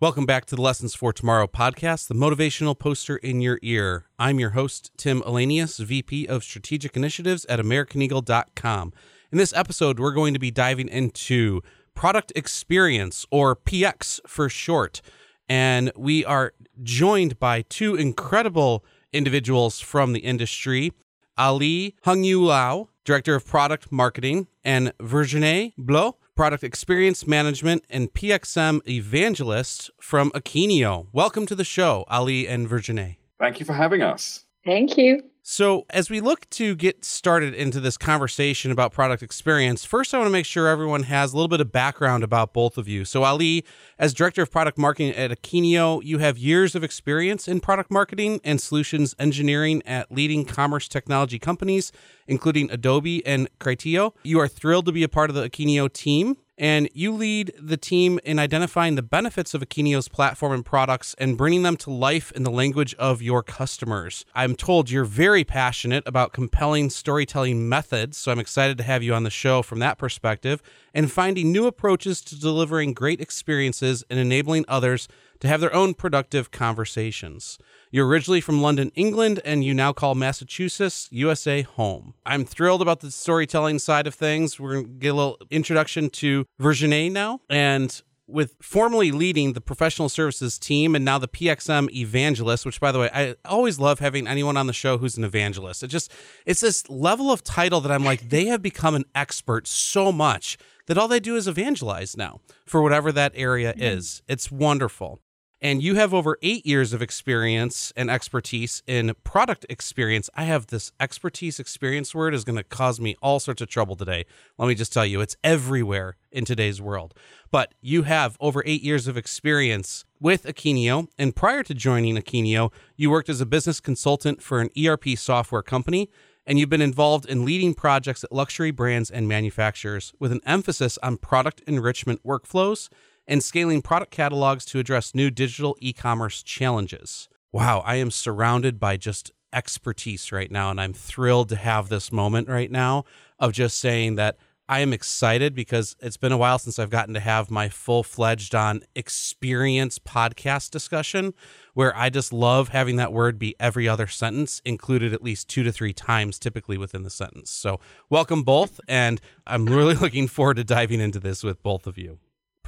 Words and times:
Welcome 0.00 0.26
back 0.26 0.44
to 0.44 0.54
the 0.54 0.62
Lessons 0.62 0.94
for 0.94 1.12
Tomorrow 1.12 1.48
podcast, 1.48 2.06
the 2.06 2.14
motivational 2.14 2.78
poster 2.78 3.16
in 3.16 3.40
your 3.40 3.58
ear. 3.62 4.06
I'm 4.16 4.38
your 4.38 4.50
host, 4.50 4.92
Tim 4.96 5.22
Elanius, 5.22 5.84
VP 5.84 6.28
of 6.28 6.44
Strategic 6.44 6.96
Initiatives 6.96 7.44
at 7.46 7.58
AmericanEagle.com. 7.58 8.92
In 9.32 9.38
this 9.38 9.52
episode, 9.54 9.98
we're 9.98 10.12
going 10.12 10.34
to 10.34 10.38
be 10.38 10.52
diving 10.52 10.88
into 10.88 11.62
product 11.96 12.32
experience, 12.36 13.26
or 13.32 13.56
PX 13.56 14.20
for 14.24 14.48
short. 14.48 15.00
And 15.48 15.90
we 15.96 16.24
are 16.24 16.52
joined 16.80 17.40
by 17.40 17.62
two 17.62 17.96
incredible 17.96 18.84
individuals 19.12 19.80
from 19.80 20.12
the 20.12 20.20
industry 20.20 20.92
Ali 21.36 21.96
Hung 22.04 22.22
Yu 22.22 22.44
Lau, 22.44 22.88
Director 23.04 23.34
of 23.34 23.44
Product 23.44 23.90
Marketing, 23.90 24.46
and 24.62 24.92
Virginie 25.00 25.74
Blot, 25.76 26.14
Product 26.38 26.62
Experience 26.62 27.26
Management 27.26 27.84
and 27.90 28.12
PXM 28.14 28.88
Evangelist 28.88 29.90
from 30.00 30.30
Akeneo. 30.30 31.08
Welcome 31.12 31.46
to 31.46 31.56
the 31.56 31.64
show, 31.64 32.04
Ali 32.06 32.46
and 32.46 32.68
Virginie. 32.68 33.18
Thank 33.40 33.58
you 33.58 33.66
for 33.66 33.72
having 33.72 34.02
us. 34.02 34.44
Thank 34.64 34.96
you. 34.96 35.24
So, 35.50 35.86
as 35.88 36.10
we 36.10 36.20
look 36.20 36.48
to 36.50 36.76
get 36.76 37.06
started 37.06 37.54
into 37.54 37.80
this 37.80 37.96
conversation 37.96 38.70
about 38.70 38.92
product 38.92 39.22
experience, 39.22 39.82
first 39.82 40.12
I 40.12 40.18
want 40.18 40.28
to 40.28 40.30
make 40.30 40.44
sure 40.44 40.68
everyone 40.68 41.04
has 41.04 41.32
a 41.32 41.36
little 41.36 41.48
bit 41.48 41.62
of 41.62 41.72
background 41.72 42.22
about 42.22 42.52
both 42.52 42.76
of 42.76 42.86
you. 42.86 43.06
So, 43.06 43.24
Ali, 43.24 43.64
as 43.98 44.12
Director 44.12 44.42
of 44.42 44.50
Product 44.50 44.76
Marketing 44.76 45.14
at 45.14 45.30
Akeneo, 45.30 46.04
you 46.04 46.18
have 46.18 46.36
years 46.36 46.74
of 46.74 46.84
experience 46.84 47.48
in 47.48 47.60
product 47.60 47.90
marketing 47.90 48.42
and 48.44 48.60
solutions 48.60 49.14
engineering 49.18 49.82
at 49.86 50.12
leading 50.12 50.44
commerce 50.44 50.86
technology 50.86 51.38
companies, 51.38 51.92
including 52.26 52.70
Adobe 52.70 53.24
and 53.24 53.48
Criteo. 53.58 54.12
You 54.24 54.40
are 54.40 54.48
thrilled 54.48 54.84
to 54.84 54.92
be 54.92 55.02
a 55.02 55.08
part 55.08 55.30
of 55.30 55.34
the 55.34 55.48
Akeneo 55.48 55.90
team 55.90 56.36
and 56.58 56.88
you 56.92 57.12
lead 57.12 57.52
the 57.58 57.76
team 57.76 58.18
in 58.24 58.38
identifying 58.38 58.96
the 58.96 59.02
benefits 59.02 59.54
of 59.54 59.62
Akeneo's 59.62 60.08
platform 60.08 60.52
and 60.52 60.64
products 60.64 61.14
and 61.18 61.38
bringing 61.38 61.62
them 61.62 61.76
to 61.78 61.90
life 61.90 62.32
in 62.32 62.42
the 62.42 62.50
language 62.50 62.94
of 62.96 63.22
your 63.22 63.44
customers. 63.44 64.24
I'm 64.34 64.56
told 64.56 64.90
you're 64.90 65.04
very 65.04 65.44
passionate 65.44 66.02
about 66.06 66.32
compelling 66.32 66.90
storytelling 66.90 67.68
methods, 67.68 68.18
so 68.18 68.32
I'm 68.32 68.40
excited 68.40 68.76
to 68.78 68.84
have 68.84 69.04
you 69.04 69.14
on 69.14 69.22
the 69.22 69.30
show 69.30 69.62
from 69.62 69.78
that 69.78 69.98
perspective 69.98 70.60
and 70.92 71.10
finding 71.10 71.52
new 71.52 71.66
approaches 71.66 72.20
to 72.22 72.38
delivering 72.38 72.92
great 72.92 73.20
experiences 73.20 74.04
and 74.10 74.18
enabling 74.18 74.64
others 74.66 75.06
to 75.40 75.48
have 75.48 75.60
their 75.60 75.74
own 75.74 75.94
productive 75.94 76.50
conversations. 76.50 77.58
You're 77.90 78.06
originally 78.06 78.40
from 78.40 78.60
London, 78.60 78.92
England, 78.94 79.40
and 79.44 79.64
you 79.64 79.72
now 79.72 79.92
call 79.92 80.14
Massachusetts, 80.14 81.08
USA 81.10 81.62
home. 81.62 82.14
I'm 82.26 82.44
thrilled 82.44 82.82
about 82.82 83.00
the 83.00 83.10
storytelling 83.10 83.78
side 83.78 84.06
of 84.06 84.14
things. 84.14 84.60
We're 84.60 84.74
going 84.74 84.84
to 84.84 84.90
get 84.92 85.08
a 85.08 85.14
little 85.14 85.38
introduction 85.50 86.10
to 86.10 86.46
Virginie 86.58 87.08
now. 87.08 87.40
And 87.48 88.00
with 88.28 88.56
formally 88.60 89.10
leading 89.10 89.54
the 89.54 89.60
professional 89.60 90.10
services 90.10 90.58
team 90.58 90.94
and 90.94 91.04
now 91.04 91.18
the 91.18 91.26
PXM 91.26 91.90
evangelist, 91.90 92.66
which 92.66 92.78
by 92.78 92.92
the 92.92 92.98
way, 92.98 93.10
I 93.12 93.36
always 93.46 93.80
love 93.80 94.00
having 94.00 94.28
anyone 94.28 94.56
on 94.56 94.66
the 94.66 94.72
show 94.74 94.98
who's 94.98 95.16
an 95.16 95.24
evangelist. 95.24 95.82
It 95.82 95.88
just 95.88 96.12
it's 96.44 96.60
this 96.60 96.88
level 96.90 97.32
of 97.32 97.42
title 97.42 97.80
that 97.80 97.90
I'm 97.90 98.04
like, 98.04 98.28
they 98.28 98.46
have 98.46 98.60
become 98.60 98.94
an 98.94 99.06
expert 99.14 99.66
so 99.66 100.12
much 100.12 100.58
that 100.86 100.98
all 100.98 101.08
they 101.08 101.20
do 101.20 101.36
is 101.36 101.48
evangelize 101.48 102.16
now 102.16 102.40
for 102.66 102.82
whatever 102.82 103.10
that 103.12 103.32
area 103.34 103.72
mm-hmm. 103.72 103.82
is. 103.82 104.22
It's 104.28 104.52
wonderful 104.52 105.20
and 105.60 105.82
you 105.82 105.96
have 105.96 106.14
over 106.14 106.38
eight 106.40 106.64
years 106.64 106.92
of 106.92 107.02
experience 107.02 107.92
and 107.96 108.10
expertise 108.10 108.82
in 108.86 109.12
product 109.24 109.66
experience. 109.68 110.30
I 110.34 110.44
have 110.44 110.68
this 110.68 110.92
expertise 111.00 111.58
experience 111.58 112.14
word 112.14 112.34
is 112.34 112.44
going 112.44 112.56
to 112.56 112.62
cause 112.62 113.00
me 113.00 113.16
all 113.20 113.40
sorts 113.40 113.60
of 113.60 113.68
trouble 113.68 113.96
today. 113.96 114.24
Let 114.56 114.68
me 114.68 114.74
just 114.74 114.92
tell 114.92 115.06
you, 115.06 115.20
it's 115.20 115.36
everywhere 115.42 116.16
in 116.30 116.44
today's 116.44 116.80
world. 116.80 117.14
But 117.50 117.74
you 117.80 118.02
have 118.04 118.36
over 118.40 118.62
eight 118.66 118.82
years 118.82 119.08
of 119.08 119.16
experience 119.16 120.04
with 120.20 120.44
Akeneo. 120.44 121.08
And 121.18 121.34
prior 121.34 121.62
to 121.64 121.74
joining 121.74 122.16
Akeneo, 122.16 122.72
you 122.96 123.10
worked 123.10 123.28
as 123.28 123.40
a 123.40 123.46
business 123.46 123.80
consultant 123.80 124.42
for 124.42 124.60
an 124.60 124.70
ERP 124.78 125.16
software 125.16 125.62
company. 125.62 126.08
And 126.46 126.58
you've 126.58 126.70
been 126.70 126.80
involved 126.80 127.26
in 127.26 127.44
leading 127.44 127.74
projects 127.74 128.24
at 128.24 128.32
luxury 128.32 128.70
brands 128.70 129.10
and 129.10 129.28
manufacturers 129.28 130.14
with 130.18 130.32
an 130.32 130.40
emphasis 130.46 130.98
on 131.02 131.18
product 131.18 131.62
enrichment 131.66 132.24
workflows 132.24 132.88
and 133.28 133.44
scaling 133.44 133.82
product 133.82 134.10
catalogs 134.10 134.64
to 134.64 134.80
address 134.80 135.14
new 135.14 135.30
digital 135.30 135.76
e 135.78 135.92
commerce 135.92 136.42
challenges. 136.42 137.28
Wow, 137.52 137.82
I 137.84 137.96
am 137.96 138.10
surrounded 138.10 138.80
by 138.80 138.96
just 138.96 139.30
expertise 139.52 140.32
right 140.32 140.50
now, 140.50 140.70
and 140.70 140.80
I'm 140.80 140.94
thrilled 140.94 141.50
to 141.50 141.56
have 141.56 141.88
this 141.88 142.10
moment 142.10 142.48
right 142.48 142.70
now 142.70 143.04
of 143.38 143.52
just 143.52 143.78
saying 143.78 144.16
that 144.16 144.38
I 144.70 144.80
am 144.80 144.92
excited 144.92 145.54
because 145.54 145.96
it's 146.00 146.18
been 146.18 146.32
a 146.32 146.36
while 146.36 146.58
since 146.58 146.78
I've 146.78 146.90
gotten 146.90 147.14
to 147.14 147.20
have 147.20 147.50
my 147.50 147.70
full 147.70 148.02
fledged 148.02 148.54
on 148.54 148.82
experience 148.94 149.98
podcast 149.98 150.70
discussion 150.70 151.32
where 151.72 151.96
I 151.96 152.10
just 152.10 152.34
love 152.34 152.68
having 152.68 152.96
that 152.96 153.10
word 153.10 153.38
be 153.38 153.54
every 153.58 153.88
other 153.88 154.06
sentence 154.06 154.60
included 154.66 155.14
at 155.14 155.22
least 155.22 155.48
two 155.48 155.62
to 155.62 155.72
three 155.72 155.94
times 155.94 156.38
typically 156.38 156.76
within 156.76 157.02
the 157.02 157.08
sentence. 157.08 157.50
So, 157.50 157.80
welcome 158.10 158.42
both. 158.42 158.78
And 158.86 159.22
I'm 159.46 159.64
really 159.64 159.94
looking 160.02 160.28
forward 160.28 160.58
to 160.58 160.64
diving 160.64 161.00
into 161.00 161.20
this 161.20 161.42
with 161.42 161.62
both 161.62 161.86
of 161.86 161.96
you 161.96 162.18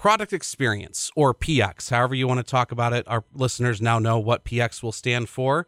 product 0.01 0.33
experience 0.33 1.11
or 1.15 1.35
PX, 1.35 1.91
however 1.91 2.15
you 2.15 2.27
want 2.27 2.39
to 2.39 2.43
talk 2.43 2.73
about 2.73 2.95
it. 2.95 3.07
Our 3.07 3.23
listeners 3.35 3.83
now 3.83 3.99
know 3.99 4.19
what 4.19 4.47
PX 4.47 4.83
will 4.83 4.93
stand 4.93 5.29
for. 5.29 5.67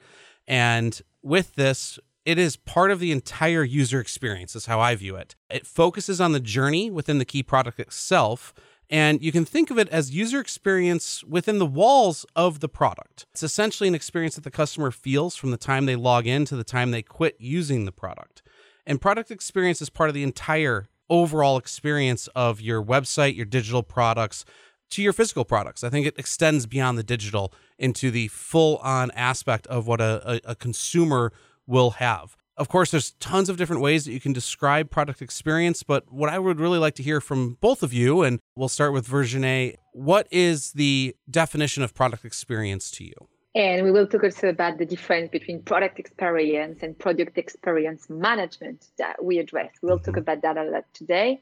And 0.48 0.98
with 1.22 1.54
this, 1.54 1.98
it 2.25 2.38
is 2.38 2.56
part 2.56 2.91
of 2.91 2.98
the 2.98 3.12
entire 3.12 3.62
user 3.62 4.00
experience, 4.00 4.56
is 4.56 4.65
how 4.65 4.81
I 4.81 4.94
view 4.94 5.16
it. 5.16 5.37
It 5.50 5.66
focuses 5.66 6.19
on 6.19 6.32
the 6.32 6.41
journey 6.41 6.91
within 6.91 7.19
the 7.19 7.26
key 7.26 7.42
product 7.42 7.78
itself. 7.78 8.54
And 8.88 9.22
you 9.22 9.32
can 9.32 9.44
think 9.44 9.71
of 9.71 9.76
it 9.76 9.91
as 9.91 10.15
user 10.15 10.41
experience 10.41 11.22
within 11.25 11.59
the 11.59 11.66
walls 11.66 12.25
of 12.34 12.60
the 12.60 12.71
product. 12.71 13.26
It's 13.32 13.42
essentially 13.42 13.87
an 13.87 13.94
experience 13.94 14.37
that 14.37 14.44
the 14.44 14.50
customer 14.50 14.91
feels 14.91 15.37
from 15.37 15.50
the 15.50 15.59
time 15.59 15.84
they 15.84 15.94
log 15.94 16.26
in 16.26 16.47
to 16.47 16.56
the 16.56 16.65
time 16.65 16.91
they 16.91 17.03
quit 17.03 17.37
using 17.38 17.84
the 17.84 17.92
product. 17.92 18.41
And 18.87 18.98
product 18.98 19.31
experience 19.31 19.82
is 19.82 19.91
part 19.91 20.09
of 20.09 20.15
the 20.15 20.22
entire 20.22 20.87
overall 21.12 21.58
experience 21.58 22.26
of 22.34 22.58
your 22.58 22.82
website, 22.82 23.36
your 23.36 23.44
digital 23.44 23.82
products 23.82 24.46
to 24.90 25.02
your 25.02 25.12
physical 25.12 25.44
products. 25.44 25.84
I 25.84 25.90
think 25.90 26.06
it 26.06 26.18
extends 26.18 26.66
beyond 26.66 26.96
the 26.96 27.02
digital 27.02 27.52
into 27.78 28.10
the 28.10 28.28
full 28.28 28.78
on 28.78 29.10
aspect 29.12 29.66
of 29.66 29.86
what 29.86 30.00
a, 30.00 30.22
a, 30.46 30.52
a, 30.52 30.54
consumer 30.54 31.32
will 31.66 31.92
have. 31.92 32.34
Of 32.56 32.68
course, 32.68 32.90
there's 32.90 33.12
tons 33.12 33.48
of 33.48 33.56
different 33.56 33.82
ways 33.82 34.04
that 34.04 34.12
you 34.12 34.20
can 34.20 34.32
describe 34.32 34.90
product 34.90 35.20
experience, 35.20 35.82
but 35.82 36.10
what 36.10 36.30
I 36.30 36.38
would 36.38 36.60
really 36.60 36.78
like 36.78 36.94
to 36.96 37.02
hear 37.02 37.20
from 37.20 37.56
both 37.60 37.82
of 37.82 37.92
you, 37.92 38.22
and 38.22 38.40
we'll 38.56 38.68
start 38.68 38.92
with 38.92 39.06
Virginie, 39.06 39.76
what 39.92 40.26
is 40.30 40.72
the 40.72 41.14
definition 41.30 41.82
of 41.82 41.94
product 41.94 42.24
experience 42.24 42.90
to 42.92 43.04
you? 43.04 43.14
And 43.54 43.84
we 43.84 43.90
will 43.90 44.06
talk 44.06 44.24
also 44.24 44.48
about 44.48 44.78
the 44.78 44.86
difference 44.86 45.30
between 45.30 45.62
product 45.62 45.98
experience 45.98 46.82
and 46.82 46.98
product 46.98 47.36
experience 47.36 48.08
management 48.08 48.86
that 48.96 49.22
we 49.22 49.38
address. 49.38 49.70
We'll 49.82 49.98
talk 49.98 50.14
mm-hmm. 50.14 50.18
about 50.20 50.42
that 50.42 50.56
a 50.56 50.64
lot 50.64 50.84
today. 50.94 51.40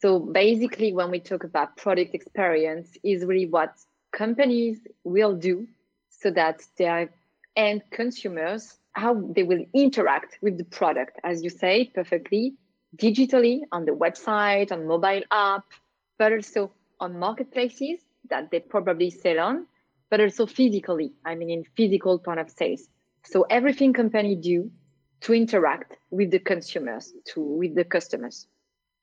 So 0.00 0.18
basically, 0.18 0.92
when 0.92 1.10
we 1.10 1.20
talk 1.20 1.44
about 1.44 1.78
product 1.78 2.14
experience, 2.14 2.98
is 3.02 3.24
really 3.24 3.46
what 3.46 3.74
companies 4.12 4.78
will 5.04 5.34
do 5.34 5.66
so 6.10 6.30
that 6.32 6.62
their 6.76 7.10
end 7.56 7.82
consumers, 7.90 8.78
how 8.92 9.14
they 9.14 9.42
will 9.42 9.64
interact 9.72 10.38
with 10.42 10.58
the 10.58 10.64
product, 10.64 11.18
as 11.24 11.42
you 11.42 11.48
say 11.48 11.90
perfectly, 11.94 12.54
digitally 12.96 13.60
on 13.72 13.86
the 13.86 13.92
website, 13.92 14.70
on 14.72 14.86
mobile 14.86 15.22
app, 15.30 15.64
but 16.18 16.32
also 16.32 16.70
on 17.00 17.18
marketplaces 17.18 18.00
that 18.28 18.50
they 18.50 18.60
probably 18.60 19.08
sell 19.08 19.40
on 19.40 19.66
but 20.10 20.20
also 20.20 20.46
physically. 20.46 21.12
I 21.24 21.34
mean, 21.34 21.50
in 21.50 21.64
physical 21.76 22.18
point 22.18 22.40
of 22.40 22.50
sales. 22.50 22.88
So 23.24 23.42
everything 23.50 23.92
company 23.92 24.36
do 24.36 24.70
to 25.22 25.34
interact 25.34 25.96
with 26.10 26.30
the 26.30 26.38
consumers, 26.38 27.12
to 27.34 27.40
with 27.40 27.74
the 27.74 27.84
customers, 27.84 28.46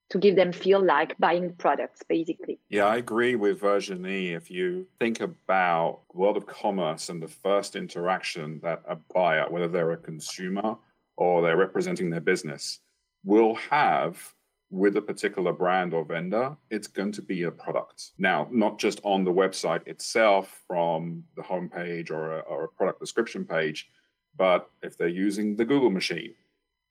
to 0.10 0.20
give 0.20 0.36
them 0.36 0.52
feel 0.52 0.84
like 0.84 1.18
buying 1.18 1.54
products, 1.56 2.02
basically. 2.08 2.60
Yeah, 2.70 2.86
I 2.86 2.98
agree 2.98 3.36
with 3.36 3.60
Virginie. 3.60 4.32
If 4.34 4.52
you 4.52 4.88
think 5.00 5.22
about 5.22 6.02
world 6.14 6.38
of 6.38 6.46
commerce 6.46 7.10
and 7.10 7.22
the 7.22 7.28
first 7.28 7.76
interaction 7.76 8.60
that 8.64 8.84
a 8.88 8.96
buyer, 8.96 9.48
whether 9.50 9.68
they're 9.68 9.92
a 9.92 9.98
consumer 9.98 10.78
or 11.18 11.42
they're 11.42 11.58
representing 11.58 12.10
their 12.10 12.22
business, 12.22 12.80
will 13.24 13.56
have 13.56 14.34
with 14.74 14.98
a 14.98 15.02
particular 15.02 15.54
brand 15.54 15.94
or 15.94 16.04
vendor, 16.04 16.58
it's 16.72 16.88
going 16.88 17.12
to 17.12 17.22
be 17.22 17.44
a 17.44 17.52
product. 17.52 18.12
Now, 18.18 18.48
not 18.52 18.80
just 18.80 19.00
on 19.04 19.24
the 19.24 19.32
website 19.32 19.88
itself 19.88 20.64
from 20.68 21.24
the 21.36 21.44
homepage 21.44 22.10
or 22.10 22.40
a, 22.40 22.40
or 22.40 22.64
a 22.64 22.68
product 22.68 23.00
description 23.00 23.46
page, 23.46 23.90
but 24.36 24.72
if 24.82 24.98
they're 24.98 25.08
using 25.08 25.56
the 25.56 25.64
Google 25.64 25.92
machine, 25.92 26.34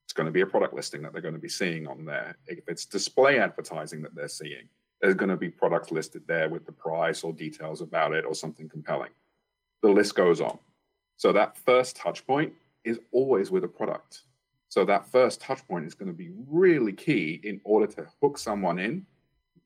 it's 0.05 0.13
going 0.13 0.27
to 0.27 0.33
be 0.33 0.43
a 0.43 0.47
product 0.47 0.75
listing 0.75 1.03
that 1.03 1.13
they're 1.13 1.21
going 1.21 1.35
to 1.35 1.41
be 1.41 1.49
seeing 1.49 1.89
on 1.89 2.05
there. 2.05 2.37
If 2.47 2.69
it's 2.69 2.87
display 2.87 3.41
advertising 3.41 4.01
that 4.03 4.15
they're 4.15 4.29
seeing, 4.29 4.69
there's 5.01 5.15
going 5.15 5.31
to 5.31 5.37
be 5.37 5.49
products 5.49 5.91
listed 5.91 6.23
there 6.29 6.49
with 6.49 6.65
the 6.65 6.73
price 6.73 7.25
or 7.25 7.33
details 7.33 7.81
about 7.81 8.13
it 8.13 8.25
or 8.25 8.35
something 8.35 8.69
compelling. 8.69 9.11
The 9.83 9.89
list 9.89 10.15
goes 10.15 10.41
on. 10.41 10.57
So 11.17 11.33
that 11.33 11.57
first 11.57 11.97
touch 11.97 12.25
point 12.29 12.53
is 12.85 13.01
always 13.11 13.51
with 13.51 13.65
a 13.65 13.69
product. 13.69 14.23
So 14.73 14.87
that 14.87 15.07
first 15.07 15.43
touch 15.43 15.69
point 15.69 15.85
is 15.85 15.93
going 15.93 16.11
to 16.11 16.17
be 16.17 16.31
really 16.49 16.95
key 16.95 17.43
in 17.45 17.61
order 17.63 17.87
to 17.93 18.07
hook 18.23 18.39
someone 18.39 18.79
in, 18.79 19.05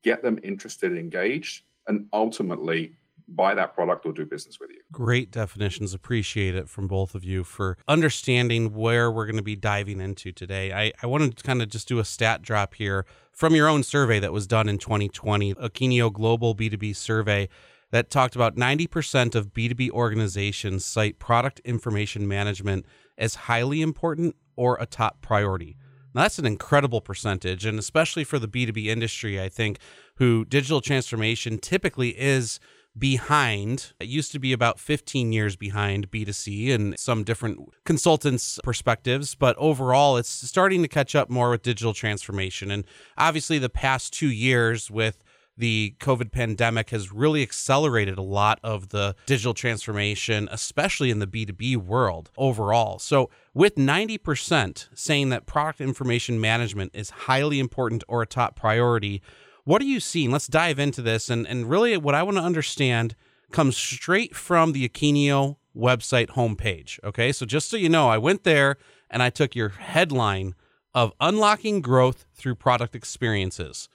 get 0.02 0.20
them 0.20 0.36
interested, 0.42 0.98
engaged, 0.98 1.62
and 1.86 2.08
ultimately 2.12 2.96
buy 3.28 3.54
that 3.54 3.72
product 3.72 4.04
or 4.04 4.12
do 4.12 4.26
business 4.26 4.58
with 4.58 4.70
you. 4.70 4.80
Great 4.90 5.30
definitions. 5.30 5.94
Appreciate 5.94 6.56
it 6.56 6.68
from 6.68 6.88
both 6.88 7.14
of 7.14 7.22
you 7.22 7.44
for 7.44 7.78
understanding 7.86 8.74
where 8.74 9.08
we're 9.08 9.26
going 9.26 9.36
to 9.36 9.44
be 9.44 9.54
diving 9.54 10.00
into 10.00 10.32
today. 10.32 10.72
I, 10.72 10.92
I 11.00 11.06
wanted 11.06 11.36
to 11.36 11.44
kind 11.44 11.62
of 11.62 11.68
just 11.68 11.86
do 11.86 12.00
a 12.00 12.04
stat 12.04 12.42
drop 12.42 12.74
here 12.74 13.06
from 13.30 13.54
your 13.54 13.68
own 13.68 13.84
survey 13.84 14.18
that 14.18 14.32
was 14.32 14.48
done 14.48 14.68
in 14.68 14.76
2020, 14.76 15.54
Akeneo 15.54 16.12
Global 16.12 16.52
B2B 16.52 16.96
survey 16.96 17.48
that 17.92 18.10
talked 18.10 18.34
about 18.34 18.56
90% 18.56 19.36
of 19.36 19.54
B2B 19.54 19.90
organizations 19.90 20.84
cite 20.84 21.20
product 21.20 21.60
information 21.60 22.26
management 22.26 22.84
as 23.16 23.36
highly 23.36 23.82
important 23.82 24.34
or 24.56 24.76
a 24.80 24.86
top 24.86 25.20
priority. 25.20 25.76
Now, 26.14 26.22
that's 26.22 26.38
an 26.38 26.46
incredible 26.46 27.02
percentage, 27.02 27.66
and 27.66 27.78
especially 27.78 28.24
for 28.24 28.38
the 28.38 28.48
B2B 28.48 28.86
industry, 28.86 29.40
I 29.40 29.50
think, 29.50 29.78
who 30.16 30.46
digital 30.46 30.80
transformation 30.80 31.58
typically 31.58 32.18
is 32.18 32.58
behind. 32.98 33.92
It 34.00 34.08
used 34.08 34.32
to 34.32 34.38
be 34.38 34.54
about 34.54 34.80
15 34.80 35.32
years 35.32 35.56
behind 35.56 36.10
B2C 36.10 36.72
and 36.72 36.98
some 36.98 37.24
different 37.24 37.58
consultants' 37.84 38.58
perspectives, 38.64 39.34
but 39.34 39.56
overall, 39.58 40.16
it's 40.16 40.30
starting 40.30 40.80
to 40.82 40.88
catch 40.88 41.14
up 41.14 41.28
more 41.28 41.50
with 41.50 41.62
digital 41.62 41.92
transformation. 41.92 42.70
And 42.70 42.84
obviously, 43.18 43.58
the 43.58 43.68
past 43.68 44.14
two 44.14 44.30
years 44.30 44.90
with 44.90 45.22
the 45.56 45.94
COVID 46.00 46.32
pandemic 46.32 46.90
has 46.90 47.12
really 47.12 47.42
accelerated 47.42 48.18
a 48.18 48.22
lot 48.22 48.58
of 48.62 48.90
the 48.90 49.16
digital 49.26 49.54
transformation, 49.54 50.48
especially 50.50 51.10
in 51.10 51.18
the 51.18 51.26
B2B 51.26 51.76
world 51.76 52.30
overall. 52.36 52.98
So, 52.98 53.30
with 53.54 53.76
90% 53.76 54.88
saying 54.94 55.30
that 55.30 55.46
product 55.46 55.80
information 55.80 56.40
management 56.40 56.92
is 56.94 57.10
highly 57.10 57.58
important 57.58 58.04
or 58.06 58.22
a 58.22 58.26
top 58.26 58.54
priority, 58.54 59.22
what 59.64 59.80
are 59.80 59.86
you 59.86 60.00
seeing? 60.00 60.30
Let's 60.30 60.46
dive 60.46 60.78
into 60.78 61.00
this. 61.02 61.30
And, 61.30 61.46
and 61.46 61.68
really, 61.68 61.96
what 61.96 62.14
I 62.14 62.22
want 62.22 62.36
to 62.36 62.42
understand 62.42 63.14
comes 63.50 63.76
straight 63.76 64.36
from 64.36 64.72
the 64.72 64.86
Akeneo 64.86 65.56
website 65.74 66.28
homepage. 66.28 67.02
Okay. 67.02 67.32
So, 67.32 67.46
just 67.46 67.70
so 67.70 67.76
you 67.76 67.88
know, 67.88 68.08
I 68.08 68.18
went 68.18 68.44
there 68.44 68.76
and 69.10 69.22
I 69.22 69.30
took 69.30 69.54
your 69.54 69.70
headline 69.70 70.54
of 70.94 71.12
unlocking 71.20 71.80
growth 71.80 72.26
through 72.34 72.54
product 72.54 72.94
experiences 72.94 73.88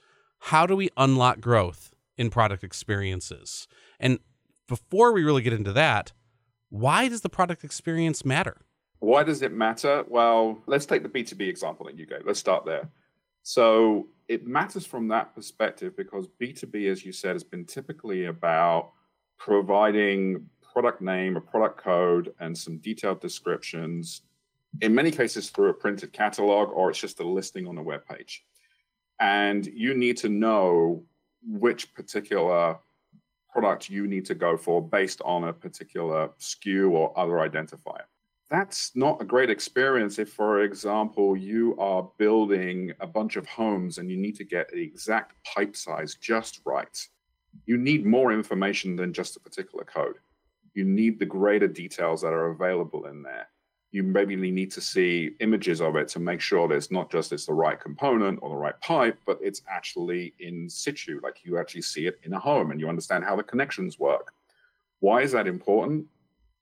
how 0.46 0.66
do 0.66 0.74
we 0.74 0.88
unlock 0.96 1.40
growth 1.40 1.94
in 2.16 2.28
product 2.28 2.64
experiences? 2.64 3.68
And 4.00 4.18
before 4.66 5.12
we 5.12 5.22
really 5.22 5.40
get 5.40 5.52
into 5.52 5.72
that, 5.74 6.10
why 6.68 7.06
does 7.06 7.20
the 7.20 7.28
product 7.28 7.62
experience 7.62 8.24
matter? 8.24 8.56
Why 8.98 9.22
does 9.22 9.42
it 9.42 9.52
matter? 9.52 10.04
Well, 10.08 10.58
let's 10.66 10.84
take 10.84 11.04
the 11.04 11.08
B2B 11.08 11.48
example 11.48 11.86
that 11.86 11.96
you 11.96 12.06
gave. 12.06 12.22
Let's 12.26 12.40
start 12.40 12.64
there. 12.64 12.90
So 13.44 14.08
it 14.26 14.44
matters 14.44 14.84
from 14.84 15.06
that 15.08 15.32
perspective 15.32 15.96
because 15.96 16.26
B2B, 16.40 16.90
as 16.90 17.04
you 17.04 17.12
said, 17.12 17.36
has 17.36 17.44
been 17.44 17.64
typically 17.64 18.24
about 18.24 18.90
providing 19.38 20.46
product 20.72 21.00
name, 21.00 21.36
a 21.36 21.40
product 21.40 21.78
code, 21.78 22.34
and 22.40 22.58
some 22.58 22.78
detailed 22.78 23.20
descriptions, 23.20 24.22
in 24.80 24.92
many 24.92 25.12
cases 25.12 25.50
through 25.50 25.70
a 25.70 25.74
printed 25.74 26.12
catalog, 26.12 26.70
or 26.70 26.90
it's 26.90 26.98
just 26.98 27.20
a 27.20 27.28
listing 27.28 27.68
on 27.68 27.78
a 27.78 27.82
web 27.82 28.04
page 28.08 28.44
and 29.22 29.66
you 29.66 29.94
need 29.94 30.16
to 30.16 30.28
know 30.28 31.00
which 31.46 31.94
particular 31.94 32.76
product 33.52 33.88
you 33.88 34.08
need 34.08 34.26
to 34.26 34.34
go 34.34 34.56
for 34.56 34.82
based 34.82 35.22
on 35.24 35.44
a 35.44 35.52
particular 35.52 36.28
SKU 36.40 36.90
or 36.90 37.16
other 37.16 37.34
identifier. 37.34 38.02
That's 38.50 38.90
not 38.96 39.22
a 39.22 39.24
great 39.24 39.48
experience 39.48 40.18
if, 40.18 40.30
for 40.30 40.62
example, 40.62 41.36
you 41.36 41.76
are 41.78 42.10
building 42.18 42.92
a 43.00 43.06
bunch 43.06 43.36
of 43.36 43.46
homes 43.46 43.98
and 43.98 44.10
you 44.10 44.16
need 44.16 44.34
to 44.36 44.44
get 44.44 44.68
the 44.70 44.82
exact 44.82 45.36
pipe 45.44 45.76
size 45.76 46.16
just 46.16 46.60
right. 46.64 47.08
You 47.64 47.78
need 47.78 48.04
more 48.04 48.32
information 48.32 48.96
than 48.96 49.12
just 49.12 49.36
a 49.36 49.40
particular 49.40 49.84
code. 49.84 50.16
You 50.74 50.84
need 50.84 51.20
the 51.20 51.26
greater 51.26 51.68
details 51.68 52.22
that 52.22 52.32
are 52.32 52.50
available 52.50 53.06
in 53.06 53.22
there 53.22 53.46
you 53.92 54.02
maybe 54.02 54.34
need 54.36 54.72
to 54.72 54.80
see 54.80 55.32
images 55.40 55.82
of 55.82 55.96
it 55.96 56.08
to 56.08 56.18
make 56.18 56.40
sure 56.40 56.66
that 56.66 56.74
it's 56.74 56.90
not 56.90 57.10
just 57.10 57.30
it's 57.30 57.44
the 57.44 57.52
right 57.52 57.78
component 57.78 58.38
or 58.40 58.48
the 58.48 58.56
right 58.56 58.80
pipe, 58.80 59.18
but 59.26 59.38
it's 59.42 59.60
actually 59.68 60.32
in 60.40 60.68
situ, 60.68 61.20
like 61.22 61.44
you 61.44 61.58
actually 61.58 61.82
see 61.82 62.06
it 62.06 62.18
in 62.22 62.32
a 62.32 62.38
home 62.38 62.70
and 62.70 62.80
you 62.80 62.88
understand 62.88 63.22
how 63.22 63.36
the 63.36 63.42
connections 63.42 63.98
work. 63.98 64.32
Why 65.00 65.20
is 65.20 65.32
that 65.32 65.46
important? 65.46 66.06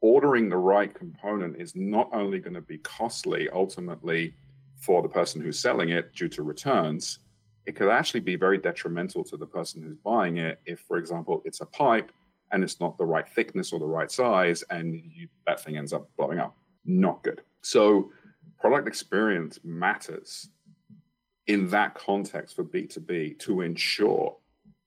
Ordering 0.01 0.49
the 0.49 0.57
right 0.57 0.93
component 0.93 1.61
is 1.61 1.77
not 1.77 2.11
only 2.13 2.41
going 2.41 2.55
to 2.55 2.61
be 2.61 2.79
costly 2.79 3.49
ultimately 3.51 4.35
for 4.81 5.01
the 5.01 5.09
person 5.09 5.41
who's 5.41 5.59
selling 5.59 5.91
it 5.91 6.13
due 6.13 6.29
to 6.31 6.43
returns, 6.43 7.21
it 7.65 7.77
could 7.77 7.91
actually 7.91 8.21
be 8.21 8.35
very 8.35 8.59
detrimental 8.59 9.23
to 9.23 9.37
the 9.37 9.47
person 9.47 9.83
who's 9.83 9.97
buying 9.99 10.39
it 10.39 10.59
if, 10.67 10.81
for 10.81 10.97
example, 10.97 11.43
it's 11.45 11.61
a 11.61 11.67
pipe 11.67 12.11
and 12.51 12.65
it's 12.65 12.81
not 12.81 12.99
the 12.99 13.05
right 13.05 13.29
thickness 13.29 13.73
or 13.73 13.79
the 13.79 13.87
right 13.87 14.11
size, 14.11 14.65
and 14.71 15.01
you, 15.15 15.29
that 15.47 15.63
thing 15.63 15.77
ends 15.77 15.93
up 15.93 16.11
blowing 16.17 16.41
up 16.41 16.57
not 16.85 17.23
good. 17.23 17.43
So 17.63 18.11
product 18.59 18.89
experience 18.89 19.59
matters 19.65 20.49
in 21.47 21.69
that 21.69 21.95
context 21.95 22.57
for 22.57 22.65
B2B 22.65 23.39
to 23.41 23.63
ensure 23.63 24.37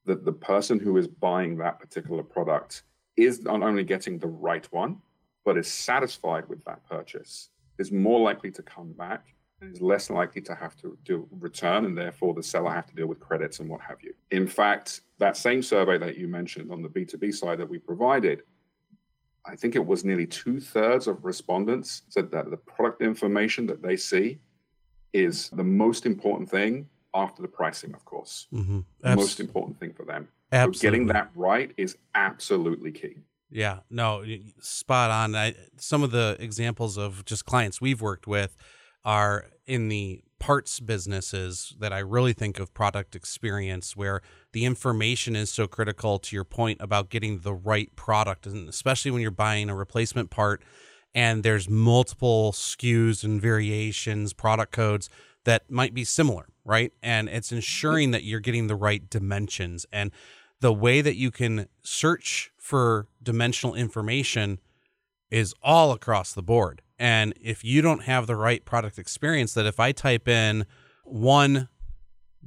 that 0.05 0.25
the 0.25 0.31
person 0.31 0.79
who 0.79 0.97
is 0.97 1.07
buying 1.07 1.57
that 1.57 1.79
particular 1.79 2.23
product 2.23 2.83
is 3.17 3.43
not 3.43 3.63
only 3.63 3.83
getting 3.83 4.17
the 4.17 4.27
right 4.27 4.67
one, 4.71 4.97
but 5.45 5.57
is 5.57 5.67
satisfied 5.67 6.47
with 6.47 6.63
that 6.65 6.87
purchase, 6.87 7.49
is 7.79 7.91
more 7.91 8.19
likely 8.19 8.51
to 8.51 8.61
come 8.61 8.91
back 8.93 9.33
and 9.61 9.73
is 9.73 9.81
less 9.81 10.09
likely 10.09 10.41
to 10.41 10.55
have 10.55 10.75
to 10.77 10.97
do 11.05 11.27
return, 11.39 11.85
and 11.85 11.97
therefore 11.97 12.33
the 12.33 12.43
seller 12.43 12.71
have 12.71 12.85
to 12.87 12.95
deal 12.95 13.07
with 13.07 13.19
credits 13.19 13.59
and 13.59 13.69
what 13.69 13.81
have 13.81 14.01
you. 14.01 14.13
In 14.31 14.47
fact, 14.47 15.01
that 15.19 15.37
same 15.37 15.61
survey 15.61 15.97
that 15.97 16.17
you 16.17 16.27
mentioned 16.27 16.71
on 16.71 16.81
the 16.81 16.89
B2B 16.89 17.33
side 17.33 17.59
that 17.59 17.69
we 17.69 17.77
provided 17.77 18.43
I 19.45 19.55
think 19.55 19.75
it 19.75 19.85
was 19.85 20.05
nearly 20.05 20.25
two 20.25 20.59
thirds 20.59 21.07
of 21.07 21.25
respondents 21.25 22.03
said 22.09 22.31
that 22.31 22.49
the 22.49 22.57
product 22.57 23.01
information 23.01 23.67
that 23.67 23.81
they 23.81 23.97
see 23.97 24.39
is 25.11 25.49
the 25.49 25.63
most 25.63 26.05
important 26.05 26.49
thing 26.49 26.87
after 27.13 27.41
the 27.41 27.47
pricing, 27.47 27.93
of 27.93 28.03
course. 28.05 28.47
Mm-hmm. 28.53 28.79
The 29.01 29.15
most 29.15 29.39
important 29.39 29.79
thing 29.79 29.93
for 29.93 30.05
them. 30.05 30.27
Absolutely. 30.51 30.77
So 30.77 30.81
getting 30.81 31.07
that 31.07 31.31
right 31.35 31.71
is 31.77 31.97
absolutely 32.15 32.91
key. 32.91 33.17
Yeah, 33.49 33.79
no, 33.89 34.23
spot 34.59 35.11
on. 35.11 35.35
I, 35.35 35.53
some 35.77 36.01
of 36.01 36.11
the 36.11 36.37
examples 36.39 36.97
of 36.97 37.23
just 37.25 37.45
clients 37.45 37.79
we've 37.79 38.01
worked 38.01 38.25
with 38.25 38.55
are 39.05 39.45
in 39.65 39.89
the 39.89 40.21
parts 40.39 40.81
businesses 40.81 41.73
that 41.79 41.93
I 41.93 41.99
really 41.99 42.33
think 42.33 42.59
of 42.59 42.73
product 42.73 43.15
experience 43.15 43.95
where 43.95 44.21
the 44.51 44.65
information 44.65 45.37
is 45.37 45.49
so 45.49 45.67
critical 45.67 46.19
to 46.19 46.35
your 46.35 46.43
point 46.43 46.81
about 46.81 47.09
getting 47.09 47.39
the 47.39 47.53
right 47.53 47.95
product 47.95 48.45
and 48.45 48.67
especially 48.67 49.11
when 49.11 49.21
you're 49.21 49.31
buying 49.31 49.69
a 49.69 49.75
replacement 49.75 50.29
part 50.31 50.61
and 51.15 51.43
there's 51.43 51.69
multiple 51.69 52.51
SKUs 52.51 53.23
and 53.23 53.41
variations, 53.41 54.33
product 54.33 54.73
codes 54.73 55.09
that 55.45 55.69
might 55.69 55.93
be 55.93 56.03
similar, 56.03 56.47
right? 56.65 56.91
And 57.01 57.29
it's 57.29 57.51
ensuring 57.51 58.11
that 58.11 58.23
you're 58.23 58.39
getting 58.39 58.67
the 58.67 58.75
right 58.75 59.09
dimensions 59.09 59.85
and 59.93 60.11
the 60.59 60.73
way 60.73 61.01
that 61.01 61.15
you 61.15 61.31
can 61.31 61.67
search 61.83 62.51
for 62.57 63.07
dimensional 63.21 63.75
information 63.75 64.59
is 65.29 65.53
all 65.61 65.91
across 65.91 66.33
the 66.33 66.43
board. 66.43 66.82
And 66.99 67.33
if 67.41 67.63
you 67.63 67.81
don't 67.81 68.03
have 68.03 68.27
the 68.27 68.35
right 68.35 68.63
product 68.63 68.99
experience, 68.99 69.53
that 69.53 69.65
if 69.65 69.79
I 69.79 69.91
type 69.91 70.27
in 70.27 70.65
one 71.03 71.69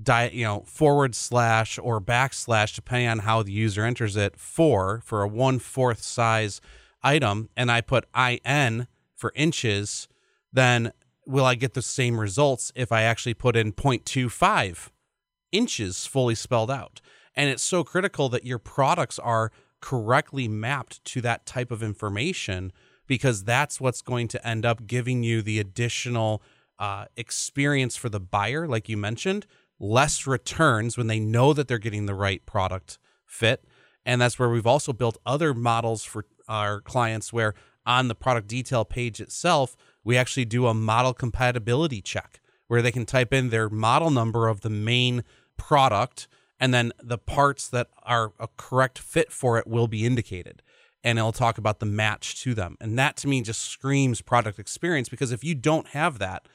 di- 0.00 0.30
you 0.32 0.44
know, 0.44 0.62
forward 0.66 1.14
slash 1.14 1.78
or 1.78 2.00
backslash, 2.00 2.74
depending 2.74 3.08
on 3.08 3.18
how 3.20 3.42
the 3.42 3.52
user 3.52 3.84
enters 3.84 4.16
it, 4.16 4.38
four 4.38 5.02
for 5.04 5.22
a 5.22 5.28
one 5.28 5.58
fourth 5.58 6.02
size 6.02 6.60
item, 7.02 7.48
and 7.56 7.70
I 7.70 7.80
put 7.80 8.06
IN 8.16 8.86
for 9.14 9.32
inches, 9.34 10.08
then 10.52 10.92
will 11.26 11.44
I 11.44 11.54
get 11.54 11.74
the 11.74 11.82
same 11.82 12.20
results 12.20 12.72
if 12.74 12.92
I 12.92 13.02
actually 13.02 13.34
put 13.34 13.56
in 13.56 13.72
0.25 13.72 14.90
inches 15.52 16.06
fully 16.06 16.34
spelled 16.34 16.70
out? 16.70 17.00
And 17.34 17.50
it's 17.50 17.62
so 17.62 17.84
critical 17.84 18.28
that 18.30 18.44
your 18.44 18.58
products 18.58 19.18
are 19.18 19.50
correctly 19.80 20.48
mapped 20.48 21.04
to 21.04 21.20
that 21.20 21.46
type 21.46 21.70
of 21.70 21.82
information 21.82 22.72
because 23.06 23.44
that's 23.44 23.80
what's 23.80 24.02
going 24.02 24.28
to 24.28 24.46
end 24.46 24.64
up 24.64 24.86
giving 24.86 25.22
you 25.22 25.42
the 25.42 25.58
additional 25.58 26.42
uh, 26.78 27.06
experience 27.16 27.96
for 27.96 28.08
the 28.08 28.20
buyer, 28.20 28.66
like 28.66 28.88
you 28.88 28.96
mentioned, 28.96 29.46
less 29.78 30.26
returns 30.26 30.96
when 30.96 31.06
they 31.06 31.20
know 31.20 31.52
that 31.52 31.68
they're 31.68 31.78
getting 31.78 32.06
the 32.06 32.14
right 32.14 32.44
product 32.46 32.98
fit. 33.24 33.64
And 34.04 34.20
that's 34.20 34.38
where 34.38 34.48
we've 34.48 34.66
also 34.66 34.92
built 34.92 35.18
other 35.26 35.52
models 35.54 36.04
for 36.04 36.26
our 36.48 36.80
clients 36.80 37.32
where 37.32 37.54
on 37.84 38.08
the 38.08 38.14
product 38.14 38.48
detail 38.48 38.84
page 38.84 39.20
itself, 39.20 39.76
we 40.04 40.16
actually 40.16 40.44
do 40.44 40.66
a 40.66 40.74
model 40.74 41.14
compatibility 41.14 42.00
check 42.00 42.40
where 42.68 42.82
they 42.82 42.92
can 42.92 43.06
type 43.06 43.32
in 43.32 43.50
their 43.50 43.68
model 43.68 44.10
number 44.10 44.48
of 44.48 44.60
the 44.60 44.70
main 44.70 45.24
product 45.56 46.28
and 46.58 46.72
then 46.72 46.92
the 47.02 47.18
parts 47.18 47.68
that 47.68 47.88
are 48.02 48.32
a 48.38 48.48
correct 48.56 48.98
fit 48.98 49.32
for 49.32 49.58
it 49.58 49.66
will 49.66 49.88
be 49.88 50.04
indicated 50.04 50.62
and 51.04 51.18
it'll 51.18 51.32
talk 51.32 51.58
about 51.58 51.80
the 51.80 51.86
match 51.86 52.42
to 52.42 52.54
them. 52.54 52.76
And 52.80 52.98
that 52.98 53.16
to 53.18 53.28
me 53.28 53.42
just 53.42 53.62
screams 53.62 54.22
product 54.22 54.58
experience 54.58 55.08
because 55.08 55.32
if 55.32 55.44
you 55.44 55.54
don't 55.54 55.88
have 55.88 56.18
that, 56.18 56.48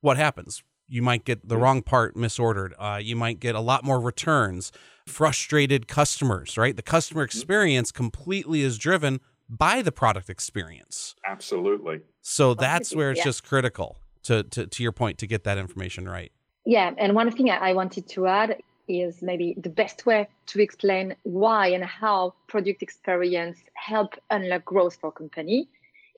what 0.00 0.16
happens? 0.16 0.62
You 0.88 1.02
might 1.02 1.24
get 1.24 1.48
the 1.48 1.56
wrong 1.56 1.82
part 1.82 2.14
misordered. 2.14 2.72
Uh, 2.78 2.98
you 3.02 3.16
might 3.16 3.40
get 3.40 3.56
a 3.56 3.60
lot 3.60 3.82
more 3.82 3.98
returns, 3.98 4.70
frustrated 5.06 5.88
customers, 5.88 6.56
right? 6.56 6.76
The 6.76 6.82
customer 6.82 7.22
mm-hmm. 7.22 7.36
experience 7.36 7.90
completely 7.90 8.62
is 8.62 8.78
driven 8.78 9.20
by 9.48 9.82
the 9.82 9.92
product 9.92 10.30
experience. 10.30 11.16
Absolutely. 11.24 12.00
So 12.20 12.54
that's 12.54 12.94
where 12.94 13.10
it's 13.10 13.18
yeah. 13.18 13.24
just 13.24 13.44
critical 13.44 13.98
to, 14.24 14.42
to, 14.44 14.66
to 14.66 14.82
your 14.82 14.92
point 14.92 15.18
to 15.18 15.26
get 15.26 15.44
that 15.44 15.58
information 15.58 16.08
right. 16.08 16.30
Yeah. 16.64 16.92
And 16.98 17.14
one 17.14 17.30
thing 17.30 17.50
I 17.50 17.72
wanted 17.72 18.08
to 18.10 18.26
add 18.26 18.60
is 18.88 19.22
maybe 19.22 19.54
the 19.56 19.68
best 19.68 20.06
way 20.06 20.28
to 20.46 20.60
explain 20.60 21.16
why 21.22 21.68
and 21.68 21.84
how 21.84 22.34
product 22.46 22.82
experience 22.82 23.58
help 23.74 24.14
unlock 24.30 24.64
growth 24.64 24.96
for 24.96 25.10
company 25.10 25.68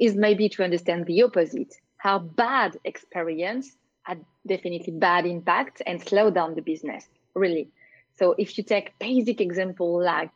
is 0.00 0.14
maybe 0.14 0.48
to 0.48 0.62
understand 0.62 1.06
the 1.06 1.22
opposite 1.22 1.74
how 1.98 2.18
bad 2.18 2.78
experience 2.84 3.76
had 4.02 4.24
definitely 4.46 4.92
bad 4.92 5.26
impact 5.26 5.82
and 5.86 6.00
slow 6.00 6.30
down 6.30 6.54
the 6.54 6.62
business 6.62 7.06
really. 7.34 7.68
So 8.16 8.34
if 8.38 8.56
you 8.56 8.64
take 8.64 8.98
basic 8.98 9.40
example 9.40 10.02
like 10.02 10.30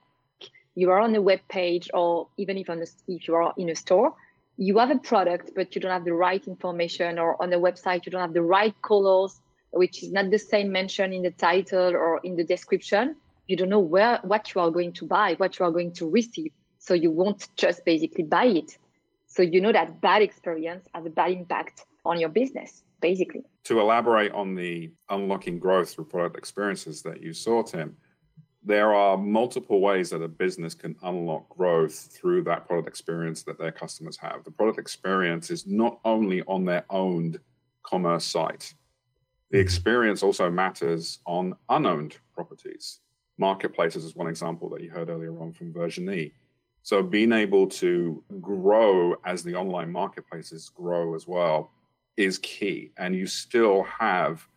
you 0.74 0.90
are 0.90 1.00
on 1.00 1.14
a 1.14 1.22
web 1.22 1.40
page 1.48 1.88
or 1.94 2.28
even 2.36 2.58
if 2.58 2.68
on 2.68 2.78
a, 2.80 2.86
if 3.08 3.26
you 3.26 3.34
are 3.34 3.54
in 3.56 3.70
a 3.70 3.74
store 3.74 4.14
you 4.58 4.78
have 4.78 4.90
a 4.90 4.98
product 4.98 5.52
but 5.56 5.74
you 5.74 5.80
don't 5.80 5.90
have 5.90 6.04
the 6.04 6.12
right 6.12 6.46
information 6.46 7.18
or 7.18 7.40
on 7.42 7.50
the 7.50 7.56
website 7.56 8.04
you 8.04 8.12
don't 8.12 8.20
have 8.20 8.34
the 8.34 8.42
right 8.42 8.74
colors 8.82 9.40
which 9.72 10.02
is 10.02 10.12
not 10.12 10.30
the 10.30 10.38
same 10.38 10.70
mention 10.70 11.12
in 11.12 11.22
the 11.22 11.30
title 11.30 11.94
or 11.94 12.20
in 12.24 12.36
the 12.36 12.44
description. 12.44 13.16
You 13.46 13.56
don't 13.56 13.68
know 13.68 13.80
where 13.80 14.18
what 14.22 14.54
you 14.54 14.60
are 14.60 14.70
going 14.70 14.92
to 14.94 15.06
buy 15.06 15.34
what 15.34 15.58
you 15.58 15.64
are 15.64 15.70
going 15.70 15.92
to 15.94 16.08
receive. 16.08 16.52
So 16.78 16.94
you 16.94 17.10
won't 17.10 17.48
just 17.56 17.84
basically 17.84 18.24
buy 18.24 18.46
it. 18.46 18.76
So 19.26 19.42
you 19.42 19.60
know 19.60 19.72
that 19.72 20.00
bad 20.00 20.22
experience 20.22 20.86
has 20.94 21.06
a 21.06 21.10
bad 21.10 21.32
impact 21.32 21.84
on 22.04 22.18
your 22.20 22.28
business 22.28 22.82
basically. 23.00 23.42
To 23.64 23.80
elaborate 23.80 24.32
on 24.32 24.54
the 24.54 24.92
unlocking 25.10 25.58
growth 25.58 25.90
through 25.90 26.04
product 26.04 26.36
experiences 26.36 27.02
that 27.02 27.20
you 27.20 27.32
saw 27.32 27.62
tim 27.62 27.96
there 28.64 28.94
are 28.94 29.16
multiple 29.16 29.80
ways 29.80 30.10
that 30.10 30.22
a 30.22 30.28
business 30.28 30.74
can 30.74 30.94
unlock 31.02 31.48
growth 31.48 31.94
through 32.12 32.44
that 32.44 32.66
product 32.66 32.88
experience 32.88 33.42
that 33.42 33.58
their 33.58 33.72
customers 33.72 34.16
have. 34.16 34.44
The 34.44 34.52
product 34.52 34.78
experience 34.78 35.50
is 35.50 35.66
not 35.66 35.98
only 36.04 36.42
on 36.42 36.64
their 36.64 36.84
owned 36.88 37.40
commerce 37.82 38.24
site, 38.24 38.72
the 39.52 39.58
experience 39.58 40.22
also 40.22 40.50
matters 40.50 41.18
on 41.26 41.54
unowned 41.68 42.16
properties. 42.34 43.00
Marketplaces 43.36 44.02
is 44.02 44.16
one 44.16 44.26
example 44.26 44.70
that 44.70 44.82
you 44.82 44.90
heard 44.90 45.10
earlier 45.10 45.38
on 45.40 45.52
from 45.52 45.74
Virginie. 45.74 46.32
So 46.82 47.02
being 47.02 47.32
able 47.32 47.66
to 47.68 48.24
grow 48.40 49.14
as 49.26 49.42
the 49.42 49.54
online 49.54 49.92
marketplaces 49.92 50.70
grow 50.70 51.14
as 51.14 51.28
well 51.28 51.70
is 52.16 52.38
key. 52.38 52.92
And 52.96 53.14
you 53.14 53.26
still 53.26 53.82
have 53.84 54.48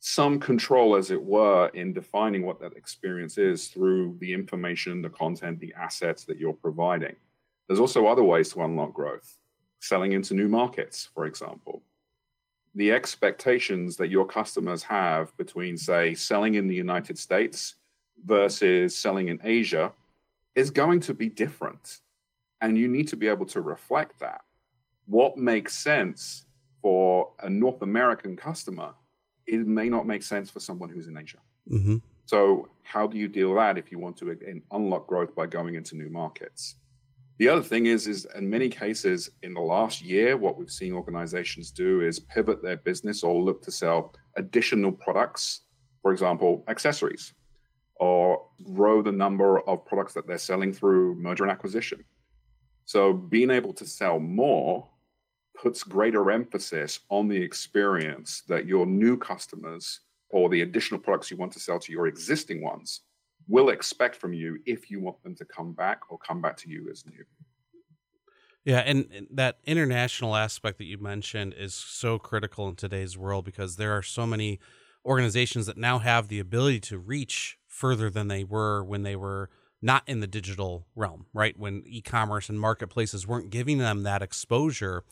some 0.00 0.40
control, 0.40 0.96
as 0.96 1.12
it 1.12 1.22
were, 1.22 1.68
in 1.68 1.92
defining 1.92 2.44
what 2.44 2.58
that 2.60 2.72
experience 2.72 3.38
is 3.38 3.68
through 3.68 4.16
the 4.18 4.32
information, 4.32 5.02
the 5.02 5.10
content, 5.10 5.60
the 5.60 5.74
assets 5.78 6.24
that 6.24 6.38
you're 6.38 6.52
providing. 6.52 7.14
There's 7.68 7.80
also 7.80 8.06
other 8.06 8.24
ways 8.24 8.48
to 8.54 8.62
unlock 8.62 8.92
growth, 8.92 9.38
selling 9.78 10.12
into 10.12 10.34
new 10.34 10.48
markets, 10.48 11.08
for 11.14 11.26
example. 11.26 11.82
The 12.74 12.92
expectations 12.92 13.96
that 13.96 14.08
your 14.08 14.26
customers 14.26 14.82
have 14.84 15.36
between, 15.36 15.76
say, 15.76 16.14
selling 16.14 16.54
in 16.54 16.68
the 16.68 16.74
United 16.74 17.18
States 17.18 17.74
versus 18.24 18.96
selling 18.96 19.28
in 19.28 19.40
Asia 19.42 19.92
is 20.54 20.70
going 20.70 21.00
to 21.00 21.14
be 21.14 21.28
different. 21.28 22.00
And 22.60 22.78
you 22.78 22.88
need 22.88 23.08
to 23.08 23.16
be 23.16 23.28
able 23.28 23.46
to 23.46 23.60
reflect 23.60 24.20
that. 24.20 24.42
What 25.06 25.36
makes 25.36 25.74
sense 25.74 26.46
for 26.82 27.32
a 27.40 27.50
North 27.50 27.82
American 27.82 28.36
customer 28.36 28.94
it 29.50 29.66
may 29.66 29.88
not 29.88 30.06
make 30.06 30.22
sense 30.22 30.50
for 30.50 30.60
someone 30.60 30.88
who's 30.88 31.08
in 31.08 31.16
Asia. 31.16 31.38
Mm-hmm. 31.70 31.96
So, 32.26 32.68
how 32.82 33.06
do 33.06 33.18
you 33.18 33.28
deal 33.28 33.48
with 33.48 33.58
that 33.58 33.78
if 33.78 33.90
you 33.90 33.98
want 33.98 34.16
to 34.18 34.36
unlock 34.70 35.06
growth 35.08 35.34
by 35.34 35.46
going 35.46 35.74
into 35.74 35.96
new 35.96 36.08
markets? 36.08 36.76
The 37.40 37.48
other 37.48 37.62
thing 37.62 37.86
is, 37.86 38.06
is 38.06 38.26
in 38.36 38.50
many 38.50 38.68
cases 38.68 39.30
in 39.42 39.54
the 39.54 39.62
last 39.62 40.02
year, 40.02 40.36
what 40.36 40.58
we've 40.58 40.70
seen 40.70 40.92
organizations 40.92 41.70
do 41.70 42.02
is 42.02 42.20
pivot 42.20 42.62
their 42.62 42.76
business 42.76 43.22
or 43.22 43.42
look 43.42 43.62
to 43.62 43.70
sell 43.70 44.14
additional 44.36 44.92
products, 44.92 45.62
for 46.02 46.12
example, 46.12 46.62
accessories, 46.68 47.32
or 47.94 48.46
grow 48.74 49.00
the 49.00 49.10
number 49.10 49.60
of 49.60 49.86
products 49.86 50.12
that 50.12 50.26
they're 50.26 50.36
selling 50.36 50.70
through 50.70 51.14
merger 51.14 51.44
and 51.44 51.50
acquisition. 51.50 52.04
So, 52.84 53.14
being 53.14 53.50
able 53.50 53.72
to 53.72 53.86
sell 53.86 54.18
more 54.18 54.86
puts 55.56 55.82
greater 55.82 56.30
emphasis 56.30 57.00
on 57.08 57.26
the 57.26 57.40
experience 57.40 58.42
that 58.48 58.66
your 58.66 58.84
new 58.84 59.16
customers 59.16 60.00
or 60.28 60.50
the 60.50 60.60
additional 60.60 61.00
products 61.00 61.30
you 61.30 61.38
want 61.38 61.52
to 61.52 61.60
sell 61.60 61.78
to 61.78 61.90
your 61.90 62.06
existing 62.06 62.62
ones 62.62 63.00
will 63.50 63.68
expect 63.70 64.16
from 64.16 64.32
you 64.32 64.58
if 64.64 64.90
you 64.90 65.00
want 65.00 65.22
them 65.22 65.34
to 65.34 65.44
come 65.44 65.72
back 65.72 66.02
or 66.08 66.18
come 66.18 66.40
back 66.40 66.56
to 66.56 66.70
you 66.70 66.88
as 66.90 67.04
new. 67.04 67.24
Yeah, 68.64 68.80
and, 68.80 69.26
that 69.30 69.58
international 69.64 70.36
aspect 70.36 70.78
that 70.78 70.84
you 70.84 70.98
mentioned 70.98 71.54
is 71.58 71.74
so 71.74 72.18
critical 72.18 72.68
in 72.68 72.76
today's 72.76 73.18
world 73.18 73.44
because 73.44 73.76
there 73.76 73.96
are 73.96 74.02
so 74.02 74.26
many 74.26 74.60
organizations 75.04 75.66
that 75.66 75.78
now 75.78 75.98
have 75.98 76.28
the 76.28 76.38
ability 76.38 76.78
to 76.80 76.98
reach 76.98 77.58
further 77.66 78.10
than 78.10 78.28
they 78.28 78.44
were 78.44 78.84
when 78.84 79.02
they 79.02 79.16
were 79.16 79.50
not 79.82 80.02
in 80.06 80.20
the 80.20 80.26
digital 80.26 80.86
realm, 80.94 81.26
right? 81.32 81.58
When 81.58 81.82
e 81.86 82.02
commerce 82.02 82.50
and 82.50 82.60
marketplaces 82.60 83.26
weren't 83.26 83.50
giving 83.50 83.78
them 83.78 84.02
that 84.02 84.22
exposure. 84.22 85.04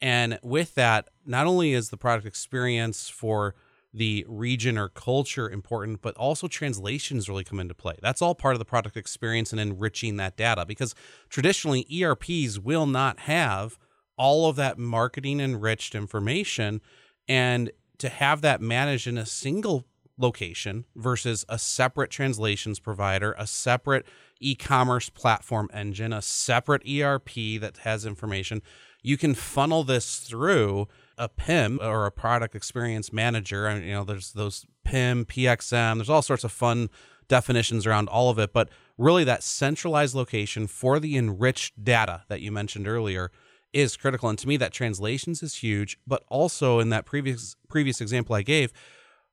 And 0.00 0.38
with 0.42 0.74
that, 0.74 1.08
not 1.24 1.46
only 1.46 1.72
is 1.72 1.90
the 1.90 1.96
product 1.96 2.26
experience 2.26 3.08
for 3.08 3.54
the 3.96 4.24
region 4.28 4.76
or 4.76 4.88
culture 4.90 5.48
important, 5.48 6.02
but 6.02 6.14
also 6.16 6.46
translations 6.46 7.28
really 7.28 7.44
come 7.44 7.58
into 7.58 7.74
play. 7.74 7.94
That's 8.02 8.20
all 8.20 8.34
part 8.34 8.54
of 8.54 8.58
the 8.58 8.64
product 8.66 8.96
experience 8.96 9.52
and 9.52 9.60
enriching 9.60 10.16
that 10.18 10.36
data 10.36 10.66
because 10.66 10.94
traditionally 11.30 11.86
ERPs 11.90 12.58
will 12.58 12.86
not 12.86 13.20
have 13.20 13.78
all 14.18 14.48
of 14.48 14.56
that 14.56 14.78
marketing 14.78 15.40
enriched 15.40 15.94
information. 15.94 16.82
And 17.26 17.70
to 17.98 18.10
have 18.10 18.42
that 18.42 18.60
managed 18.60 19.06
in 19.06 19.16
a 19.16 19.26
single 19.26 19.86
location 20.18 20.84
versus 20.94 21.46
a 21.48 21.58
separate 21.58 22.10
translations 22.10 22.78
provider, 22.78 23.34
a 23.38 23.46
separate 23.46 24.06
e 24.40 24.54
commerce 24.54 25.08
platform 25.08 25.70
engine, 25.72 26.12
a 26.12 26.20
separate 26.20 26.86
ERP 26.86 27.60
that 27.60 27.78
has 27.78 28.04
information 28.04 28.62
you 29.06 29.16
can 29.16 29.34
funnel 29.34 29.84
this 29.84 30.16
through 30.16 30.88
a 31.18 31.28
PIM 31.28 31.78
or 31.82 32.06
a 32.06 32.12
product 32.12 32.54
experience 32.54 33.12
manager. 33.12 33.66
And, 33.66 33.84
you 33.84 33.92
know, 33.92 34.04
there's 34.04 34.32
those 34.32 34.66
PIM, 34.84 35.24
PXM, 35.24 35.96
there's 35.96 36.10
all 36.10 36.22
sorts 36.22 36.44
of 36.44 36.52
fun 36.52 36.90
definitions 37.28 37.86
around 37.86 38.08
all 38.08 38.30
of 38.30 38.38
it. 38.38 38.52
But 38.52 38.68
really, 38.98 39.24
that 39.24 39.42
centralized 39.42 40.14
location 40.14 40.66
for 40.66 41.00
the 41.00 41.16
enriched 41.16 41.82
data 41.82 42.24
that 42.28 42.40
you 42.40 42.52
mentioned 42.52 42.86
earlier 42.86 43.30
is 43.72 43.96
critical. 43.96 44.28
And 44.28 44.38
to 44.38 44.48
me, 44.48 44.56
that 44.56 44.72
translations 44.72 45.42
is 45.42 45.56
huge. 45.56 45.98
But 46.06 46.24
also, 46.28 46.78
in 46.78 46.90
that 46.90 47.04
previous 47.04 47.56
previous 47.68 48.00
example 48.00 48.34
I 48.34 48.42
gave, 48.42 48.72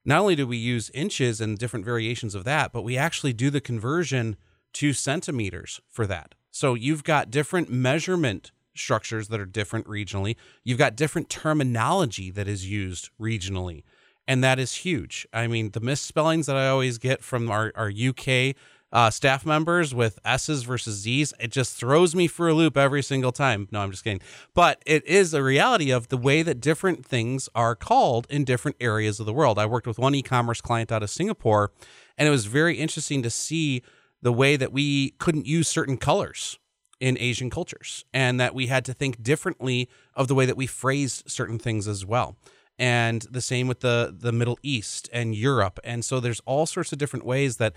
not 0.05 0.19
only 0.19 0.35
do 0.35 0.45
we 0.47 0.57
use 0.57 0.89
inches 0.93 1.39
and 1.39 1.57
different 1.57 1.85
variations 1.85 2.35
of 2.35 2.43
that, 2.43 2.73
but 2.73 2.83
we 2.83 2.97
actually 2.97 3.33
do 3.33 3.49
the 3.49 3.61
conversion 3.61 4.35
to 4.73 4.91
centimeters 4.91 5.79
for 5.89 6.05
that. 6.07 6.35
So 6.51 6.73
you've 6.73 7.03
got 7.03 7.31
different 7.31 7.71
measurement 7.71 8.51
structures 8.75 9.27
that 9.29 9.39
are 9.39 9.45
different 9.45 9.87
regionally. 9.87 10.35
You've 10.63 10.77
got 10.77 10.95
different 10.95 11.29
terminology 11.29 12.31
that 12.31 12.47
is 12.47 12.69
used 12.69 13.09
regionally. 13.19 13.83
And 14.27 14.43
that 14.43 14.59
is 14.59 14.75
huge. 14.75 15.27
I 15.33 15.47
mean, 15.47 15.71
the 15.71 15.81
misspellings 15.81 16.45
that 16.45 16.55
I 16.55 16.69
always 16.69 16.97
get 16.97 17.23
from 17.23 17.51
our, 17.51 17.73
our 17.75 17.89
UK 17.91 18.55
uh, 18.93 19.09
staff 19.09 19.45
members 19.45 19.93
with 19.93 20.19
S's 20.23 20.63
versus 20.63 20.95
Z's, 20.97 21.33
it 21.39 21.51
just 21.51 21.75
throws 21.75 22.15
me 22.15 22.27
for 22.27 22.47
a 22.47 22.53
loop 22.53 22.77
every 22.77 23.01
single 23.01 23.31
time. 23.31 23.67
No, 23.71 23.81
I'm 23.81 23.91
just 23.91 24.03
kidding. 24.03 24.21
But 24.53 24.81
it 24.85 25.05
is 25.05 25.33
a 25.33 25.43
reality 25.43 25.91
of 25.91 26.09
the 26.09 26.17
way 26.17 26.43
that 26.43 26.61
different 26.61 27.05
things 27.05 27.49
are 27.55 27.75
called 27.75 28.27
in 28.29 28.45
different 28.45 28.77
areas 28.79 29.19
of 29.19 29.25
the 29.25 29.33
world. 29.33 29.57
I 29.57 29.65
worked 29.65 29.87
with 29.87 29.97
one 29.97 30.13
e 30.15 30.21
commerce 30.21 30.61
client 30.61 30.91
out 30.91 31.03
of 31.03 31.09
Singapore, 31.09 31.71
and 32.17 32.27
it 32.27 32.31
was 32.31 32.45
very 32.45 32.77
interesting 32.77 33.23
to 33.23 33.31
see 33.31 33.81
the 34.21 34.31
way 34.31 34.55
that 34.55 34.71
we 34.71 35.09
couldn't 35.17 35.47
use 35.47 35.67
certain 35.67 35.97
colors 35.97 36.59
in 37.03 37.17
Asian 37.19 37.49
cultures, 37.49 38.05
and 38.13 38.39
that 38.39 38.55
we 38.55 38.67
had 38.67 38.85
to 38.85 38.93
think 38.93 39.21
differently 39.21 39.89
of 40.15 40.29
the 40.29 40.33
way 40.33 40.45
that 40.45 40.55
we 40.55 40.65
phrased 40.65 41.29
certain 41.29 41.59
things 41.59 41.85
as 41.85 42.05
well. 42.05 42.37
And 42.79 43.23
the 43.29 43.41
same 43.41 43.67
with 43.67 43.81
the 43.81 44.15
the 44.17 44.31
Middle 44.31 44.57
East 44.63 45.09
and 45.11 45.35
Europe. 45.35 45.81
And 45.83 46.05
so 46.05 46.21
there's 46.21 46.39
all 46.45 46.65
sorts 46.65 46.93
of 46.93 46.97
different 46.97 47.25
ways 47.25 47.57
that 47.57 47.73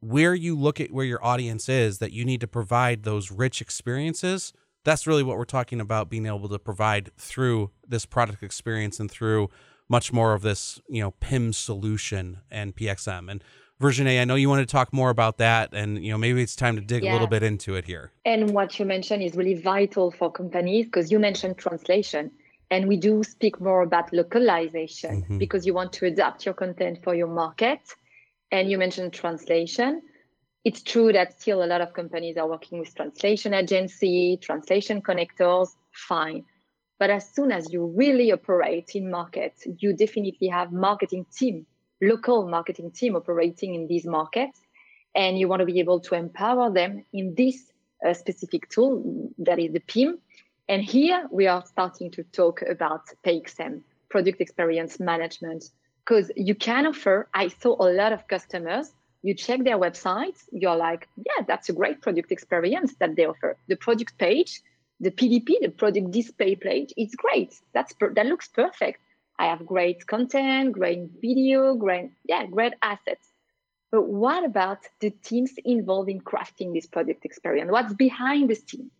where 0.00 0.34
you 0.34 0.54
look 0.54 0.82
at 0.82 0.92
where 0.92 1.06
your 1.06 1.24
audience 1.24 1.66
is, 1.70 1.96
that 1.98 2.12
you 2.12 2.26
need 2.26 2.42
to 2.42 2.46
provide 2.46 3.04
those 3.04 3.30
rich 3.30 3.62
experiences. 3.62 4.52
That's 4.84 5.06
really 5.06 5.22
what 5.22 5.38
we're 5.38 5.44
talking 5.46 5.80
about 5.80 6.10
being 6.10 6.26
able 6.26 6.50
to 6.50 6.58
provide 6.58 7.08
through 7.16 7.70
this 7.88 8.04
product 8.04 8.42
experience 8.42 9.00
and 9.00 9.10
through 9.10 9.48
much 9.88 10.12
more 10.12 10.34
of 10.34 10.42
this, 10.42 10.78
you 10.90 11.00
know, 11.00 11.12
PIM 11.20 11.54
solution 11.54 12.40
and 12.50 12.76
PXM. 12.76 13.30
And 13.30 13.42
Virginie, 13.82 14.18
I 14.20 14.24
know 14.24 14.36
you 14.36 14.48
want 14.48 14.66
to 14.66 14.72
talk 14.72 14.92
more 14.92 15.10
about 15.10 15.36
that, 15.38 15.74
and 15.74 16.02
you 16.02 16.12
know 16.12 16.18
maybe 16.18 16.40
it's 16.40 16.56
time 16.56 16.76
to 16.76 16.80
dig 16.80 17.02
yeah. 17.02 17.10
a 17.10 17.12
little 17.12 17.26
bit 17.26 17.42
into 17.42 17.74
it 17.74 17.84
here. 17.84 18.12
And 18.24 18.50
what 18.54 18.78
you 18.78 18.86
mentioned 18.86 19.22
is 19.22 19.34
really 19.34 19.60
vital 19.60 20.10
for 20.10 20.32
companies 20.32 20.86
because 20.86 21.12
you 21.12 21.18
mentioned 21.18 21.58
translation, 21.58 22.30
And 22.72 22.88
we 22.88 22.96
do 22.96 23.22
speak 23.22 23.60
more 23.60 23.82
about 23.82 24.14
localization 24.14 25.22
mm-hmm. 25.22 25.36
because 25.36 25.66
you 25.66 25.74
want 25.74 25.92
to 25.92 26.06
adapt 26.06 26.46
your 26.46 26.54
content 26.54 27.00
for 27.04 27.14
your 27.14 27.26
market. 27.26 27.80
And 28.50 28.70
you 28.70 28.78
mentioned 28.78 29.12
translation. 29.12 30.00
It's 30.64 30.82
true 30.82 31.12
that 31.12 31.38
still 31.38 31.62
a 31.62 31.66
lot 31.66 31.82
of 31.82 31.92
companies 31.92 32.38
are 32.38 32.48
working 32.48 32.78
with 32.78 32.94
translation 32.94 33.52
agency, 33.52 34.38
translation 34.40 35.02
connectors, 35.02 35.68
fine. 35.92 36.44
But 36.98 37.10
as 37.10 37.28
soon 37.34 37.52
as 37.52 37.70
you 37.72 37.92
really 37.94 38.32
operate 38.32 38.92
in 38.94 39.10
market, 39.10 39.52
you 39.80 39.92
definitely 39.92 40.48
have 40.48 40.72
marketing 40.72 41.26
team, 41.36 41.66
local 42.02 42.46
marketing 42.46 42.90
team 42.90 43.16
operating 43.16 43.74
in 43.74 43.86
these 43.86 44.04
markets. 44.04 44.60
And 45.14 45.38
you 45.38 45.48
want 45.48 45.60
to 45.60 45.66
be 45.66 45.80
able 45.80 46.00
to 46.00 46.14
empower 46.14 46.70
them 46.70 47.04
in 47.12 47.34
this 47.34 47.72
uh, 48.06 48.12
specific 48.12 48.68
tool 48.68 49.30
that 49.38 49.58
is 49.58 49.72
the 49.72 49.80
PIM. 49.80 50.18
And 50.68 50.82
here 50.82 51.26
we 51.30 51.46
are 51.46 51.64
starting 51.64 52.10
to 52.12 52.22
talk 52.24 52.62
about 52.62 53.02
PXM, 53.24 53.82
product 54.08 54.40
experience 54.40 54.98
management, 54.98 55.70
because 56.04 56.30
you 56.36 56.54
can 56.54 56.86
offer, 56.86 57.28
I 57.32 57.48
saw 57.48 57.76
a 57.80 57.88
lot 57.92 58.12
of 58.12 58.26
customers, 58.26 58.92
you 59.22 59.34
check 59.34 59.62
their 59.62 59.78
websites, 59.78 60.40
you're 60.50 60.76
like, 60.76 61.08
yeah, 61.16 61.44
that's 61.46 61.68
a 61.68 61.72
great 61.72 62.00
product 62.00 62.32
experience 62.32 62.94
that 62.98 63.14
they 63.16 63.26
offer. 63.26 63.56
The 63.68 63.76
product 63.76 64.18
page 64.18 64.62
the 65.02 65.10
PDP, 65.10 65.60
the 65.60 65.68
product 65.68 66.12
display 66.12 66.54
page, 66.54 66.94
it's 66.96 67.14
great. 67.16 67.52
That's 67.74 67.92
per- 67.92 68.14
that 68.14 68.26
looks 68.26 68.48
perfect. 68.48 69.00
I 69.38 69.46
have 69.46 69.66
great 69.66 70.06
content, 70.06 70.72
great 70.72 71.10
video, 71.20 71.74
great 71.74 72.10
yeah, 72.24 72.46
great 72.46 72.74
assets. 72.82 73.28
But 73.90 74.08
what 74.08 74.44
about 74.44 74.78
the 75.00 75.10
teams 75.10 75.52
involved 75.64 76.08
in 76.08 76.20
crafting 76.20 76.72
this 76.72 76.86
product 76.86 77.24
experience? 77.24 77.70
What's 77.70 77.92
behind 77.92 78.48
the 78.48 78.54
scene? 78.54 78.90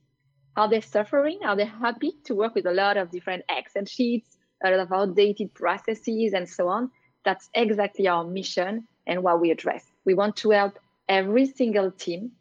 Are 0.55 0.69
they 0.69 0.83
suffering? 0.83 1.39
Are 1.45 1.57
they 1.57 1.65
happy 1.65 2.13
to 2.25 2.35
work 2.35 2.55
with 2.55 2.67
a 2.67 2.73
lot 2.73 2.99
of 2.99 3.11
different 3.11 3.45
Excel 3.49 3.87
sheets, 3.87 4.37
a 4.63 4.71
lot 4.71 4.81
of 4.81 4.93
outdated 4.93 5.55
processes, 5.55 6.35
and 6.35 6.47
so 6.47 6.69
on? 6.69 6.91
That's 7.25 7.49
exactly 7.55 8.07
our 8.07 8.25
mission 8.25 8.87
and 9.07 9.23
what 9.23 9.41
we 9.41 9.51
address. 9.51 9.87
We 10.05 10.13
want 10.13 10.37
to 10.37 10.51
help 10.51 10.79
every 11.09 11.47
single 11.47 11.91
team 11.91 12.33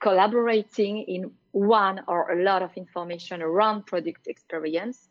collaborating 0.00 1.02
in 1.02 1.32
one 1.52 2.00
or 2.08 2.30
a 2.30 2.42
lot 2.42 2.62
of 2.62 2.70
information 2.76 3.42
around 3.42 3.84
product 3.84 4.26
experience 4.26 5.09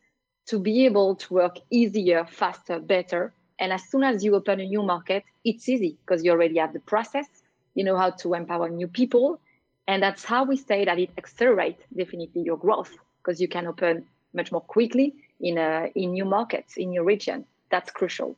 to 0.49 0.59
be 0.59 0.85
able 0.85 1.15
to 1.15 1.33
work 1.33 1.59
easier, 1.69 2.25
faster, 2.25 2.79
better. 2.79 3.31
And 3.59 3.71
as 3.71 3.83
soon 3.83 4.03
as 4.03 4.23
you 4.23 4.35
open 4.35 4.59
a 4.59 4.65
new 4.65 4.81
market, 4.81 5.23
it's 5.45 5.69
easy 5.69 5.97
because 6.01 6.23
you 6.23 6.31
already 6.31 6.57
have 6.57 6.73
the 6.73 6.79
process, 6.79 7.27
you 7.75 7.83
know 7.83 7.95
how 7.95 8.09
to 8.09 8.33
empower 8.33 8.67
new 8.69 8.87
people. 8.87 9.39
And 9.87 10.01
that's 10.01 10.23
how 10.23 10.43
we 10.43 10.57
say 10.57 10.85
that 10.85 10.97
it 10.97 11.11
accelerates 11.17 11.83
definitely 11.95 12.41
your 12.41 12.57
growth 12.57 12.95
because 13.21 13.39
you 13.39 13.47
can 13.47 13.67
open 13.67 14.05
much 14.33 14.51
more 14.51 14.61
quickly 14.61 15.13
in 15.39 15.57
a, 15.57 15.91
in 15.95 16.13
new 16.13 16.25
markets, 16.25 16.77
in 16.77 16.93
your 16.93 17.03
region. 17.03 17.45
That's 17.69 17.91
crucial. 17.91 18.35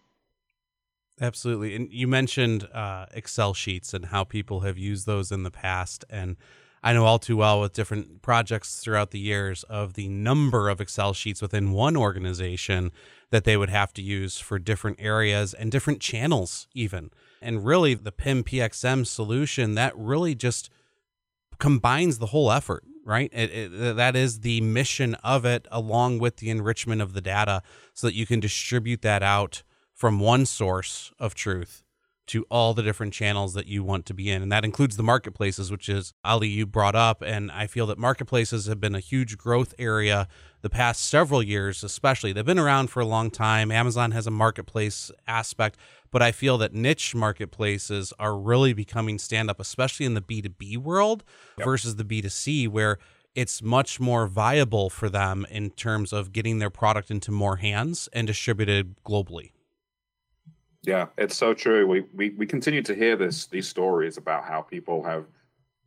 Absolutely. 1.19 1.75
And 1.75 1.91
you 1.91 2.07
mentioned 2.07 2.67
uh, 2.73 3.05
Excel 3.13 3.53
sheets 3.53 3.93
and 3.93 4.05
how 4.05 4.23
people 4.23 4.61
have 4.61 4.77
used 4.77 5.05
those 5.05 5.31
in 5.31 5.43
the 5.43 5.51
past. 5.51 6.03
And 6.09 6.35
I 6.83 6.93
know 6.93 7.05
all 7.05 7.19
too 7.19 7.37
well 7.37 7.61
with 7.61 7.73
different 7.73 8.21
projects 8.21 8.79
throughout 8.79 9.11
the 9.11 9.19
years 9.19 9.63
of 9.63 9.93
the 9.93 10.07
number 10.07 10.67
of 10.67 10.81
Excel 10.81 11.13
sheets 11.13 11.41
within 11.41 11.71
one 11.71 11.95
organization 11.95 12.91
that 13.29 13.43
they 13.43 13.55
would 13.55 13.69
have 13.69 13.93
to 13.93 14.01
use 14.01 14.39
for 14.39 14.57
different 14.57 14.97
areas 14.99 15.53
and 15.53 15.71
different 15.71 16.01
channels, 16.01 16.67
even. 16.73 17.11
And 17.41 17.65
really, 17.65 17.93
the 17.93 18.11
PIM 18.11 18.43
PXM 18.43 19.05
solution 19.05 19.75
that 19.75 19.95
really 19.95 20.33
just 20.33 20.69
combines 21.59 22.17
the 22.17 22.27
whole 22.27 22.51
effort, 22.51 22.83
right? 23.05 23.29
It, 23.31 23.53
it, 23.53 23.95
that 23.95 24.15
is 24.15 24.39
the 24.39 24.61
mission 24.61 25.13
of 25.15 25.45
it, 25.45 25.67
along 25.71 26.17
with 26.17 26.37
the 26.37 26.49
enrichment 26.49 27.01
of 27.01 27.13
the 27.13 27.21
data, 27.21 27.61
so 27.93 28.07
that 28.07 28.15
you 28.15 28.25
can 28.25 28.39
distribute 28.39 29.03
that 29.03 29.21
out 29.21 29.61
from 29.93 30.19
one 30.19 30.47
source 30.47 31.13
of 31.19 31.35
truth 31.35 31.83
to 32.27 32.45
all 32.49 32.73
the 32.73 32.83
different 32.83 33.13
channels 33.13 33.53
that 33.53 33.67
you 33.67 33.83
want 33.83 34.05
to 34.05 34.13
be 34.13 34.29
in. 34.29 34.41
And 34.41 34.51
that 34.51 34.63
includes 34.63 34.95
the 34.95 35.03
marketplaces, 35.03 35.71
which 35.71 35.89
is 35.89 36.13
Ali, 36.23 36.47
you 36.47 36.65
brought 36.65 36.95
up. 36.95 37.21
And 37.21 37.51
I 37.51 37.67
feel 37.67 37.87
that 37.87 37.97
marketplaces 37.97 38.67
have 38.67 38.79
been 38.79 38.95
a 38.95 38.99
huge 38.99 39.37
growth 39.37 39.73
area 39.77 40.27
the 40.61 40.69
past 40.69 41.07
several 41.07 41.41
years, 41.41 41.83
especially. 41.83 42.31
They've 42.31 42.45
been 42.45 42.59
around 42.59 42.87
for 42.87 42.99
a 42.99 43.05
long 43.05 43.31
time. 43.31 43.71
Amazon 43.71 44.11
has 44.11 44.27
a 44.27 44.31
marketplace 44.31 45.11
aspect, 45.27 45.77
but 46.11 46.21
I 46.21 46.31
feel 46.31 46.57
that 46.59 46.73
niche 46.73 47.15
marketplaces 47.15 48.13
are 48.19 48.37
really 48.37 48.73
becoming 48.73 49.17
stand 49.17 49.49
up, 49.49 49.59
especially 49.59 50.05
in 50.05 50.13
the 50.13 50.21
B2B 50.21 50.77
world 50.77 51.23
yep. 51.57 51.65
versus 51.65 51.95
the 51.95 52.05
B2C, 52.05 52.67
where 52.67 52.97
it's 53.33 53.61
much 53.61 53.99
more 53.99 54.27
viable 54.27 54.89
for 54.89 55.09
them 55.09 55.45
in 55.49 55.71
terms 55.71 56.13
of 56.13 56.31
getting 56.33 56.59
their 56.59 56.69
product 56.69 57.09
into 57.09 57.31
more 57.31 57.57
hands 57.57 58.09
and 58.13 58.27
distributed 58.27 58.95
globally. 59.03 59.51
Yeah, 60.83 61.07
it's 61.17 61.37
so 61.37 61.53
true. 61.53 61.85
We, 61.85 62.05
we 62.13 62.31
we 62.31 62.45
continue 62.47 62.81
to 62.83 62.95
hear 62.95 63.15
this 63.15 63.45
these 63.45 63.67
stories 63.67 64.17
about 64.17 64.45
how 64.45 64.61
people 64.61 65.03
have 65.03 65.25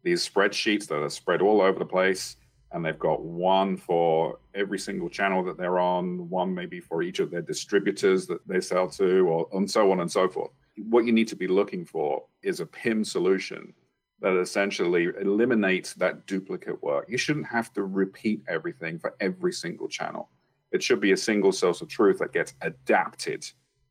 these 0.05 0.29
spreadsheets 0.29 0.87
that 0.89 1.03
are 1.03 1.11
spread 1.11 1.43
all 1.43 1.61
over 1.61 1.79
the 1.79 1.85
place, 1.85 2.37
and 2.71 2.85
they've 2.85 2.99
got 2.99 3.23
one 3.25 3.77
for 3.77 4.39
every 4.55 4.79
single 4.79 5.09
channel 5.09 5.43
that 5.45 5.57
they're 5.57 5.81
on, 5.81 6.29
one 6.29 6.55
maybe 6.55 6.79
for 6.79 7.03
each 7.03 7.19
of 7.19 7.31
their 7.31 7.43
distributors 7.43 8.27
that 8.29 8.47
they 8.47 8.61
sell 8.61 8.89
to, 8.91 9.27
or 9.27 9.49
and 9.53 9.69
so 9.69 9.91
on 9.91 10.01
and 10.01 10.11
so 10.11 10.29
forth. 10.29 10.53
What 10.77 11.07
you 11.07 11.13
need 11.13 11.29
to 11.29 11.37
be 11.37 11.49
looking 11.49 11.85
for 11.85 12.25
is 12.43 12.61
a 12.61 12.67
PIM 12.67 13.05
solution 13.05 13.75
that 14.21 14.37
essentially 14.37 15.09
eliminates 15.21 15.95
that 15.95 16.27
duplicate 16.27 16.81
work. 16.83 17.07
You 17.09 17.19
shouldn't 17.19 17.47
have 17.49 17.73
to 17.75 17.83
repeat 17.85 18.43
everything 18.49 18.99
for 19.01 19.17
every 19.21 19.53
single 19.53 19.89
channel. 19.89 20.31
It 20.71 20.83
should 20.83 21.01
be 21.01 21.13
a 21.13 21.17
single 21.17 21.53
source 21.53 21.81
of 21.81 21.89
truth 21.89 22.19
that 22.19 22.33
gets 22.33 22.55
adapted 22.61 23.45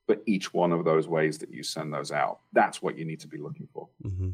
for 0.05 0.17
each 0.25 0.53
one 0.53 0.71
of 0.71 0.85
those 0.85 1.07
ways 1.07 1.37
that 1.39 1.51
you 1.51 1.63
send 1.63 1.93
those 1.93 2.11
out. 2.11 2.39
That's 2.51 2.81
what 2.81 2.97
you 2.97 3.05
need 3.05 3.19
to 3.21 3.27
be 3.27 3.37
looking 3.37 3.67
for. 3.73 3.87
Mm-hmm. 4.03 4.31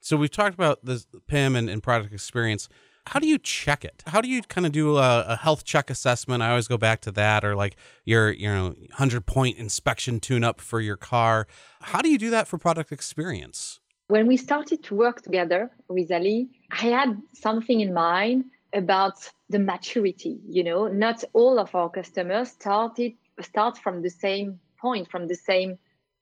So 0.00 0.16
we've 0.16 0.30
talked 0.30 0.54
about 0.54 0.84
the 0.84 1.04
PIM 1.26 1.56
and, 1.56 1.68
and, 1.68 1.82
product 1.82 2.12
experience. 2.12 2.68
How 3.06 3.18
do 3.18 3.26
you 3.26 3.38
check 3.38 3.84
it? 3.84 4.02
How 4.06 4.20
do 4.20 4.28
you 4.28 4.42
kind 4.42 4.66
of 4.66 4.72
do 4.72 4.96
a, 4.96 5.22
a, 5.22 5.36
health 5.36 5.64
check 5.64 5.90
assessment? 5.90 6.42
I 6.42 6.50
always 6.50 6.68
go 6.68 6.76
back 6.76 7.00
to 7.02 7.10
that, 7.12 7.44
or 7.44 7.56
like 7.56 7.76
your 8.04 8.30
you 8.30 8.48
know 8.48 8.74
hundred 8.92 9.24
point 9.24 9.56
inspection 9.56 10.20
tune 10.20 10.44
up 10.44 10.60
for 10.60 10.80
your 10.80 10.96
car. 10.96 11.46
How 11.80 12.00
do 12.00 12.10
you 12.10 12.18
do 12.18 12.30
that 12.30 12.46
for 12.46 12.58
product 12.58 12.92
experience? 12.92 13.80
When 14.08 14.26
we 14.26 14.36
started 14.36 14.82
to 14.84 14.94
work 14.94 15.22
together 15.22 15.70
with 15.88 16.12
Ali, 16.12 16.48
I 16.70 16.86
had 16.86 17.20
something 17.32 17.80
in 17.80 17.94
mind 17.94 18.44
about 18.74 19.30
the 19.48 19.58
maturity. 19.58 20.38
You 20.46 20.64
know, 20.64 20.88
not 20.88 21.24
all 21.32 21.58
of 21.58 21.74
our 21.74 21.88
customers 21.88 22.50
started 22.50 23.14
start 23.40 23.78
from 23.78 24.02
the 24.02 24.10
same 24.10 24.60
point 24.80 25.10
from 25.10 25.26
the 25.26 25.34
same 25.34 25.78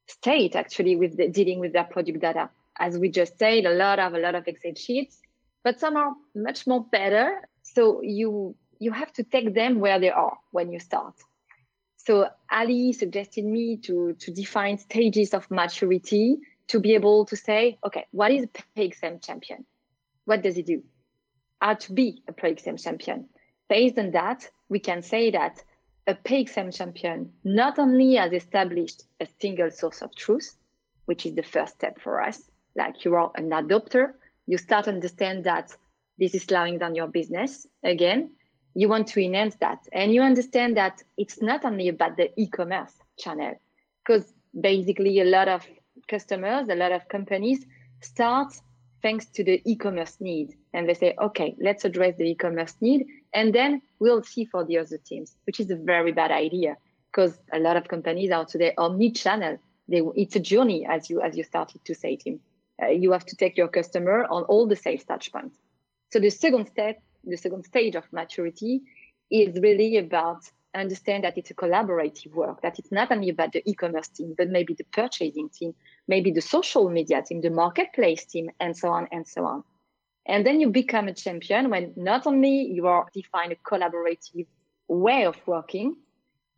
state 0.09 0.55
actually 0.57 0.97
with 0.97 1.17
the, 1.17 1.29
dealing 1.29 1.59
with 1.59 1.73
their 1.73 1.85
product 1.85 2.21
data. 2.21 2.51
As 2.79 2.99
we 2.99 3.09
just 3.09 3.39
said, 3.39 3.65
a 3.65 3.75
lot 3.75 3.99
of 3.99 4.15
a 4.15 4.19
lot 4.19 4.35
of 4.35 4.47
Excel 4.47 4.75
sheets, 4.75 5.19
but 5.65 5.81
some 5.81 5.97
are 5.97 6.13
much 6.35 6.67
more 6.67 6.85
better. 6.85 7.41
So 7.63 8.03
you 8.03 8.55
you 8.79 8.93
have 8.93 9.13
to 9.15 9.25
take 9.25 9.55
them 9.55 9.81
where 9.81 9.99
they 9.99 10.11
are 10.11 10.37
when 10.51 10.71
you 10.71 10.79
start. 10.79 11.15
So 11.97 12.29
Ali 12.51 12.93
suggested 12.93 13.45
me 13.45 13.79
to 13.79 14.15
to 14.19 14.31
define 14.31 14.79
stages 14.79 15.33
of 15.35 15.51
maturity 15.51 16.39
to 16.69 16.81
be 16.81 16.95
able 16.95 17.25
to 17.27 17.37
say, 17.37 17.79
okay, 17.85 18.07
what 18.11 18.31
is 18.31 18.45
a 18.45 18.49
PXM 18.77 19.25
champion? 19.25 19.65
What 20.25 20.43
does 20.43 20.59
it 20.59 20.67
do? 20.67 20.83
How 21.61 21.75
to 21.75 21.93
be 21.93 22.23
a 22.29 22.33
PXM 22.33 22.83
champion? 22.83 23.29
Based 23.69 23.99
on 23.99 24.11
that, 24.13 24.49
we 24.69 24.81
can 24.81 25.03
say 25.03 25.31
that 25.31 25.63
a 26.07 26.15
PXM 26.15 26.77
champion 26.77 27.33
not 27.45 27.79
only 27.79 28.15
has 28.15 28.33
established 28.33 29.05
a 29.21 29.27
single 29.41 29.71
source 29.71 30.03
of 30.03 30.15
truth, 30.15 30.57
which 31.07 31.27
is 31.27 31.35
the 31.35 31.43
first 31.43 31.75
step 31.75 32.01
for 32.01 32.23
us, 32.23 32.51
like 32.77 33.05
you 33.05 33.15
are 33.15 33.33
an 33.35 33.51
adopter, 33.51 34.13
you 34.47 34.59
start 34.59 34.85
to 34.85 34.93
understand 34.93 35.45
that 35.45 35.75
this 36.19 36.35
is 36.35 36.45
slowing 36.45 36.79
down 36.79 36.95
your 36.95 37.09
business 37.09 37.67
again. 37.83 38.31
You 38.75 38.89
want 38.89 39.09
to 39.09 39.25
enhance 39.25 39.57
that. 39.57 39.87
And 39.93 40.13
you 40.13 40.23
understand 40.23 40.77
that 40.77 41.03
it's 41.17 41.43
not 41.43 41.65
only 41.65 41.89
about 41.89 42.17
the 42.17 42.31
e 42.41 42.47
commerce 42.47 42.93
channel, 43.19 43.55
because 44.05 44.33
basically 44.59 45.21
a 45.21 45.25
lot 45.25 45.49
of 45.49 45.67
customers, 46.09 46.69
a 46.69 46.75
lot 46.75 46.93
of 46.93 47.09
companies 47.09 47.67
start 48.01 48.55
thanks 49.03 49.27
to 49.27 49.45
the 49.45 49.61
e 49.65 49.77
commerce 49.77 50.19
need. 50.21 50.55
And 50.73 50.89
they 50.89 50.95
say, 50.95 51.15
okay, 51.21 51.57
let's 51.59 51.85
address 51.85 52.17
the 52.17 52.25
e 52.25 52.35
commerce 52.35 52.77
need 52.81 53.07
and 53.37 53.55
then 53.55 53.83
we'll 54.01 54.23
see 54.23 54.47
for 54.47 54.65
the 54.65 54.79
other 54.79 54.97
teams, 54.97 55.37
which 55.45 55.61
is 55.61 55.71
a 55.71 55.77
very 55.77 56.11
bad 56.11 56.31
idea 56.31 56.77
because 57.13 57.39
a 57.53 57.59
lot 57.59 57.77
of 57.77 57.87
companies 57.87 58.31
are 58.31 58.47
today 58.47 58.73
omni-channel. 58.79 59.59
They, 59.89 60.01
it's 60.17 60.37
a 60.37 60.41
journey, 60.41 60.87
as 60.87 61.11
you 61.11 61.21
as 61.21 61.37
you 61.37 61.45
started 61.45 61.85
to 61.85 61.95
say, 61.95 62.17
Tim. 62.17 62.41
Uh, 62.83 62.89
you 62.89 63.13
have 63.13 63.27
to 63.27 63.37
take 63.37 63.57
your 63.57 63.69
customer 63.69 64.25
on 64.25 64.43
all 64.45 64.67
the 64.67 64.75
sales 64.75 65.05
touch 65.05 65.31
points. 65.33 65.57
So 66.13 66.19
the 66.19 66.31
second 66.31 66.67
step, 66.67 66.97
the 67.25 67.37
second 67.37 67.65
stage 67.65 67.95
of 67.95 68.05
maturity, 68.11 68.83
is 69.31 69.61
really 69.61 69.99
about 69.99 70.43
understand 70.75 71.25
that 71.25 71.37
it's 71.37 71.51
a 71.51 71.55
collaborative 71.55 72.33
work. 72.35 72.63
That 72.63 72.79
it's 72.79 72.93
not 72.93 73.13
only 73.13 73.29
about 73.29 73.53
the 73.53 73.63
e-commerce 73.71 74.09
team, 74.09 74.35
but 74.37 74.49
maybe 74.49 74.73
the 74.75 74.85
purchasing 74.85 75.51
team, 75.51 75.75
maybe 76.09 76.31
the 76.31 76.43
social 76.43 76.89
media 76.89 77.23
team, 77.23 77.43
the 77.43 77.51
marketplace 77.51 78.25
team, 78.25 78.51
and 78.61 78.75
so 78.77 78.89
on 78.89 79.09
and 79.13 79.27
so 79.27 79.45
on. 79.45 79.63
And 80.29 80.45
then 80.45 80.61
you 80.61 80.71
become 80.71 81.09
a 81.09 81.15
champion 81.15 81.71
when 81.71 81.93
not 81.97 82.27
only 82.27 82.63
you 82.63 82.87
are 82.87 83.07
define 83.13 83.53
a 83.53 83.57
collaborative 83.57 84.47
way 84.89 85.25
of 85.25 85.37
working, 85.47 85.97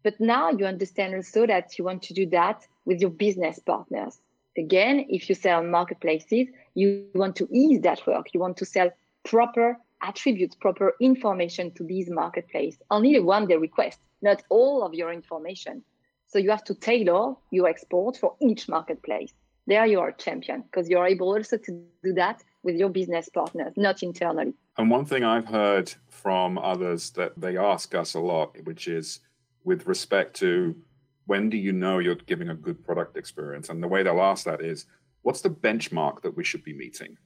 But 0.03 0.21
now 0.21 0.51
you 0.51 0.65
understand 0.65 1.15
also 1.15 1.47
that 1.47 1.79
you 1.79 1.85
want 1.85 2.03
to 2.05 2.15
do 2.15 2.27
that 2.27 2.67
with 2.85 3.01
your 3.01 3.11
business 3.11 3.59
partners. 3.59 4.19
Again, 4.57 5.07
if 5.09 5.29
you 5.29 5.35
sell 5.35 5.63
marketplaces, 5.63 6.49
you 6.75 7.07
want 7.15 7.37
to 7.37 7.49
ease 7.53 7.81
that 7.83 8.07
work. 8.07 8.29
You 8.33 8.41
want 8.41 8.57
to 8.59 8.65
sell 8.65 8.91
proper 9.25 9.77
attributes, 10.03 10.55
proper 10.55 10.95
information 11.01 11.73
to 11.73 11.85
these 11.85 12.09
marketplaces, 12.09 12.81
only 12.91 13.13
the 13.13 13.23
one 13.23 13.49
they 13.49 13.57
request, 13.57 13.99
not 14.23 14.43
all 14.49 14.83
of 14.83 14.95
your 14.95 15.13
information. 15.13 15.83
So 16.29 16.39
you 16.39 16.51
have 16.51 16.65
to 16.65 16.75
tailor 16.75 17.35
your 17.51 17.69
export 17.69 18.17
for 18.17 18.35
each 18.41 18.69
marketplace. 18.69 19.33
There 19.67 19.85
you 19.87 20.01
are 20.01 20.09
a 20.09 20.17
champion 20.17 20.63
because 20.63 20.89
you're 20.89 21.07
able 21.07 21.29
also 21.29 21.59
to 21.59 21.83
do 22.03 22.13
that 22.15 22.43
with 22.63 22.77
your 22.77 22.89
business 22.89 23.29
partners, 23.29 23.73
not 23.77 24.03
internally. 24.03 24.55
And 24.77 24.91
one 24.91 25.05
thing 25.05 25.25
I've 25.25 25.47
heard 25.47 25.93
from 26.09 26.59
others 26.59 27.11
that 27.11 27.33
they 27.41 27.57
ask 27.57 27.95
us 27.95 28.15
a 28.15 28.21
lot, 28.21 28.57
which 28.65 28.89
is 28.89 29.21
with 29.65 29.87
respect 29.87 30.35
to 30.37 30.75
when 31.27 31.51
do 31.51 31.57
you 31.57 31.73
know 31.73 31.99
you're 31.99 32.15
giving 32.15 32.49
a 32.49 32.55
good 32.55 32.85
product 32.85 33.17
experience? 33.17 33.69
And 33.69 33.83
the 33.83 33.89
way 33.89 34.03
they'll 34.03 34.21
ask 34.21 34.45
that 34.45 34.63
is, 34.63 34.87
what's 35.23 35.41
the 35.41 35.51
benchmark 35.51 36.23
that 36.23 36.37
we 36.37 36.43
should 36.43 36.65
be 36.65 36.73
meeting 36.73 37.17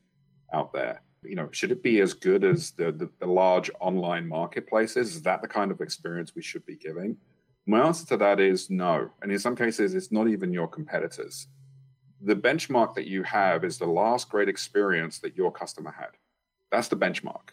out 0.52 0.72
there? 0.72 1.02
You 1.22 1.36
know, 1.36 1.48
should 1.52 1.70
it 1.70 1.82
be 1.82 2.00
as 2.00 2.14
good 2.14 2.42
as 2.42 2.72
the, 2.72 2.90
the, 2.90 3.08
the 3.20 3.26
large 3.26 3.70
online 3.80 4.26
marketplaces? 4.26 5.14
Is 5.14 5.22
that 5.22 5.40
the 5.40 5.48
kind 5.48 5.70
of 5.70 5.80
experience 5.80 6.34
we 6.34 6.42
should 6.42 6.66
be 6.66 6.76
giving? 6.76 7.16
My 7.64 7.80
answer 7.80 8.04
to 8.06 8.16
that 8.16 8.40
is 8.40 8.70
no. 8.70 9.10
And 9.22 9.30
in 9.30 9.38
some 9.38 9.54
cases, 9.54 9.94
it's 9.94 10.10
not 10.10 10.26
even 10.28 10.52
your 10.52 10.66
competitors. 10.66 11.46
The 12.24 12.36
benchmark 12.36 12.94
that 12.94 13.06
you 13.06 13.22
have 13.24 13.64
is 13.64 13.78
the 13.78 13.86
last 13.86 14.28
great 14.28 14.48
experience 14.48 15.18
that 15.20 15.36
your 15.36 15.50
customer 15.50 15.90
had. 15.90 16.10
That's 16.70 16.88
the 16.88 16.96
benchmark 16.96 17.50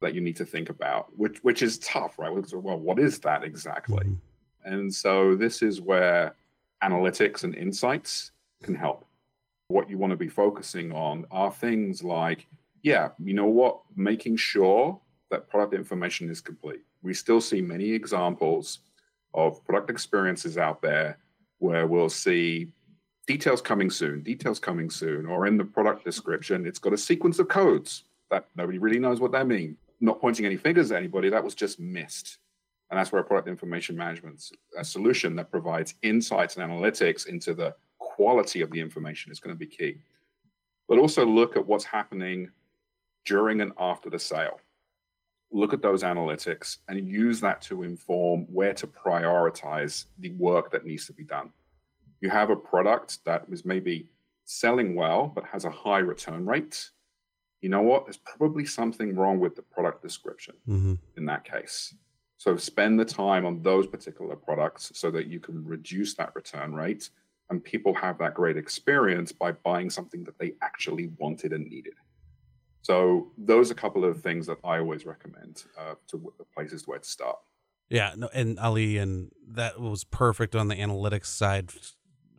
that 0.00 0.14
you 0.14 0.20
need 0.20 0.36
to 0.36 0.44
think 0.44 0.70
about, 0.70 1.08
which 1.16 1.38
which 1.42 1.62
is 1.62 1.78
tough, 1.78 2.18
right? 2.18 2.32
Well, 2.32 2.78
what 2.78 2.98
is 2.98 3.18
that 3.20 3.42
exactly? 3.42 4.04
Mm-hmm. 4.04 4.72
And 4.72 4.94
so 4.94 5.36
this 5.36 5.62
is 5.62 5.80
where 5.80 6.34
analytics 6.82 7.44
and 7.44 7.54
insights 7.54 8.32
can 8.62 8.74
help. 8.74 9.06
What 9.68 9.88
you 9.90 9.98
want 9.98 10.10
to 10.12 10.16
be 10.16 10.28
focusing 10.28 10.92
on 10.92 11.26
are 11.30 11.52
things 11.52 12.02
like, 12.02 12.46
yeah, 12.82 13.10
you 13.22 13.34
know 13.34 13.46
what, 13.46 13.80
making 13.96 14.36
sure 14.36 15.00
that 15.30 15.48
product 15.48 15.74
information 15.74 16.30
is 16.30 16.40
complete. 16.40 16.82
We 17.02 17.14
still 17.14 17.40
see 17.40 17.60
many 17.60 17.90
examples 17.90 18.80
of 19.34 19.64
product 19.64 19.90
experiences 19.90 20.56
out 20.58 20.82
there 20.82 21.18
where 21.58 21.86
we'll 21.86 22.08
see 22.08 22.68
details 23.26 23.60
coming 23.60 23.90
soon, 23.90 24.22
details 24.22 24.58
coming 24.58 24.90
soon, 24.90 25.26
or 25.26 25.46
in 25.46 25.56
the 25.56 25.64
product 25.64 26.04
description, 26.04 26.66
it's 26.66 26.78
got 26.78 26.92
a 26.92 26.98
sequence 26.98 27.38
of 27.38 27.48
codes 27.48 28.04
that 28.30 28.46
nobody 28.56 28.78
really 28.78 28.98
knows 28.98 29.20
what 29.20 29.32
they 29.32 29.44
mean. 29.44 29.76
Not 30.00 30.20
pointing 30.20 30.46
any 30.46 30.56
fingers 30.56 30.90
at 30.90 30.98
anybody, 30.98 31.28
that 31.30 31.44
was 31.44 31.54
just 31.54 31.80
missed. 31.80 32.38
And 32.90 32.98
that's 32.98 33.10
where 33.10 33.20
a 33.20 33.24
product 33.24 33.48
information 33.48 33.96
management 33.96 34.50
a 34.78 34.84
solution 34.84 35.34
that 35.36 35.50
provides 35.50 35.94
insights 36.02 36.56
and 36.56 36.70
analytics 36.70 37.26
into 37.26 37.52
the 37.52 37.74
quality 37.98 38.60
of 38.60 38.70
the 38.70 38.80
information 38.80 39.32
is 39.32 39.40
going 39.40 39.54
to 39.54 39.58
be 39.58 39.66
key. 39.66 39.98
But 40.88 40.98
also 40.98 41.26
look 41.26 41.56
at 41.56 41.66
what's 41.66 41.84
happening 41.84 42.50
during 43.24 43.60
and 43.60 43.72
after 43.78 44.08
the 44.08 44.20
sale 44.20 44.60
look 45.50 45.72
at 45.72 45.82
those 45.82 46.02
analytics 46.02 46.78
and 46.88 47.08
use 47.08 47.40
that 47.40 47.62
to 47.62 47.82
inform 47.82 48.42
where 48.52 48.74
to 48.74 48.86
prioritize 48.86 50.06
the 50.18 50.30
work 50.32 50.70
that 50.72 50.84
needs 50.84 51.06
to 51.06 51.12
be 51.12 51.24
done. 51.24 51.50
You 52.20 52.30
have 52.30 52.50
a 52.50 52.56
product 52.56 53.24
that 53.24 53.44
is 53.50 53.64
maybe 53.64 54.08
selling 54.44 54.94
well 54.94 55.32
but 55.34 55.44
has 55.44 55.64
a 55.64 55.70
high 55.70 55.98
return 55.98 56.46
rate. 56.46 56.90
You 57.60 57.68
know 57.68 57.82
what? 57.82 58.06
There's 58.06 58.18
probably 58.18 58.64
something 58.64 59.14
wrong 59.16 59.40
with 59.40 59.56
the 59.56 59.62
product 59.62 60.02
description 60.02 60.54
mm-hmm. 60.68 60.94
in 61.16 61.26
that 61.26 61.44
case. 61.44 61.94
So 62.38 62.56
spend 62.56 63.00
the 63.00 63.04
time 63.04 63.46
on 63.46 63.62
those 63.62 63.86
particular 63.86 64.36
products 64.36 64.92
so 64.94 65.10
that 65.10 65.26
you 65.26 65.40
can 65.40 65.64
reduce 65.64 66.14
that 66.14 66.34
return 66.34 66.74
rate 66.74 67.10
and 67.48 67.62
people 67.62 67.94
have 67.94 68.18
that 68.18 68.34
great 68.34 68.56
experience 68.56 69.32
by 69.32 69.52
buying 69.52 69.90
something 69.90 70.24
that 70.24 70.38
they 70.38 70.54
actually 70.62 71.10
wanted 71.18 71.52
and 71.52 71.68
needed. 71.68 71.94
So 72.82 73.32
those 73.36 73.70
are 73.70 73.74
a 73.74 73.76
couple 73.76 74.04
of 74.04 74.20
things 74.20 74.46
that 74.46 74.58
I 74.62 74.78
always 74.78 75.06
recommend 75.06 75.64
uh, 75.78 75.94
to 76.08 76.32
places 76.54 76.86
where 76.86 76.98
to 76.98 77.08
start. 77.08 77.38
Yeah, 77.88 78.14
no, 78.16 78.28
and 78.32 78.58
Ali, 78.58 78.96
and 78.96 79.30
that 79.48 79.80
was 79.80 80.04
perfect 80.04 80.56
on 80.56 80.68
the 80.68 80.74
analytics 80.74 81.26
side. 81.26 81.70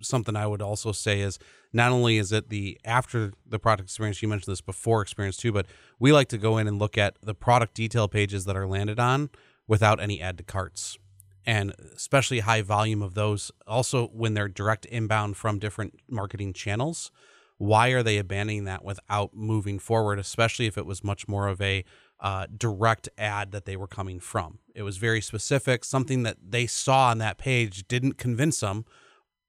Something 0.02 0.36
I 0.36 0.48
would 0.48 0.62
also 0.62 0.92
say 0.92 1.22
is 1.22 1.40
not 1.74 1.92
only 1.92 2.18
is 2.18 2.32
it 2.32 2.50
the 2.50 2.80
after 2.86 3.34
the 3.46 3.60
product 3.60 3.88
experience, 3.88 4.22
you 4.22 4.28
mentioned 4.28 4.52
this 4.52 4.62
before 4.62 5.02
experience 5.02 5.38
too, 5.38 5.52
but 5.52 5.66
we 6.00 6.12
like 6.12 6.30
to 6.30 6.38
go 6.38 6.58
in 6.58 6.68
and 6.68 6.80
look 6.80 6.98
at 6.98 7.18
the 7.22 7.34
product 7.34 7.74
detail 7.74 8.08
pages 8.08 8.46
that 8.46 8.56
are 8.56 8.68
landed 8.68 9.00
on 9.00 9.30
without 9.68 10.00
any 10.00 10.22
add 10.22 10.38
to 10.38 10.44
carts. 10.44 10.98
And 11.46 11.74
especially 11.96 12.40
high 12.40 12.62
volume 12.62 13.02
of 13.02 13.14
those. 13.14 13.52
Also, 13.66 14.08
when 14.08 14.34
they're 14.34 14.50
direct 14.50 14.86
inbound 14.86 15.38
from 15.38 15.60
different 15.60 16.00
marketing 16.10 16.52
channels, 16.52 17.10
why 17.58 17.90
are 17.90 18.04
they 18.04 18.18
abandoning 18.18 18.66
that 18.66 18.84
without 18.84 19.34
moving 19.34 19.80
forward, 19.80 20.20
especially 20.20 20.68
if 20.68 20.78
it 20.78 20.86
was 20.86 21.04
much 21.04 21.28
more 21.28 21.48
of 21.48 21.62
a 21.62 21.86
uh, 22.20 22.48
direct 22.56 23.10
ad 23.18 23.52
that 23.52 23.66
they 23.66 23.76
were 23.76 23.88
coming 23.88 24.20
from? 24.20 24.60
It 24.76 24.84
was 24.84 24.98
very 24.98 25.22
specific, 25.22 25.84
something 25.84 26.24
that 26.24 26.38
they 26.46 26.68
saw 26.68 27.10
on 27.10 27.18
that 27.20 27.38
page 27.38 27.88
didn't 27.88 28.18
convince 28.18 28.60
them 28.60 28.86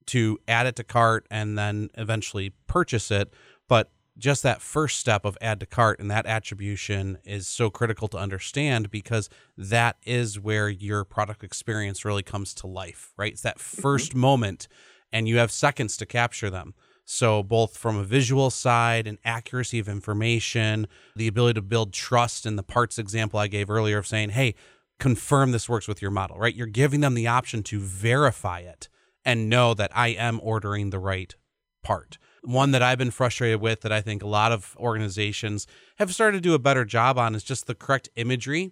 to 0.08 0.38
add 0.48 0.66
it 0.66 0.76
to 0.76 0.84
cart 0.84 1.26
and 1.30 1.56
then 1.56 1.90
eventually 1.94 2.52
purchase 2.66 3.10
it. 3.10 3.32
But 3.68 3.90
just 4.18 4.42
that 4.42 4.60
first 4.60 4.98
step 4.98 5.24
of 5.24 5.38
add 5.40 5.60
to 5.60 5.66
cart 5.66 6.00
and 6.00 6.10
that 6.10 6.26
attribution 6.26 7.18
is 7.24 7.46
so 7.46 7.70
critical 7.70 8.08
to 8.08 8.18
understand 8.18 8.90
because 8.90 9.30
that 9.56 9.96
is 10.04 10.40
where 10.40 10.68
your 10.68 11.04
product 11.04 11.44
experience 11.44 12.04
really 12.04 12.24
comes 12.24 12.52
to 12.54 12.66
life, 12.66 13.12
right? 13.16 13.32
It's 13.32 13.42
that 13.42 13.58
1st 13.58 14.10
mm-hmm. 14.10 14.18
moment 14.18 14.68
and 15.12 15.28
you 15.28 15.38
have 15.38 15.50
seconds 15.50 15.96
to 15.98 16.06
capture 16.06 16.50
them. 16.50 16.74
So, 17.10 17.42
both 17.42 17.78
from 17.78 17.96
a 17.96 18.04
visual 18.04 18.50
side 18.50 19.06
and 19.06 19.16
accuracy 19.24 19.78
of 19.78 19.88
information, 19.88 20.86
the 21.16 21.26
ability 21.26 21.54
to 21.54 21.62
build 21.62 21.94
trust 21.94 22.44
in 22.44 22.56
the 22.56 22.62
parts 22.62 22.98
example 22.98 23.38
I 23.38 23.46
gave 23.46 23.70
earlier 23.70 23.96
of 23.96 24.06
saying, 24.06 24.30
hey, 24.30 24.54
confirm 24.98 25.52
this 25.52 25.70
works 25.70 25.88
with 25.88 26.02
your 26.02 26.10
model, 26.10 26.36
right? 26.36 26.54
You're 26.54 26.66
giving 26.66 27.00
them 27.00 27.14
the 27.14 27.26
option 27.26 27.62
to 27.62 27.80
verify 27.80 28.58
it 28.58 28.90
and 29.28 29.50
know 29.50 29.74
that 29.74 29.90
I 29.94 30.08
am 30.08 30.40
ordering 30.42 30.88
the 30.88 30.98
right 30.98 31.34
part. 31.82 32.16
One 32.42 32.70
that 32.70 32.82
I've 32.82 32.96
been 32.96 33.10
frustrated 33.10 33.60
with 33.60 33.82
that 33.82 33.92
I 33.92 34.00
think 34.00 34.22
a 34.22 34.26
lot 34.26 34.52
of 34.52 34.74
organizations 34.78 35.66
have 35.98 36.14
started 36.14 36.38
to 36.38 36.40
do 36.40 36.54
a 36.54 36.58
better 36.58 36.86
job 36.86 37.18
on 37.18 37.34
is 37.34 37.44
just 37.44 37.66
the 37.66 37.74
correct 37.74 38.08
imagery 38.16 38.70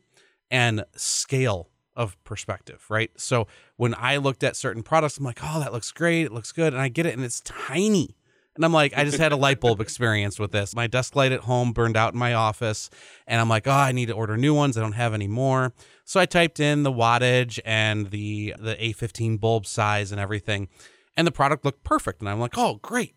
and 0.51 0.87
scale 0.97 1.69
of 1.95 2.17
perspective, 2.25 2.87
right? 2.89 3.11
So 3.19 3.47
when 3.77 3.95
I 3.99 4.17
looked 4.17 4.43
at 4.43 4.57
certain 4.57 4.83
products, 4.83 5.19
I'm 5.19 5.25
like, 5.25 5.41
oh, 5.43 5.61
that 5.61 5.75
looks 5.75 5.93
great. 5.93 6.25
It 6.25 6.33
looks 6.33 6.53
good. 6.53 6.73
And 6.73 6.81
I 6.81 6.89
get 6.89 7.05
it. 7.05 7.15
And 7.15 7.23
it's 7.23 7.43
tiny. 7.43 8.16
And 8.57 8.65
I'm 8.65 8.73
like, 8.73 8.97
I 8.97 9.05
just 9.05 9.19
had 9.19 9.33
a 9.33 9.37
light 9.37 9.61
bulb 9.61 9.81
experience 9.81 10.39
with 10.39 10.51
this. 10.51 10.75
My 10.75 10.87
desk 10.87 11.15
light 11.15 11.33
at 11.33 11.41
home 11.41 11.73
burned 11.73 11.97
out 11.97 12.15
in 12.15 12.19
my 12.19 12.35
office. 12.35 12.91
And 13.27 13.41
I'm 13.41 13.49
like, 13.49 13.67
oh, 13.67 13.73
I 13.73 13.93
need 13.93 14.07
to 14.07 14.15
order 14.15 14.37
new 14.37 14.55
ones. 14.55 14.77
I 14.77 14.81
don't 14.81 14.93
have 14.93 15.15
any 15.15 15.29
more. 15.29 15.73
So 16.05 16.19
I 16.19 16.27
typed 16.27 16.59
in 16.59 16.83
the 16.83 16.93
wattage 16.93 17.61
and 17.65 18.11
the 18.11 18.55
the 18.59 18.75
A15 18.77 19.39
bulb 19.39 19.67
size 19.67 20.11
and 20.11 20.21
everything. 20.21 20.69
And 21.17 21.27
the 21.27 21.33
product 21.33 21.65
looked 21.65 21.85
perfect. 21.85 22.21
And 22.21 22.29
I'm 22.29 22.41
like, 22.41 22.57
oh, 22.57 22.81
great. 22.83 23.15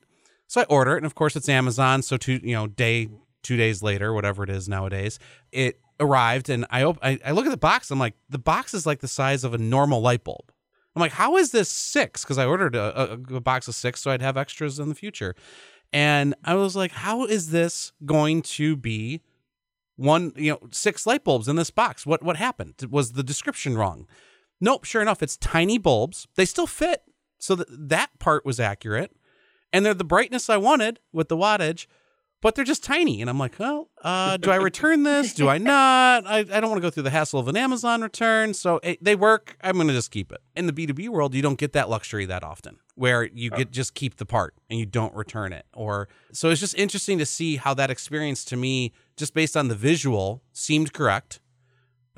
So 0.48 0.62
I 0.62 0.66
order 0.66 0.94
it. 0.94 0.98
And 0.98 1.06
of 1.06 1.16
course 1.16 1.36
it's 1.36 1.50
Amazon. 1.50 2.02
So 2.02 2.18
two, 2.18 2.40
you 2.44 2.54
know, 2.54 2.68
day, 2.68 3.10
two 3.44 3.58
days 3.58 3.82
later, 3.82 4.14
whatever 4.14 4.44
it 4.44 4.50
is 4.50 4.68
nowadays, 4.68 5.20
it 5.52 5.80
arrived 6.00 6.50
and 6.50 6.66
I, 6.70 6.84
op- 6.84 7.00
I, 7.04 7.20
I 7.26 7.32
look 7.32 7.46
at 7.46 7.52
the 7.52 7.58
box. 7.58 7.92
I'm 7.92 8.00
like, 8.00 8.16
the 8.30 8.40
box 8.40 8.74
is 8.74 8.86
like 8.86 9.00
the 9.00 9.08
size 9.08 9.44
of 9.44 9.54
a 9.54 9.58
normal 9.58 10.02
light 10.02 10.24
bulb. 10.24 10.52
I'm 10.96 11.02
like, 11.02 11.12
how 11.12 11.38
is 11.38 11.52
this 11.52 11.70
six? 11.70 12.24
Because 12.24 12.38
I 12.38 12.46
ordered 12.46 12.76
a, 12.76 13.14
a, 13.14 13.36
a, 13.36 13.42
box 13.42 13.68
of 13.68 13.76
six 13.76 14.02
so 14.02 14.12
I'd 14.12 14.22
have 14.22 14.38
extras 14.38 14.80
in 14.80 14.90
the 14.90 14.96
future. 14.96 15.36
And 15.94 16.36
I 16.44 16.56
was 16.56 16.76
like, 16.76 16.92
how 16.92 17.26
is 17.26 17.52
this 17.52 17.94
going 18.06 18.42
to 18.44 18.76
be 18.76 19.22
one, 19.96 20.34
you 20.36 20.52
know, 20.52 20.60
six 20.72 21.06
light 21.06 21.24
bulbs 21.24 21.48
in 21.48 21.56
this 21.56 21.72
box? 21.72 22.06
What 22.06 22.24
what 22.24 22.38
happened? 22.38 22.76
Was 22.90 23.14
the 23.14 23.24
description 23.24 23.78
wrong? 23.78 24.08
Nope, 24.62 24.84
sure 24.84 25.02
enough, 25.02 25.24
it's 25.24 25.38
tiny 25.38 25.78
bulbs. 25.78 26.28
They 26.36 26.46
still 26.46 26.68
fit. 26.68 27.04
So 27.38 27.56
that 27.56 27.68
that 27.70 28.20
part 28.20 28.46
was 28.46 28.60
accurate. 28.60 29.12
And 29.72 29.86
they're 29.86 29.94
the 29.94 30.04
brightness 30.04 30.50
I 30.50 30.58
wanted 30.58 31.00
with 31.14 31.30
the 31.30 31.38
wattage, 31.38 31.86
but 32.42 32.56
they're 32.56 32.66
just 32.66 32.84
tiny. 32.84 33.22
And 33.22 33.30
I'm 33.30 33.38
like, 33.38 33.58
well, 33.60 33.90
uh, 34.04 34.38
do 34.38 34.52
I 34.52 34.56
return 34.56 35.04
this? 35.04 35.34
Do 35.34 35.50
I 35.50 35.58
not? 35.58 36.26
I, 36.26 36.40
I 36.40 36.44
don't 36.44 36.70
want 36.70 36.78
to 36.78 36.82
go 36.82 36.90
through 36.90 37.04
the 37.04 37.10
hassle 37.10 37.40
of 37.40 37.48
an 37.48 37.58
Amazon 37.58 38.02
return. 38.02 38.54
So 38.54 38.80
it, 38.84 39.04
they 39.04 39.16
work. 39.16 39.58
I'm 39.62 39.76
going 39.76 39.88
to 39.88 39.94
just 39.94 40.12
keep 40.12 40.32
it. 40.32 40.42
In 40.56 40.68
the 40.68 40.74
B2B 40.74 41.10
world, 41.10 41.34
you 41.34 41.42
don't 41.42 41.58
get 41.58 41.74
that 41.74 41.90
luxury 41.90 42.26
that 42.26 42.44
often 42.44 42.78
where 42.96 43.24
you 43.24 43.50
get 43.50 43.72
just 43.72 43.94
keep 43.94 44.18
the 44.18 44.26
part 44.26 44.54
and 44.70 44.80
you 44.80 44.86
don't 44.86 45.16
return 45.16 45.54
it. 45.54 45.66
Or 45.74 46.10
so 46.32 46.50
it's 46.50 46.60
just 46.60 46.76
interesting 46.76 47.18
to 47.20 47.26
see 47.26 47.56
how 47.56 47.74
that 47.76 47.90
experience 47.90 48.44
to 48.46 48.58
me, 48.58 48.94
just 49.16 49.34
based 49.34 49.56
on 49.56 49.68
the 49.68 49.76
visual, 49.76 50.44
seemed 50.52 50.94
correct 50.94 51.40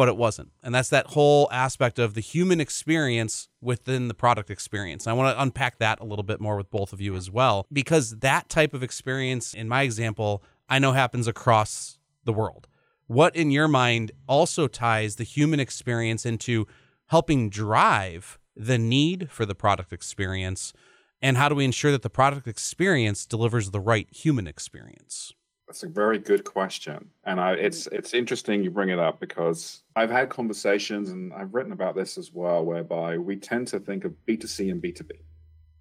but 0.02 0.08
it 0.08 0.18
wasn't. 0.18 0.52
And 0.64 0.74
that's 0.74 0.90
that 0.90 1.12
whole 1.12 1.48
aspect 1.52 2.00
of 2.00 2.16
the 2.16 2.22
human 2.22 2.60
experience 2.60 3.50
within 3.62 4.08
the 4.08 4.16
product 4.16 4.50
experience. 4.50 5.06
I 5.06 5.14
want 5.14 5.36
to 5.38 5.40
unpack 5.40 5.78
that 5.78 6.00
a 6.00 6.04
little 6.04 6.24
bit 6.24 6.42
more 6.42 6.58
with 6.58 6.72
both 6.72 6.92
of 6.92 7.00
you 7.00 7.16
as 7.16 7.30
well, 7.30 7.68
because 7.72 8.18
that 8.18 8.50
type 8.50 8.74
of 8.74 8.82
experience, 8.82 9.54
in 9.54 9.70
my 9.70 9.84
example, 9.84 10.42
I 10.68 10.80
know 10.80 10.94
happens 10.94 11.28
across 11.28 12.00
the 12.24 12.34
world. 12.34 12.68
What 13.06 13.36
in 13.36 13.52
your 13.52 13.68
mind 13.68 14.12
also 14.28 14.66
ties 14.68 15.18
the 15.18 15.24
human 15.24 15.60
experience 15.60 16.26
into 16.26 16.66
helping 17.10 17.52
drive 17.52 18.40
the 18.56 18.80
need 18.80 19.30
for 19.30 19.46
the 19.46 19.54
product 19.54 19.94
experience, 19.94 20.74
and 21.22 21.38
how 21.38 21.48
do 21.48 21.54
we 21.54 21.64
ensure 21.64 21.92
that 21.92 22.02
the 22.02 22.10
product 22.10 22.48
experience 22.48 23.28
delivers 23.28 23.70
the 23.70 23.80
right 23.80 24.08
human 24.12 24.48
experience? 24.48 25.32
That's 25.72 25.84
a 25.84 25.88
very 25.88 26.18
good 26.20 26.44
question, 26.44 27.08
and 27.24 27.40
I, 27.40 27.54
it's 27.54 27.88
it's 27.94 28.14
interesting 28.14 28.62
you 28.62 28.70
bring 28.70 28.90
it 28.90 29.00
up 29.00 29.22
because 29.22 29.84
I've 29.96 30.12
had 30.12 30.28
conversations 30.28 31.12
and 31.12 31.32
I've 31.32 31.54
written 31.54 31.72
about 31.72 31.96
this 31.96 32.18
as 32.18 32.34
well, 32.34 32.66
whereby 32.66 33.18
we 33.18 33.38
tend 33.38 33.70
to 33.70 33.80
think 33.80 34.04
of 34.04 34.26
B 34.26 34.36
two 34.36 34.48
C 34.48 34.70
and 34.70 34.82
B 34.82 34.92
two 34.92 35.06
B, 35.06 35.16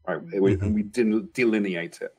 right? 0.06 0.24
Mm-hmm. 0.24 0.74
We, 0.74 0.82
we 0.82 1.24
delineate 1.32 2.02
it. 2.02 2.14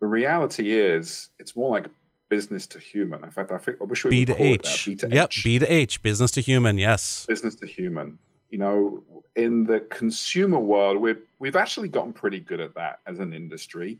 The 0.00 0.06
reality 0.06 0.72
is, 0.72 1.28
it's 1.38 1.54
more 1.54 1.68
like 1.68 1.88
business 2.30 2.66
to 2.68 2.78
human. 2.78 3.22
In 3.22 3.30
fact, 3.30 3.52
I 3.52 3.58
think 3.58 3.76
I 3.82 3.84
wish 3.84 4.06
we 4.06 4.10
B 4.10 4.24
to 4.24 4.42
H. 4.42 4.86
B 4.86 4.94
to 4.94 5.10
yep, 5.10 5.26
H. 5.26 5.44
B 5.44 5.58
to 5.58 5.70
H, 5.70 6.02
business 6.02 6.30
to 6.30 6.40
human. 6.40 6.78
Yes, 6.78 7.26
business 7.28 7.54
to 7.56 7.66
human. 7.66 8.18
You 8.48 8.56
know, 8.56 9.04
in 9.36 9.64
the 9.64 9.80
consumer 9.80 10.58
world, 10.58 10.96
we've 10.96 11.20
we've 11.38 11.56
actually 11.56 11.88
gotten 11.88 12.14
pretty 12.14 12.40
good 12.40 12.60
at 12.60 12.74
that 12.76 13.00
as 13.06 13.18
an 13.18 13.34
industry 13.34 13.98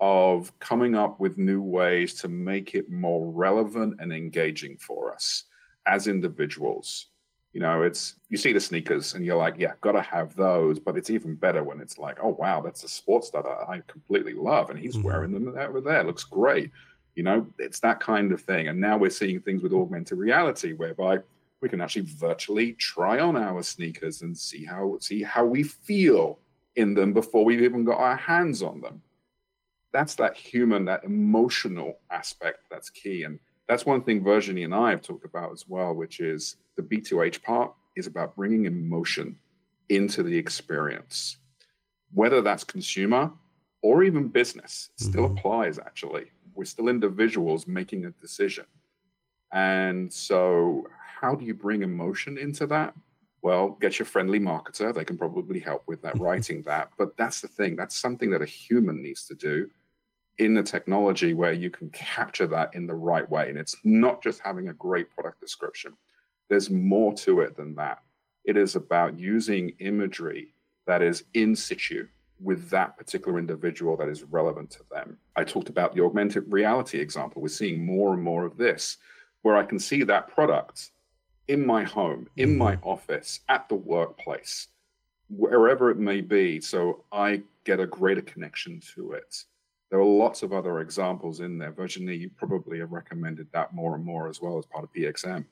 of 0.00 0.58
coming 0.60 0.94
up 0.94 1.20
with 1.20 1.36
new 1.36 1.60
ways 1.60 2.14
to 2.14 2.28
make 2.28 2.74
it 2.74 2.90
more 2.90 3.30
relevant 3.30 3.96
and 4.00 4.12
engaging 4.12 4.76
for 4.78 5.12
us 5.12 5.44
as 5.86 6.08
individuals. 6.08 7.06
You 7.52 7.60
know, 7.60 7.82
it's 7.82 8.14
you 8.28 8.36
see 8.36 8.52
the 8.52 8.60
sneakers 8.60 9.14
and 9.14 9.24
you're 9.24 9.36
like, 9.36 9.56
yeah, 9.58 9.72
gotta 9.80 10.00
have 10.00 10.34
those. 10.36 10.78
But 10.78 10.96
it's 10.96 11.10
even 11.10 11.34
better 11.34 11.64
when 11.64 11.80
it's 11.80 11.98
like, 11.98 12.18
oh 12.22 12.36
wow, 12.38 12.60
that's 12.60 12.84
a 12.84 12.88
sports 12.88 13.30
that 13.30 13.44
I 13.44 13.82
completely 13.88 14.34
love, 14.34 14.70
and 14.70 14.78
he's 14.78 14.96
mm-hmm. 14.96 15.06
wearing 15.06 15.32
them 15.32 15.54
over 15.58 15.80
there. 15.80 16.04
Looks 16.04 16.24
great. 16.24 16.70
You 17.16 17.24
know, 17.24 17.46
it's 17.58 17.80
that 17.80 18.00
kind 18.00 18.32
of 18.32 18.40
thing. 18.40 18.68
And 18.68 18.80
now 18.80 18.96
we're 18.96 19.10
seeing 19.10 19.40
things 19.40 19.62
with 19.62 19.72
augmented 19.72 20.16
reality 20.16 20.72
whereby 20.72 21.18
we 21.60 21.68
can 21.68 21.80
actually 21.80 22.06
virtually 22.06 22.72
try 22.74 23.18
on 23.18 23.36
our 23.36 23.62
sneakers 23.62 24.22
and 24.22 24.36
see 24.38 24.64
how 24.64 24.96
see 25.00 25.22
how 25.22 25.44
we 25.44 25.64
feel 25.64 26.38
in 26.76 26.94
them 26.94 27.12
before 27.12 27.44
we've 27.44 27.62
even 27.62 27.84
got 27.84 27.98
our 27.98 28.16
hands 28.16 28.62
on 28.62 28.80
them 28.80 29.02
that's 29.92 30.14
that 30.16 30.36
human, 30.36 30.84
that 30.86 31.04
emotional 31.04 31.98
aspect 32.10 32.60
that's 32.70 32.90
key. 32.90 33.24
And 33.24 33.38
that's 33.68 33.86
one 33.86 34.02
thing 34.02 34.22
Virginie 34.22 34.64
and 34.64 34.74
I 34.74 34.90
have 34.90 35.02
talked 35.02 35.24
about 35.24 35.52
as 35.52 35.68
well, 35.68 35.94
which 35.94 36.20
is 36.20 36.56
the 36.76 36.82
B2H 36.82 37.42
part 37.42 37.72
is 37.96 38.06
about 38.06 38.36
bringing 38.36 38.66
emotion 38.66 39.36
into 39.88 40.22
the 40.22 40.36
experience, 40.36 41.38
whether 42.12 42.40
that's 42.40 42.64
consumer 42.64 43.30
or 43.82 44.04
even 44.04 44.28
business. 44.28 44.90
It 44.98 45.04
still 45.04 45.24
mm-hmm. 45.24 45.38
applies, 45.38 45.78
actually. 45.78 46.26
We're 46.54 46.64
still 46.64 46.88
individuals 46.88 47.66
making 47.66 48.04
a 48.04 48.10
decision. 48.10 48.66
And 49.52 50.12
so, 50.12 50.86
how 51.20 51.34
do 51.34 51.44
you 51.44 51.54
bring 51.54 51.82
emotion 51.82 52.38
into 52.38 52.66
that? 52.68 52.94
Well, 53.42 53.70
get 53.80 53.98
your 53.98 54.06
friendly 54.06 54.38
marketer. 54.38 54.94
They 54.94 55.04
can 55.04 55.18
probably 55.18 55.58
help 55.58 55.82
with 55.86 56.02
that, 56.02 56.18
writing 56.20 56.62
that. 56.62 56.90
But 56.98 57.16
that's 57.16 57.40
the 57.40 57.48
thing. 57.48 57.74
That's 57.74 57.96
something 57.96 58.30
that 58.30 58.42
a 58.42 58.46
human 58.46 59.02
needs 59.02 59.26
to 59.26 59.34
do 59.34 59.70
in 60.40 60.54
the 60.54 60.62
technology 60.62 61.34
where 61.34 61.52
you 61.52 61.68
can 61.68 61.90
capture 61.90 62.46
that 62.46 62.74
in 62.74 62.86
the 62.86 62.94
right 62.94 63.28
way. 63.30 63.50
And 63.50 63.58
it's 63.58 63.76
not 63.84 64.22
just 64.22 64.40
having 64.40 64.68
a 64.68 64.72
great 64.72 65.10
product 65.10 65.38
description, 65.38 65.92
there's 66.48 66.70
more 66.70 67.12
to 67.14 67.40
it 67.40 67.56
than 67.56 67.74
that. 67.74 67.98
It 68.44 68.56
is 68.56 68.74
about 68.74 69.18
using 69.18 69.74
imagery 69.80 70.54
that 70.86 71.02
is 71.02 71.24
in 71.34 71.54
situ 71.54 72.08
with 72.40 72.70
that 72.70 72.96
particular 72.96 73.38
individual 73.38 73.98
that 73.98 74.08
is 74.08 74.24
relevant 74.24 74.70
to 74.70 74.80
them. 74.90 75.18
I 75.36 75.44
talked 75.44 75.68
about 75.68 75.94
the 75.94 76.02
augmented 76.02 76.50
reality 76.50 76.98
example. 76.98 77.42
We're 77.42 77.48
seeing 77.48 77.84
more 77.84 78.14
and 78.14 78.22
more 78.22 78.46
of 78.46 78.56
this 78.56 78.96
where 79.42 79.58
I 79.58 79.62
can 79.62 79.78
see 79.78 80.04
that 80.04 80.28
product 80.28 80.90
in 81.48 81.66
my 81.66 81.84
home, 81.84 82.28
in 82.38 82.56
my 82.56 82.76
mm-hmm. 82.76 82.88
office, 82.88 83.40
at 83.50 83.68
the 83.68 83.74
workplace, 83.74 84.68
wherever 85.28 85.90
it 85.90 85.98
may 85.98 86.22
be. 86.22 86.62
So 86.62 87.04
I 87.12 87.42
get 87.64 87.78
a 87.78 87.86
greater 87.86 88.22
connection 88.22 88.80
to 88.94 89.12
it. 89.12 89.44
There 89.90 89.98
are 89.98 90.04
lots 90.04 90.42
of 90.42 90.52
other 90.52 90.80
examples 90.80 91.40
in 91.40 91.58
there. 91.58 91.72
Virginie, 91.72 92.14
you 92.14 92.30
probably 92.30 92.78
have 92.78 92.92
recommended 92.92 93.48
that 93.52 93.74
more 93.74 93.96
and 93.96 94.04
more 94.04 94.28
as 94.28 94.40
well 94.40 94.56
as 94.58 94.64
part 94.66 94.84
of 94.84 94.92
PXM. 94.92 95.44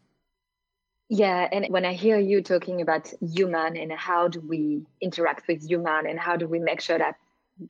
Yeah, 1.08 1.48
and 1.50 1.66
when 1.70 1.84
I 1.84 1.94
hear 1.94 2.18
you 2.18 2.42
talking 2.42 2.80
about 2.80 3.12
human 3.20 3.76
and 3.76 3.90
how 3.92 4.28
do 4.28 4.40
we 4.40 4.82
interact 5.00 5.48
with 5.48 5.66
human 5.68 6.06
and 6.06 6.18
how 6.20 6.36
do 6.36 6.46
we 6.46 6.58
make 6.58 6.80
sure 6.80 6.98
that 6.98 7.16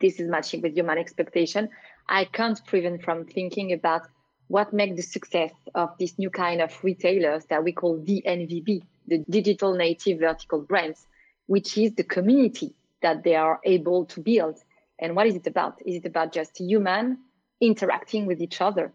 this 0.00 0.20
is 0.20 0.28
matching 0.28 0.60
with 0.60 0.74
human 0.74 0.98
expectation, 0.98 1.70
I 2.08 2.24
can't 2.24 2.60
prevent 2.66 3.02
from 3.02 3.24
thinking 3.24 3.72
about 3.72 4.02
what 4.48 4.72
makes 4.72 4.96
the 4.96 5.02
success 5.02 5.52
of 5.74 5.96
this 5.98 6.18
new 6.18 6.30
kind 6.30 6.60
of 6.60 6.76
retailers 6.82 7.44
that 7.46 7.62
we 7.62 7.72
call 7.72 7.98
DNVB, 7.98 8.82
the 9.06 9.24
digital 9.30 9.74
native 9.74 10.18
vertical 10.18 10.60
brands, 10.60 11.06
which 11.46 11.78
is 11.78 11.94
the 11.94 12.04
community 12.04 12.74
that 13.02 13.22
they 13.22 13.36
are 13.36 13.60
able 13.64 14.04
to 14.06 14.20
build 14.20 14.58
and 14.98 15.14
what 15.14 15.26
is 15.26 15.36
it 15.36 15.46
about? 15.46 15.80
Is 15.84 15.96
it 15.96 16.06
about 16.06 16.32
just 16.32 16.58
human 16.58 17.18
interacting 17.60 18.26
with 18.26 18.40
each 18.40 18.60
other? 18.60 18.92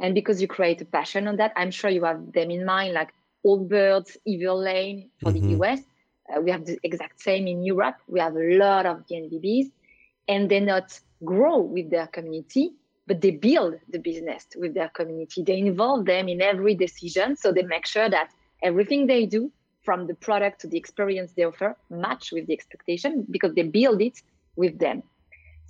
And 0.00 0.14
because 0.14 0.42
you 0.42 0.48
create 0.48 0.80
a 0.80 0.84
passion 0.84 1.28
on 1.28 1.36
that, 1.36 1.52
I'm 1.56 1.70
sure 1.70 1.90
you 1.90 2.04
have 2.04 2.32
them 2.32 2.50
in 2.50 2.64
mind, 2.64 2.94
like 2.94 3.12
Allbirds, 3.46 4.16
Everlane 4.26 5.08
for 5.20 5.30
mm-hmm. 5.30 5.58
the 5.58 5.64
US. 5.64 5.80
Uh, 6.34 6.40
we 6.40 6.50
have 6.50 6.64
the 6.64 6.78
exact 6.82 7.20
same 7.20 7.46
in 7.46 7.62
Europe. 7.62 7.96
We 8.08 8.18
have 8.20 8.34
a 8.34 8.56
lot 8.56 8.86
of 8.86 9.06
DNVBs, 9.06 9.70
and 10.26 10.50
they 10.50 10.60
not 10.60 10.98
grow 11.24 11.58
with 11.60 11.90
their 11.90 12.06
community, 12.06 12.72
but 13.06 13.20
they 13.20 13.30
build 13.30 13.74
the 13.88 13.98
business 13.98 14.46
with 14.56 14.74
their 14.74 14.88
community. 14.88 15.42
They 15.42 15.58
involve 15.58 16.06
them 16.06 16.28
in 16.28 16.40
every 16.40 16.74
decision, 16.74 17.36
so 17.36 17.52
they 17.52 17.62
make 17.62 17.86
sure 17.86 18.08
that 18.08 18.30
everything 18.62 19.06
they 19.06 19.26
do, 19.26 19.52
from 19.82 20.06
the 20.06 20.14
product 20.14 20.62
to 20.62 20.66
the 20.66 20.78
experience 20.78 21.32
they 21.32 21.44
offer, 21.44 21.76
match 21.90 22.32
with 22.32 22.46
the 22.46 22.54
expectation 22.54 23.26
because 23.30 23.54
they 23.54 23.62
build 23.62 24.00
it 24.00 24.22
with 24.56 24.78
them. 24.78 25.02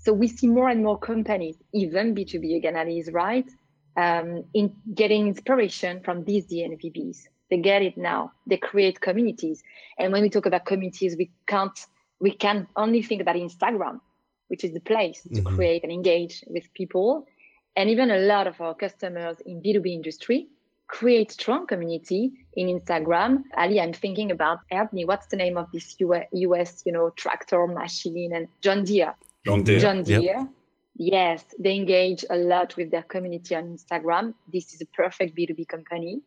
So 0.05 0.12
we 0.12 0.29
see 0.29 0.47
more 0.47 0.69
and 0.69 0.83
more 0.83 0.99
companies, 0.99 1.57
even 1.73 2.14
B2B, 2.14 2.57
again, 2.57 2.77
Ali 2.77 2.99
is 2.99 3.11
right, 3.11 3.49
um, 3.97 4.45
in 4.53 4.75
getting 4.95 5.27
inspiration 5.27 6.03
from 6.05 6.25
these 6.25 6.45
DNVBs. 6.45 7.23
They 7.51 7.57
get 7.57 7.81
it 7.81 7.97
now. 7.97 8.33
They 8.47 8.59
create 8.59 9.01
communities. 9.01 9.62
And 9.99 10.12
when 10.12 10.21
we 10.21 10.29
talk 10.29 10.45
about 10.45 10.67
communities, 10.67 11.17
we 11.17 11.31
can't, 11.47 11.79
we 12.21 12.33
can 12.33 12.67
only 12.77 13.01
think 13.01 13.23
about 13.23 13.37
Instagram, 13.37 14.01
which 14.49 14.62
is 14.62 14.75
the 14.75 14.81
place 14.81 15.23
to 15.23 15.29
mm-hmm. 15.40 15.57
create 15.57 15.85
and 15.85 15.93
engage 15.93 16.45
with 16.49 16.73
people. 16.75 17.27
And 17.75 17.88
even 17.88 18.11
a 18.11 18.19
lot 18.19 18.47
of 18.47 18.61
our 18.61 18.75
customers 18.75 19.38
in 19.47 19.62
B2B 19.62 19.87
industry 19.87 20.49
create 20.87 21.33
strong 21.33 21.67
community 21.67 22.33
in 22.55 22.69
Instagram. 22.69 23.45
Ali, 23.57 23.81
I'm 23.81 23.95
thinking 23.95 24.31
about, 24.31 24.59
help 24.71 24.93
me, 24.93 25.07
what's 25.07 25.29
the 25.29 25.37
name 25.37 25.57
of 25.57 25.73
this 25.73 25.97
US, 25.99 26.83
you 26.85 26.93
know, 26.93 27.09
tractor 27.17 27.67
machine 27.67 28.35
and 28.35 28.49
John 28.61 28.85
Deere. 28.85 29.14
John 29.45 29.63
Deere. 29.63 29.79
John 29.79 30.03
Deere. 30.03 30.21
Yep. 30.21 30.49
Yes, 30.97 31.45
they 31.59 31.75
engage 31.75 32.25
a 32.31 32.37
lot 32.37 32.77
with 32.77 32.91
their 32.91 33.03
community 33.03 33.55
on 33.57 33.77
Instagram. 33.77 34.35
This 34.53 34.73
is 34.75 34.81
a 34.81 34.87
perfect 34.87 35.37
B2B 35.37 35.67
company. 35.69 36.21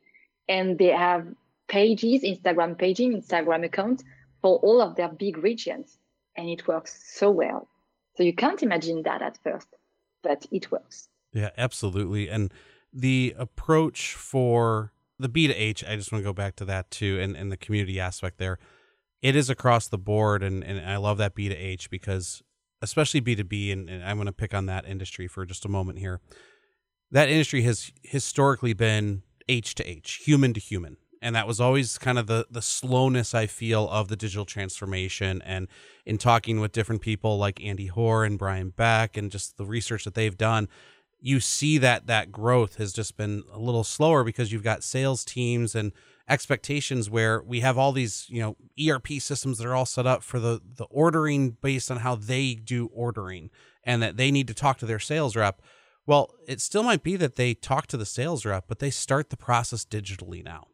And 0.50 0.78
they 0.78 0.88
have 0.88 1.28
pages, 1.68 2.24
Instagram 2.24 2.78
paging, 2.78 3.22
Instagram 3.22 3.66
account 3.66 4.04
for 4.42 4.58
all 4.58 4.82
of 4.82 4.96
their 4.96 5.10
big 5.10 5.38
regions. 5.38 5.98
And 6.36 6.50
it 6.50 6.68
works 6.68 7.02
so 7.16 7.32
well. 7.32 7.68
So 8.16 8.24
you 8.24 8.34
can't 8.34 8.62
imagine 8.62 9.04
that 9.04 9.22
at 9.22 9.38
first, 9.44 9.68
but 10.22 10.46
it 10.52 10.70
works. 10.72 11.08
Yeah, 11.34 11.52
absolutely. 11.58 12.30
And 12.30 12.54
the 12.92 13.36
approach 13.38 14.14
for 14.16 14.92
the 15.20 15.30
B 15.30 15.48
to 15.48 15.54
H, 15.54 15.84
I 15.84 15.96
just 15.96 16.12
want 16.12 16.24
to 16.24 16.28
go 16.28 16.34
back 16.34 16.56
to 16.58 16.66
that 16.66 16.92
too, 16.92 17.20
and, 17.20 17.36
and 17.36 17.52
the 17.52 17.58
community 17.58 18.00
aspect 18.00 18.38
there. 18.38 18.60
It 19.22 19.36
is 19.36 19.50
across 19.50 19.88
the 19.88 19.98
board, 19.98 20.44
and, 20.44 20.64
and 20.64 20.80
I 20.88 20.98
love 20.98 21.18
that 21.18 21.34
B 21.34 21.50
to 21.50 21.56
H 21.56 21.90
because 21.90 22.44
especially 22.82 23.22
B2B, 23.22 23.72
and, 23.72 23.90
and 23.90 24.04
I'm 24.04 24.18
going 24.18 24.28
to 24.28 24.32
pick 24.34 24.54
on 24.54 24.66
that 24.68 24.86
industry 24.86 25.28
for 25.28 25.46
just 25.46 25.66
a 25.66 25.70
moment 25.70 26.00
here. 26.00 26.22
That 27.12 27.30
industry 27.30 27.62
has 27.64 27.92
historically 28.04 28.74
been 28.74 29.24
H 29.48 29.76
to 29.76 29.88
H, 29.88 30.22
human 30.26 30.54
to 30.54 30.60
human. 30.60 30.98
And 31.22 31.36
that 31.36 31.48
was 31.48 31.60
always 31.60 31.98
kind 31.98 32.20
of 32.20 32.28
the 32.28 32.46
the 32.52 32.62
slowness 32.62 33.34
I 33.34 33.48
feel 33.48 33.90
of 33.90 34.08
the 34.08 34.16
digital 34.16 34.46
transformation. 34.46 35.42
And 35.44 35.68
in 36.06 36.20
talking 36.20 36.60
with 36.60 36.74
different 36.74 37.02
people 37.02 37.38
like 37.38 37.64
Andy 37.64 37.88
Hoar 37.88 38.24
and 38.24 38.38
Brian 38.38 38.70
Beck 38.70 39.18
and 39.18 39.32
just 39.32 39.58
the 39.58 39.66
research 39.66 40.04
that 40.04 40.14
they've 40.14 40.38
done, 40.38 40.68
you 41.20 41.40
see 41.40 41.80
that 41.80 42.06
that 42.06 42.32
growth 42.32 42.76
has 42.76 42.94
just 42.94 43.18
been 43.18 43.44
a 43.52 43.58
little 43.58 43.84
slower 43.84 44.24
because 44.24 44.52
you've 44.52 44.64
got 44.64 44.84
sales 44.84 45.26
teams 45.26 45.74
and 45.74 45.92
expectations 46.30 47.10
where 47.10 47.42
we 47.42 47.62
have 47.62 47.78
all 47.78 47.92
these 47.92 48.26
you 48.30 48.42
know 48.42 48.58
ERP 48.82 49.08
systems 49.20 49.58
that 49.58 49.68
are 49.68 49.76
all 49.76 49.86
set 49.86 50.06
up 50.06 50.24
for 50.24 50.40
the 50.40 50.62
the 50.76 50.86
ordering 50.86 51.52
based 51.62 51.90
on 51.90 51.98
how 51.98 52.16
they 52.16 52.54
do 52.54 52.88
ordering 52.94 53.50
and 53.84 54.02
that 54.02 54.18
they 54.18 54.32
need 54.32 54.48
to 54.48 54.54
talk 54.54 54.78
to 54.78 54.86
their 54.86 55.00
sales 55.00 55.36
rep. 55.36 55.62
Well 56.06 56.34
it 56.48 56.62
still 56.62 56.84
might 56.84 57.04
be 57.04 57.16
that 57.16 57.36
they 57.36 57.54
talk 57.54 57.88
to 57.88 57.98
the 57.98 58.06
sales 58.06 58.46
rep 58.46 58.66
but 58.68 58.80
they 58.80 58.90
start 58.90 59.30
the 59.30 59.38
process 59.38 59.86
digitally 59.86 60.44
now. 60.44 60.68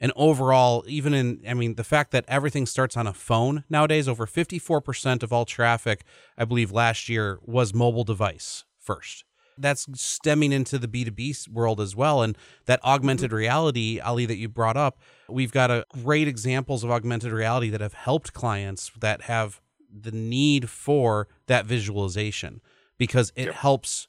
And 0.00 0.12
overall 0.14 0.84
even 0.86 1.14
in 1.14 1.42
i 1.48 1.54
mean 1.54 1.74
the 1.76 1.84
fact 1.84 2.10
that 2.12 2.24
everything 2.28 2.66
starts 2.66 2.96
on 2.96 3.06
a 3.06 3.14
phone 3.14 3.64
nowadays 3.68 4.08
over 4.08 4.26
54% 4.26 5.22
of 5.22 5.32
all 5.32 5.44
traffic 5.44 6.04
i 6.36 6.44
believe 6.44 6.70
last 6.70 7.08
year 7.08 7.40
was 7.42 7.74
mobile 7.74 8.04
device 8.04 8.64
first 8.78 9.24
that's 9.60 9.86
stemming 10.00 10.52
into 10.52 10.78
the 10.78 10.88
B2B 10.88 11.48
world 11.48 11.80
as 11.80 11.96
well. 11.96 12.22
And 12.22 12.36
that 12.66 12.82
augmented 12.84 13.30
Mm-hmm. 13.30 13.36
reality, 13.36 14.00
Ali, 14.00 14.26
that 14.26 14.36
you 14.36 14.48
brought 14.48 14.76
up, 14.76 14.98
we've 15.28 15.52
got 15.52 15.70
a 15.70 15.84
great 16.04 16.28
examples 16.28 16.84
of 16.84 16.90
augmented 16.90 17.32
reality 17.32 17.68
that 17.70 17.80
have 17.80 17.94
helped 17.94 18.32
clients 18.32 18.90
that 19.00 19.22
have 19.22 19.60
the 19.90 20.12
need 20.12 20.68
for 20.70 21.28
that 21.46 21.64
visualization 21.66 22.60
because 22.98 23.32
it 23.36 23.46
Yep. 23.46 23.54
helps 23.54 24.08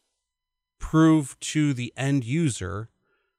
prove 0.79 1.39
to 1.39 1.73
the 1.73 1.93
end 1.97 2.23
user 2.23 2.89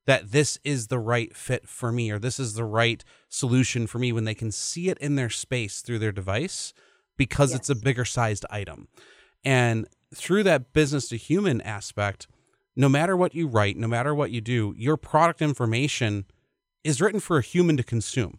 that 0.06 0.32
this 0.32 0.58
is 0.64 0.88
the 0.88 0.98
right 0.98 1.36
fit 1.36 1.68
for 1.68 1.92
me 1.92 2.10
or 2.10 2.18
this 2.18 2.38
is 2.40 2.54
the 2.54 2.64
right 2.64 3.04
solution 3.28 3.86
for 3.86 3.98
me 3.98 4.12
when 4.12 4.24
they 4.24 4.34
can 4.34 4.50
see 4.50 4.88
it 4.88 4.98
in 4.98 5.14
their 5.14 5.30
space 5.30 5.80
through 5.82 5.98
their 5.98 6.12
device 6.12 6.72
because 7.16 7.54
it's 7.54 7.70
a 7.70 7.74
bigger 7.74 8.04
sized 8.04 8.44
item. 8.50 8.88
And 9.44 9.86
through 10.14 10.42
that 10.44 10.72
business 10.72 11.08
to 11.08 11.16
human 11.16 11.60
aspect, 11.60 12.26
no 12.76 12.88
matter 12.88 13.16
what 13.16 13.34
you 13.34 13.46
write, 13.46 13.76
no 13.76 13.86
matter 13.88 14.14
what 14.14 14.30
you 14.30 14.40
do, 14.40 14.74
your 14.76 14.96
product 14.96 15.42
information 15.42 16.24
is 16.84 17.00
written 17.00 17.20
for 17.20 17.38
a 17.38 17.42
human 17.42 17.76
to 17.76 17.82
consume. 17.82 18.38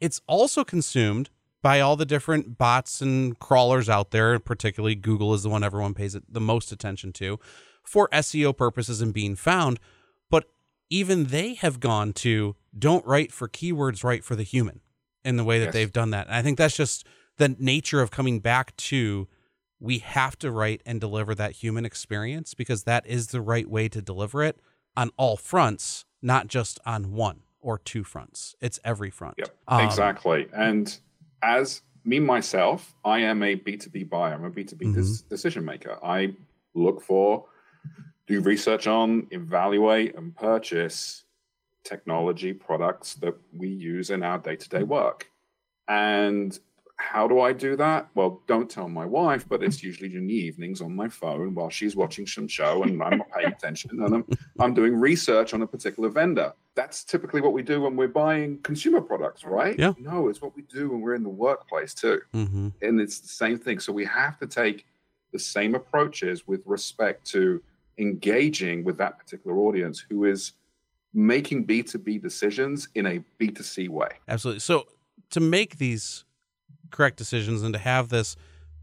It's 0.00 0.20
also 0.26 0.64
consumed 0.64 1.30
by 1.62 1.80
all 1.80 1.96
the 1.96 2.06
different 2.06 2.56
bots 2.56 3.02
and 3.02 3.38
crawlers 3.38 3.88
out 3.88 4.12
there, 4.12 4.38
particularly 4.38 4.94
Google 4.94 5.34
is 5.34 5.42
the 5.42 5.50
one 5.50 5.62
everyone 5.62 5.92
pays 5.92 6.14
it 6.14 6.22
the 6.32 6.40
most 6.40 6.72
attention 6.72 7.12
to 7.14 7.38
for 7.82 8.08
SEO 8.12 8.56
purposes 8.56 9.02
and 9.02 9.12
being 9.12 9.36
found. 9.36 9.78
But 10.30 10.44
even 10.88 11.26
they 11.26 11.54
have 11.54 11.80
gone 11.80 12.12
to 12.14 12.56
don't 12.78 13.04
write 13.04 13.32
for 13.32 13.48
keywords, 13.48 14.04
write 14.04 14.24
for 14.24 14.36
the 14.36 14.42
human 14.42 14.80
in 15.24 15.36
the 15.36 15.44
way 15.44 15.58
that 15.58 15.66
Yes. 15.66 15.74
they've 15.74 15.92
done 15.92 16.10
that. 16.10 16.28
And 16.28 16.36
I 16.36 16.40
think 16.42 16.56
that's 16.56 16.76
just 16.76 17.06
the 17.36 17.54
nature 17.58 18.00
of 18.00 18.10
coming 18.10 18.40
back 18.40 18.74
to 18.76 19.28
we 19.80 19.98
have 19.98 20.38
to 20.38 20.50
write 20.50 20.82
and 20.84 21.00
deliver 21.00 21.34
that 21.34 21.52
human 21.52 21.84
experience 21.86 22.52
because 22.54 22.84
that 22.84 23.06
is 23.06 23.28
the 23.28 23.40
right 23.40 23.68
way 23.68 23.88
to 23.88 24.02
deliver 24.02 24.42
it 24.44 24.60
on 24.96 25.10
all 25.16 25.36
fronts, 25.36 26.04
not 26.20 26.46
just 26.46 26.78
on 26.84 27.12
one 27.12 27.40
or 27.60 27.78
two 27.78 28.04
fronts. 28.04 28.54
It's 28.60 28.78
every 28.84 29.10
front. 29.10 29.36
Yep, 29.38 29.56
Um, 29.68 29.80
exactly. 29.86 30.46
And 30.54 30.98
as 31.42 31.82
me 32.04 32.18
myself, 32.20 32.94
I 33.04 33.20
am 33.20 33.42
a 33.42 33.56
B2B 33.56 34.08
buyer. 34.08 34.34
I'm 34.34 34.44
a 34.44 34.50
B2B 34.50 34.76
Mm-hmm. 34.82 34.92
des- 35.00 35.28
decision 35.28 35.64
maker. 35.64 35.98
I 36.02 36.34
look 36.74 37.02
for, 37.02 37.46
do 38.26 38.40
research 38.40 38.86
on, 38.86 39.26
evaluate, 39.30 40.14
and 40.14 40.34
purchase 40.36 41.24
technology 41.84 42.52
products 42.52 43.14
that 43.14 43.34
we 43.56 43.68
use 43.68 44.10
in 44.10 44.22
our 44.22 44.38
day 44.38 44.56
to 44.56 44.68
day 44.68 44.82
work. 44.82 45.28
And 45.88 46.58
how 47.00 47.26
do 47.26 47.40
I 47.40 47.52
do 47.52 47.76
that? 47.76 48.08
Well, 48.14 48.42
don't 48.46 48.68
tell 48.68 48.88
my 48.88 49.04
wife, 49.06 49.48
but 49.48 49.62
it's 49.62 49.82
usually 49.82 50.14
in 50.14 50.26
the 50.26 50.34
evenings 50.34 50.80
on 50.80 50.94
my 50.94 51.08
phone 51.08 51.54
while 51.54 51.70
she's 51.70 51.96
watching 51.96 52.26
some 52.26 52.46
show 52.46 52.82
and 52.82 53.02
I'm 53.02 53.18
not 53.18 53.30
paying 53.34 53.52
attention 53.52 53.90
and 54.02 54.14
I'm, 54.14 54.24
I'm 54.58 54.74
doing 54.74 54.94
research 54.94 55.54
on 55.54 55.62
a 55.62 55.66
particular 55.66 56.10
vendor. 56.10 56.52
That's 56.74 57.02
typically 57.02 57.40
what 57.40 57.52
we 57.52 57.62
do 57.62 57.80
when 57.80 57.96
we're 57.96 58.08
buying 58.08 58.58
consumer 58.58 59.00
products, 59.00 59.44
right? 59.44 59.78
Yeah. 59.78 59.94
No, 59.98 60.28
it's 60.28 60.42
what 60.42 60.54
we 60.54 60.62
do 60.62 60.90
when 60.90 61.00
we're 61.00 61.14
in 61.14 61.22
the 61.22 61.28
workplace 61.30 61.94
too. 61.94 62.20
mhm. 62.34 62.72
And 62.82 63.00
it's 63.00 63.18
the 63.20 63.28
same 63.28 63.58
thing. 63.58 63.80
So 63.80 63.92
we 63.92 64.04
have 64.04 64.38
to 64.40 64.46
take 64.46 64.86
the 65.32 65.38
same 65.38 65.74
approaches 65.74 66.46
with 66.46 66.62
respect 66.66 67.24
to 67.30 67.62
engaging 67.98 68.84
with 68.84 68.98
that 68.98 69.18
particular 69.18 69.56
audience 69.58 70.04
who 70.08 70.24
is 70.24 70.52
making 71.14 71.66
B2B 71.66 72.20
decisions 72.22 72.88
in 72.94 73.06
a 73.06 73.22
B2C 73.40 73.88
way. 73.88 74.08
Absolutely. 74.28 74.60
So 74.60 74.86
to 75.30 75.40
make 75.40 75.78
these 75.78 76.24
correct 76.90 77.16
decisions 77.16 77.62
and 77.62 77.72
to 77.74 77.80
have 77.80 78.08
this 78.08 78.36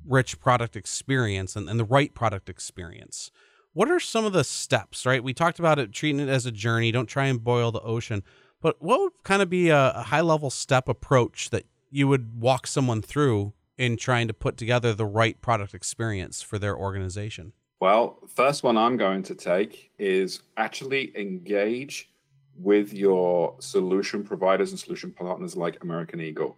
rich 0.06 0.40
product 0.40 0.76
experience 0.76 1.56
and, 1.56 1.70
and 1.70 1.80
the 1.80 1.86
right 1.86 2.14
product 2.14 2.50
experience, 2.50 3.32
what 3.74 3.92
are 3.92 4.00
some 4.00 4.26
of 4.26 4.34
the 4.34 4.44
steps, 4.44 5.06
right? 5.06 5.24
We 5.24 5.34
talked 5.34 5.60
about 5.60 5.80
it 5.80 5.92
treating 5.92 6.20
it 6.20 6.30
as 6.30 6.46
a 6.46 6.52
journey. 6.52 6.92
Don't 6.92 7.08
try 7.08 7.26
and 7.26 7.44
boil 7.44 7.72
the 7.72 7.82
ocean. 7.82 8.24
But 8.62 8.82
what 8.82 9.00
would 9.00 9.14
kind 9.24 9.42
of 9.42 9.50
be 9.50 9.70
a, 9.70 9.92
a 9.92 10.04
high 10.04 10.22
level 10.22 10.50
step 10.50 10.90
approach 10.90 11.52
that 11.52 11.66
you 11.92 12.08
would 12.08 12.42
walk 12.42 12.66
someone 12.66 13.02
through 13.02 13.54
in 13.78 13.96
trying 13.96 14.28
to 14.28 14.34
put 14.34 14.58
together 14.58 14.94
the 14.94 15.06
right 15.06 15.40
product 15.42 15.74
experience 15.74 16.42
for 16.42 16.58
their 16.58 16.76
organization? 16.76 17.54
Well, 17.80 18.18
first 18.28 18.64
one 18.64 18.78
I'm 18.78 18.98
going 18.98 19.22
to 19.24 19.36
take 19.36 19.92
is 20.00 20.42
actually 20.58 21.16
engage 21.16 22.10
with 22.56 22.92
your 22.92 23.56
solution 23.60 24.24
providers 24.24 24.72
and 24.72 24.80
solution 24.80 25.12
partners 25.12 25.56
like 25.56 25.78
American 25.84 26.20
Eagle 26.20 26.58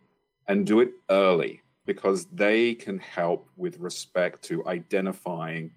and 0.50 0.66
do 0.66 0.82
it 0.82 0.92
early 1.10 1.62
because 1.86 2.26
they 2.34 2.74
can 2.76 3.00
help 3.00 3.48
with 3.56 3.80
respect 3.80 4.44
to 4.44 4.68
identifying 4.68 5.72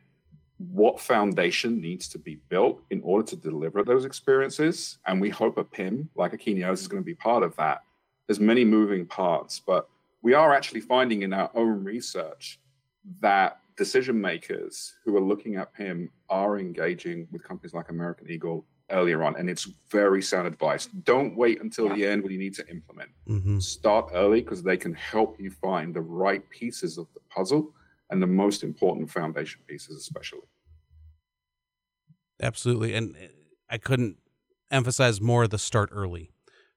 what 0.70 1.00
foundation 1.00 1.80
needs 1.80 2.08
to 2.08 2.18
be 2.18 2.36
built 2.48 2.80
in 2.90 3.00
order 3.02 3.26
to 3.26 3.36
deliver 3.36 3.84
those 3.84 4.04
experiences. 4.04 4.98
And 5.06 5.20
we 5.20 5.30
hope 5.30 5.58
a 5.58 5.64
PIM 5.64 6.08
like 6.14 6.32
a 6.32 6.38
Akeneo's 6.38 6.80
is 6.80 6.88
going 6.88 7.02
to 7.02 7.06
be 7.06 7.14
part 7.14 7.42
of 7.42 7.54
that. 7.56 7.82
There's 8.26 8.40
many 8.40 8.64
moving 8.64 9.06
parts, 9.06 9.60
but 9.60 9.88
we 10.22 10.34
are 10.34 10.54
actually 10.54 10.80
finding 10.80 11.22
in 11.22 11.32
our 11.32 11.50
own 11.54 11.84
research 11.84 12.58
that 13.20 13.58
decision 13.76 14.20
makers 14.20 14.94
who 15.04 15.16
are 15.16 15.20
looking 15.20 15.56
at 15.56 15.74
PIM 15.74 16.10
are 16.28 16.58
engaging 16.58 17.26
with 17.32 17.42
companies 17.42 17.74
like 17.74 17.90
American 17.90 18.30
Eagle 18.30 18.64
earlier 18.92 19.24
on. 19.24 19.36
And 19.36 19.50
it's 19.50 19.68
very 19.90 20.22
sound 20.22 20.46
advice. 20.46 20.86
Don't 20.86 21.36
wait 21.36 21.60
until 21.60 21.88
the 21.88 22.06
end 22.06 22.22
when 22.22 22.32
you 22.32 22.38
need 22.38 22.54
to 22.54 22.68
implement. 22.68 23.10
Mm-hmm. 23.28 23.58
Start 23.58 24.10
early 24.14 24.40
because 24.42 24.62
they 24.62 24.76
can 24.76 24.94
help 24.94 25.40
you 25.40 25.50
find 25.50 25.94
the 25.94 26.00
right 26.00 26.48
pieces 26.50 26.98
of 26.98 27.06
the 27.14 27.20
puzzle 27.30 27.74
and 28.10 28.22
the 28.22 28.26
most 28.26 28.62
important 28.62 29.10
foundation 29.10 29.62
pieces, 29.66 29.96
especially. 29.96 30.46
Absolutely. 32.40 32.94
And 32.94 33.16
uh, 33.16 33.28
I 33.70 33.78
couldn't 33.78 34.18
emphasize 34.70 35.20
more 35.20 35.48
the 35.48 35.58
start 35.58 35.90
early 35.92 36.30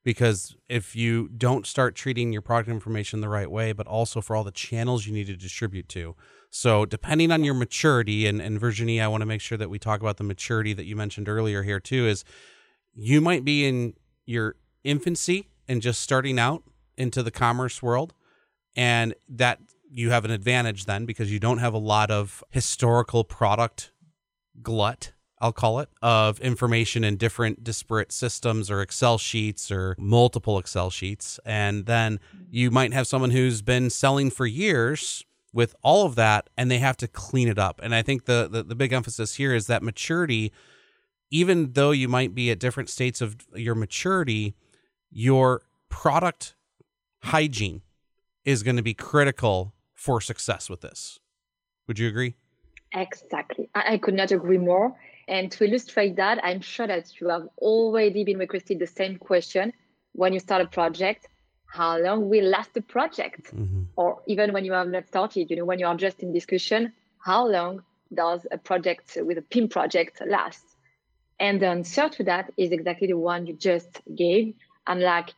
because 0.05 0.55
if 0.69 0.95
you 0.95 1.27
don't 1.29 1.65
start 1.65 1.95
treating 1.95 2.31
your 2.31 2.43
product 2.43 2.69
information 2.69 3.19
the 3.19 3.27
right 3.27 3.49
way, 3.49 3.73
but 3.73 3.87
also 3.87 4.21
for 4.21 4.35
all 4.35 4.45
the 4.45 4.51
channels 4.51 5.05
you 5.05 5.13
need 5.13 5.27
to 5.27 5.35
distribute 5.35 5.89
to. 5.89 6.15
So, 6.51 6.85
depending 6.85 7.31
on 7.31 7.43
your 7.43 7.55
maturity, 7.55 8.27
and, 8.27 8.41
and 8.41 8.57
Virginie, 8.57 9.01
I 9.01 9.07
want 9.09 9.21
to 9.21 9.25
make 9.25 9.41
sure 9.41 9.57
that 9.57 9.69
we 9.69 9.79
talk 9.79 9.99
about 9.99 10.15
the 10.15 10.23
maturity 10.23 10.71
that 10.73 10.85
you 10.85 10.95
mentioned 10.95 11.27
earlier 11.27 11.63
here 11.63 11.81
too, 11.81 12.07
is 12.07 12.23
you 12.93 13.19
might 13.19 13.43
be 13.43 13.65
in 13.67 13.95
your 14.25 14.55
infancy 14.85 15.49
and 15.67 15.81
just 15.81 15.99
starting 15.99 16.39
out 16.39 16.63
into 16.97 17.21
the 17.21 17.31
commerce 17.31 17.83
world. 17.83 18.13
And 18.77 19.15
that 19.27 19.59
you 19.89 20.11
have 20.11 20.25
an 20.25 20.31
advantage 20.31 20.85
then 20.85 21.05
because 21.05 21.31
you 21.31 21.39
don't 21.39 21.59
have 21.59 21.73
a 21.73 21.79
lot 21.79 22.11
of 22.11 22.43
historical 22.51 23.23
product 23.23 23.91
glut 24.61 25.13
I'll 25.45 25.53
call 25.53 25.77
it, 25.77 25.89
of 26.01 26.39
information 26.39 27.03
in 27.03 27.17
different 27.17 27.63
disparate 27.63 28.11
systems 28.11 28.71
or 28.71 28.81
Excel 28.81 29.19
sheets 29.19 29.71
or 29.71 29.95
multiple 29.99 30.57
Excel 30.57 30.89
sheets. 30.89 31.39
And 31.45 31.85
then 31.85 32.19
you 32.49 32.71
might 32.71 32.93
have 32.93 33.05
someone 33.05 33.29
who's 33.29 33.61
been 33.61 33.91
selling 33.91 34.31
for 34.31 34.47
years 34.47 35.23
with 35.53 35.75
all 35.83 36.07
of 36.07 36.15
that 36.15 36.49
and 36.57 36.71
they 36.71 36.79
have 36.79 36.97
to 36.97 37.07
clean 37.07 37.47
it 37.47 37.59
up. 37.59 37.79
And 37.83 37.93
I 37.93 38.01
think 38.01 38.25
the, 38.25 38.49
the, 38.51 38.63
the 38.63 38.73
big 38.73 38.91
emphasis 38.91 39.35
here 39.35 39.53
is 39.53 39.67
that 39.67 39.83
maturity, 39.83 40.51
even 41.29 41.73
though 41.73 41.91
you 41.91 42.07
might 42.07 42.33
be 42.33 42.49
at 42.49 42.57
different 42.57 42.89
states 42.89 43.21
of 43.21 43.35
your 43.53 43.75
maturity, 43.75 44.55
your 45.11 45.61
product 45.89 46.55
hygiene 47.21 47.83
is 48.45 48.63
going 48.63 48.77
to 48.77 48.83
be 48.83 48.95
critical 48.95 49.75
for 49.93 50.19
success 50.19 50.71
with 50.71 50.81
this. 50.81 51.19
Would 51.87 51.99
you 51.99 52.07
agree? 52.07 52.33
Exactly. 52.93 53.69
I, 53.75 53.93
I 53.93 53.97
could 53.99 54.15
not 54.15 54.31
agree 54.31 54.57
more. 54.57 54.95
And 55.27 55.51
to 55.53 55.65
illustrate 55.65 56.15
that, 56.17 56.43
I'm 56.43 56.61
sure 56.61 56.87
that 56.87 57.19
you 57.19 57.29
have 57.29 57.47
already 57.57 58.23
been 58.23 58.37
requested 58.37 58.79
the 58.79 58.87
same 58.87 59.17
question 59.17 59.73
when 60.13 60.33
you 60.33 60.39
start 60.39 60.61
a 60.61 60.67
project. 60.67 61.27
How 61.65 61.97
long 61.97 62.29
will 62.29 62.45
last 62.45 62.73
the 62.73 62.81
project? 62.81 63.53
Mm-hmm. 63.53 63.83
Or 63.95 64.21
even 64.27 64.53
when 64.53 64.65
you 64.65 64.73
have 64.73 64.87
not 64.87 65.07
started, 65.07 65.49
you 65.49 65.57
know, 65.57 65.65
when 65.65 65.79
you 65.79 65.87
are 65.87 65.95
just 65.95 66.21
in 66.21 66.31
discussion, 66.31 66.93
how 67.19 67.47
long 67.47 67.83
does 68.13 68.45
a 68.51 68.57
project 68.57 69.17
with 69.21 69.37
a 69.37 69.41
PIM 69.41 69.67
project 69.69 70.21
last? 70.25 70.63
And 71.39 71.61
the 71.61 71.67
answer 71.67 72.07
to 72.07 72.23
that 72.25 72.53
is 72.55 72.71
exactly 72.71 73.07
the 73.07 73.17
one 73.17 73.45
you 73.45 73.53
just 73.53 74.01
gave. 74.15 74.53
I'm 74.87 74.99
like, 74.99 75.33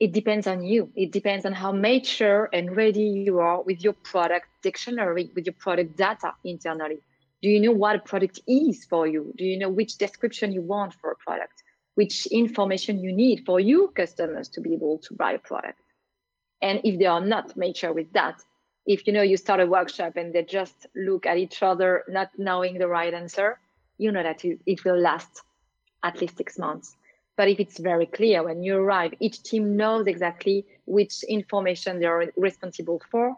it 0.00 0.12
depends 0.12 0.46
on 0.46 0.64
you. 0.64 0.90
It 0.96 1.12
depends 1.12 1.44
on 1.44 1.52
how 1.52 1.72
mature 1.72 2.48
and 2.52 2.74
ready 2.76 3.02
you 3.02 3.40
are 3.40 3.62
with 3.62 3.82
your 3.82 3.92
product 3.92 4.46
dictionary, 4.62 5.30
with 5.34 5.46
your 5.46 5.54
product 5.54 5.96
data 5.96 6.32
internally. 6.44 7.00
Do 7.42 7.48
you 7.48 7.60
know 7.60 7.72
what 7.72 7.96
a 7.96 8.00
product 8.00 8.40
is 8.46 8.84
for 8.84 9.06
you? 9.06 9.32
Do 9.36 9.44
you 9.44 9.58
know 9.58 9.68
which 9.68 9.96
description 9.96 10.52
you 10.52 10.62
want 10.62 10.94
for 10.94 11.12
a 11.12 11.16
product? 11.16 11.62
Which 11.94 12.26
information 12.26 13.00
you 13.00 13.12
need 13.12 13.44
for 13.46 13.60
you 13.60 13.92
customers 13.94 14.48
to 14.50 14.60
be 14.60 14.74
able 14.74 14.98
to 14.98 15.14
buy 15.14 15.32
a 15.32 15.38
product? 15.38 15.80
And 16.60 16.80
if 16.84 16.98
they 16.98 17.06
are 17.06 17.20
not 17.20 17.56
mature 17.56 17.92
with 17.92 18.12
that, 18.12 18.42
if 18.86 19.06
you 19.06 19.12
know 19.12 19.22
you 19.22 19.36
start 19.36 19.60
a 19.60 19.66
workshop 19.66 20.16
and 20.16 20.32
they 20.32 20.42
just 20.42 20.86
look 20.96 21.26
at 21.26 21.36
each 21.36 21.62
other, 21.62 22.04
not 22.08 22.30
knowing 22.38 22.78
the 22.78 22.88
right 22.88 23.12
answer, 23.12 23.58
you 23.98 24.10
know 24.10 24.22
that 24.22 24.44
it 24.44 24.84
will 24.84 24.98
last 24.98 25.42
at 26.02 26.20
least 26.20 26.36
six 26.36 26.58
months. 26.58 26.96
But 27.36 27.48
if 27.48 27.60
it's 27.60 27.78
very 27.78 28.06
clear 28.06 28.42
when 28.42 28.62
you 28.62 28.76
arrive, 28.76 29.14
each 29.20 29.42
team 29.42 29.76
knows 29.76 30.06
exactly 30.06 30.66
which 30.86 31.22
information 31.24 32.00
they 32.00 32.06
are 32.06 32.32
responsible 32.36 33.02
for, 33.10 33.36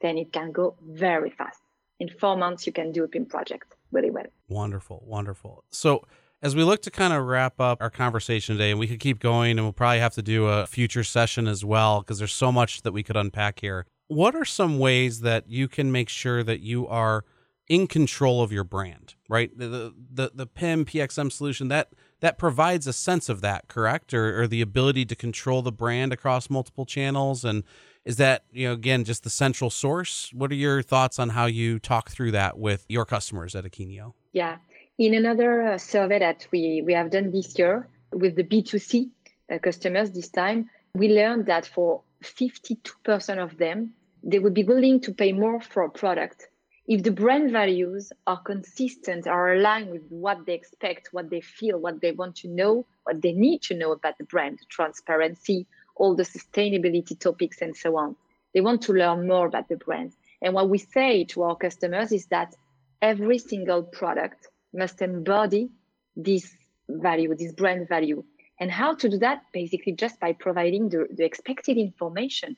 then 0.00 0.16
it 0.18 0.32
can 0.32 0.52
go 0.52 0.74
very 0.82 1.30
fast. 1.30 1.61
In 2.02 2.08
four 2.08 2.36
months, 2.36 2.66
you 2.66 2.72
can 2.72 2.90
do 2.90 3.04
a 3.04 3.08
PIM 3.08 3.26
project. 3.26 3.76
really 3.92 4.10
well. 4.10 4.26
Wonderful, 4.48 5.04
wonderful. 5.06 5.62
So 5.70 6.04
as 6.42 6.56
we 6.56 6.64
look 6.64 6.82
to 6.82 6.90
kind 6.90 7.12
of 7.12 7.24
wrap 7.24 7.60
up 7.60 7.80
our 7.80 7.90
conversation 7.90 8.56
today, 8.56 8.72
and 8.72 8.80
we 8.80 8.88
could 8.88 8.98
keep 8.98 9.20
going, 9.20 9.52
and 9.52 9.64
we'll 9.64 9.72
probably 9.72 10.00
have 10.00 10.14
to 10.14 10.22
do 10.22 10.48
a 10.48 10.66
future 10.66 11.04
session 11.04 11.46
as 11.46 11.64
well 11.64 12.00
because 12.00 12.18
there's 12.18 12.32
so 12.32 12.50
much 12.50 12.82
that 12.82 12.90
we 12.90 13.04
could 13.04 13.16
unpack 13.16 13.60
here. 13.60 13.86
What 14.08 14.34
are 14.34 14.44
some 14.44 14.80
ways 14.80 15.20
that 15.20 15.48
you 15.48 15.68
can 15.68 15.92
make 15.92 16.08
sure 16.08 16.42
that 16.42 16.58
you 16.58 16.88
are 16.88 17.24
in 17.68 17.86
control 17.86 18.42
of 18.42 18.50
your 18.50 18.64
brand? 18.64 19.14
Right, 19.28 19.56
the 19.56 19.94
the 20.12 20.32
the 20.34 20.46
PIM 20.48 20.84
PXM 20.86 21.30
solution 21.30 21.68
that 21.68 21.92
that 22.18 22.36
provides 22.36 22.88
a 22.88 22.92
sense 22.92 23.28
of 23.28 23.42
that, 23.42 23.68
correct, 23.68 24.12
or, 24.12 24.42
or 24.42 24.48
the 24.48 24.60
ability 24.60 25.04
to 25.04 25.14
control 25.14 25.62
the 25.62 25.70
brand 25.70 26.12
across 26.12 26.50
multiple 26.50 26.84
channels 26.84 27.44
and 27.44 27.62
is 28.04 28.16
that 28.16 28.44
you 28.52 28.68
know 28.68 28.74
again 28.74 29.04
just 29.04 29.24
the 29.24 29.30
central 29.30 29.70
source? 29.70 30.30
What 30.32 30.50
are 30.50 30.56
your 30.56 30.82
thoughts 30.82 31.18
on 31.18 31.30
how 31.30 31.46
you 31.46 31.78
talk 31.78 32.10
through 32.10 32.32
that 32.32 32.58
with 32.58 32.84
your 32.88 33.04
customers 33.04 33.54
at 33.54 33.64
Akeneo 33.64 34.14
yeah. 34.32 34.56
In 34.98 35.14
another 35.14 35.62
uh, 35.62 35.78
survey 35.78 36.18
that 36.18 36.46
we, 36.50 36.82
we 36.84 36.92
have 36.94 37.10
done 37.10 37.30
this 37.30 37.58
year 37.58 37.88
with 38.12 38.36
the 38.36 38.44
B2C 38.44 39.10
uh, 39.50 39.58
customers 39.58 40.10
this 40.10 40.28
time, 40.28 40.70
we 40.94 41.08
learned 41.08 41.46
that 41.46 41.66
for 41.66 42.02
52% 42.22 43.42
of 43.42 43.56
them, 43.58 43.94
they 44.22 44.38
would 44.38 44.54
be 44.54 44.64
willing 44.64 45.00
to 45.00 45.12
pay 45.12 45.32
more 45.32 45.60
for 45.60 45.82
a 45.82 45.90
product 45.90 46.48
if 46.86 47.04
the 47.04 47.10
brand 47.12 47.52
values 47.52 48.12
are 48.26 48.40
consistent, 48.40 49.26
are 49.26 49.54
aligned 49.54 49.90
with 49.90 50.02
what 50.08 50.44
they 50.46 50.54
expect, 50.54 51.08
what 51.12 51.30
they 51.30 51.40
feel, 51.40 51.78
what 51.78 52.00
they 52.00 52.10
want 52.12 52.36
to 52.36 52.48
know, 52.48 52.84
what 53.04 53.22
they 53.22 53.32
need 53.32 53.62
to 53.62 53.74
know 53.74 53.92
about 53.92 54.18
the 54.18 54.24
brand, 54.24 54.58
transparency, 54.68 55.66
all 55.96 56.14
the 56.14 56.24
sustainability 56.24 57.18
topics, 57.18 57.62
and 57.62 57.76
so 57.76 57.96
on. 57.96 58.16
They 58.54 58.60
want 58.60 58.82
to 58.82 58.92
learn 58.92 59.26
more 59.26 59.46
about 59.46 59.68
the 59.68 59.76
brand. 59.76 60.12
And 60.40 60.54
what 60.54 60.68
we 60.68 60.78
say 60.78 61.24
to 61.24 61.42
our 61.42 61.56
customers 61.56 62.12
is 62.12 62.26
that 62.26 62.54
every 63.00 63.38
single 63.38 63.82
product 63.82 64.48
must 64.74 65.00
embody 65.02 65.70
this 66.16 66.54
value, 66.88 67.34
this 67.34 67.52
brand 67.52 67.88
value. 67.88 68.24
And 68.60 68.70
how 68.70 68.94
to 68.94 69.08
do 69.08 69.18
that? 69.18 69.42
Basically, 69.52 69.92
just 69.92 70.20
by 70.20 70.32
providing 70.32 70.88
the, 70.88 71.06
the 71.10 71.24
expected 71.24 71.78
information. 71.78 72.56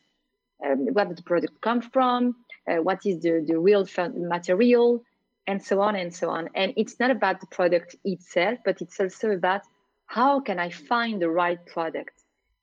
Um, 0.65 0.87
where 0.93 1.05
the 1.07 1.23
product 1.23 1.61
come 1.61 1.83
from? 1.83 2.37
Uh, 2.69 2.77
what 2.77 3.05
is 3.05 3.21
the, 3.21 3.45
the 3.47 3.59
real 3.59 3.87
material? 4.15 5.03
And 5.47 5.63
so 5.63 5.81
on 5.81 5.95
and 5.95 6.15
so 6.15 6.31
on. 6.31 6.49
And 6.55 6.73
it's 6.77 6.99
not 6.99 7.11
about 7.11 7.41
the 7.41 7.47
product 7.47 7.97
itself, 8.05 8.59
but 8.65 8.81
it's 8.81 8.99
also 8.99 9.31
about 9.31 9.63
how 10.07 10.41
can 10.41 10.59
I 10.59 10.71
find 10.71 11.21
the 11.21 11.29
right 11.29 11.65
product? 11.67 12.14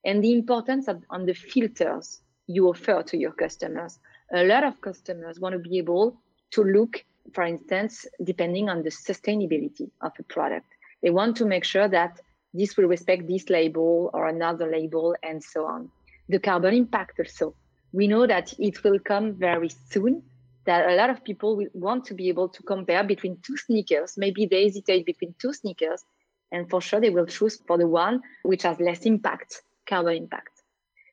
And 0.03 0.23
the 0.23 0.33
importance 0.33 0.87
of 0.87 1.03
on 1.09 1.25
the 1.25 1.33
filters 1.33 2.21
you 2.47 2.67
offer 2.67 3.03
to 3.03 3.17
your 3.17 3.31
customers. 3.31 3.99
A 4.33 4.43
lot 4.43 4.63
of 4.63 4.81
customers 4.81 5.39
want 5.39 5.53
to 5.53 5.59
be 5.59 5.77
able 5.77 6.17
to 6.51 6.63
look 6.63 7.03
for 7.33 7.43
instance, 7.43 8.05
depending 8.23 8.69
on 8.69 8.83
the 8.83 8.89
sustainability 8.89 9.89
of 10.01 10.11
a 10.19 10.23
product. 10.23 10.67
They 11.01 11.09
want 11.09 11.37
to 11.37 11.45
make 11.45 11.63
sure 11.63 11.87
that 11.87 12.19
this 12.53 12.75
will 12.75 12.87
respect 12.87 13.27
this 13.27 13.49
label 13.49 14.09
or 14.13 14.27
another 14.27 14.69
label 14.69 15.15
and 15.23 15.43
so 15.43 15.65
on. 15.65 15.89
The 16.29 16.39
carbon 16.39 16.73
impact 16.73 17.19
also. 17.19 17.55
We 17.93 18.07
know 18.07 18.27
that 18.27 18.53
it 18.59 18.83
will 18.83 18.99
come 18.99 19.33
very 19.33 19.69
soon, 19.69 20.23
that 20.65 20.89
a 20.89 20.95
lot 20.95 21.09
of 21.09 21.23
people 21.23 21.55
will 21.57 21.67
want 21.73 22.05
to 22.05 22.13
be 22.13 22.29
able 22.29 22.49
to 22.49 22.63
compare 22.63 23.03
between 23.03 23.37
two 23.45 23.57
sneakers. 23.57 24.17
Maybe 24.17 24.45
they 24.45 24.63
hesitate 24.63 25.05
between 25.05 25.35
two 25.39 25.53
sneakers, 25.53 26.03
and 26.51 26.69
for 26.69 26.81
sure 26.81 26.99
they 26.99 27.09
will 27.09 27.25
choose 27.25 27.59
for 27.67 27.77
the 27.77 27.87
one 27.87 28.21
which 28.43 28.63
has 28.63 28.79
less 28.79 29.05
impact, 29.05 29.61
carbon 29.87 30.15
impact. 30.15 30.61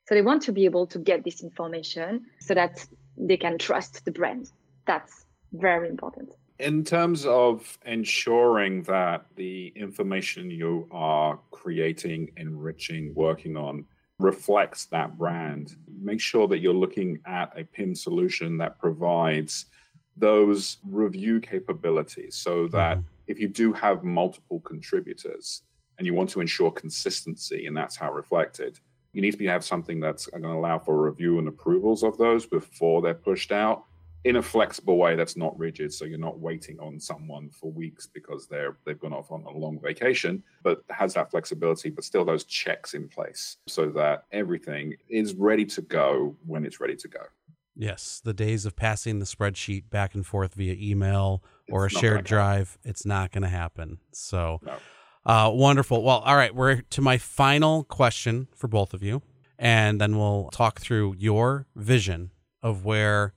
So 0.07 0.15
they 0.15 0.23
want 0.23 0.43
to 0.43 0.53
be 0.53 0.65
able 0.65 0.87
to 0.89 0.99
get 0.99 1.25
this 1.25 1.43
information 1.43 2.27
so 2.41 2.55
that 2.55 2.87
they 3.17 3.37
can 3.37 3.59
trust 3.59 4.05
the 4.05 4.11
brand. 4.11 4.51
That's 4.87 5.27
very 5.53 5.89
important. 5.89 6.31
In 6.59 6.83
terms 6.83 7.25
of 7.27 7.79
ensuring 7.85 8.83
that 8.85 9.27
the 9.37 9.73
information 9.77 10.51
you 10.51 10.89
are 10.91 11.39
creating, 11.51 12.33
enriching, 12.37 13.15
working 13.15 13.57
on 13.57 13.85
reflects 14.19 14.87
that 14.87 15.17
brand, 15.17 15.77
make 16.01 16.21
sure 16.21 16.49
that 16.49 16.59
you're 16.59 16.75
looking 16.75 17.21
at 17.27 17.53
a 17.57 17.65
PIM 17.65 17.95
solution 17.95 18.59
that 18.59 18.79
provides 18.79 19.67
those 20.17 20.79
review 20.85 21.41
capabilities 21.41 22.35
so 22.35 22.67
that 22.69 22.97
mm-hmm. 22.97 23.07
if 23.29 23.39
you 23.39 23.47
do 23.47 23.73
have 23.73 24.03
multiple 24.03 24.61
contributors 24.61 25.63
and 25.99 26.07
you 26.07 26.15
want 26.15 26.31
to 26.31 26.41
ensure 26.41 26.71
consistency 26.71 27.67
and 27.67 27.77
that's 27.77 27.97
how 27.97 28.13
reflected, 28.13 28.79
you 29.13 29.21
need 29.21 29.33
to 29.33 29.37
be, 29.37 29.47
have 29.47 29.65
something 29.65 30.01
that's 30.01 30.27
going 30.27 30.43
to 30.43 30.51
allow 30.51 30.79
for 30.79 31.03
review 31.03 31.39
and 31.39 31.49
approvals 31.49 32.03
of 32.03 32.17
those 32.19 32.47
before 32.47 33.03
they're 33.03 33.15
pushed 33.15 33.53
out 33.53 33.85
in 34.25 34.37
a 34.37 34.43
flexible 34.43 34.99
way 34.99 35.15
that's 35.15 35.37
not 35.37 35.57
rigid 35.59 35.93
so 35.93 36.05
you're 36.05 36.19
not 36.19 36.39
waiting 36.39 36.79
on 36.81 36.99
someone 36.99 37.49
for 37.51 37.71
weeks 37.71 38.07
because 38.07 38.49
they're 38.49 38.77
they've 38.85 38.99
gone 38.99 39.13
off 39.13 39.31
on 39.31 39.45
a 39.45 39.51
long 39.51 39.79
vacation 39.81 40.43
but 40.63 40.83
has 40.91 41.15
that 41.15 41.31
flexibility 41.31 41.89
but 41.89 42.05
still 42.05 42.25
those 42.25 42.45
checks 42.45 42.95
in 42.95 43.09
place 43.09 43.59
so 43.69 43.89
that 43.89 44.25
everything 44.33 44.95
is 45.09 45.35
ready 45.35 45.65
to 45.65 45.81
go 45.83 46.37
when 46.45 46.65
it's 46.65 46.81
ready 46.81 46.97
to 46.97 47.09
go. 47.09 47.21
Yes 47.77 48.21
the 48.25 48.35
days 48.35 48.67
of 48.67 48.75
passing 48.75 49.21
the 49.21 49.25
spreadsheet 49.25 49.89
back 49.89 50.15
and 50.15 50.27
forth 50.27 50.55
via 50.55 50.75
email 50.75 51.43
or 51.71 51.87
it's 51.87 51.95
a 51.95 51.99
shared 51.99 52.25
drive 52.25 52.77
it's 52.83 53.07
not 53.07 53.31
going 53.31 53.43
to 53.43 53.49
happen. 53.49 53.99
So 54.13 54.59
no. 54.65 54.75
Uh, 55.29 55.51
wonderful 55.53 56.03
well 56.03 56.19
all 56.19 56.35
right 56.35 56.55
we're 56.55 56.81
to 56.83 57.01
my 57.01 57.17
final 57.19 57.85
question 57.85 58.49
for 58.57 58.67
both 58.67 58.93
of 58.93 59.03
you 59.03 59.23
and 59.59 60.01
then 60.01 60.17
we'll 60.17 60.49
talk 60.53 60.81
through 60.81 61.15
your 61.19 61.67
vision 61.77 62.31
of 62.63 62.85
where 62.85 63.35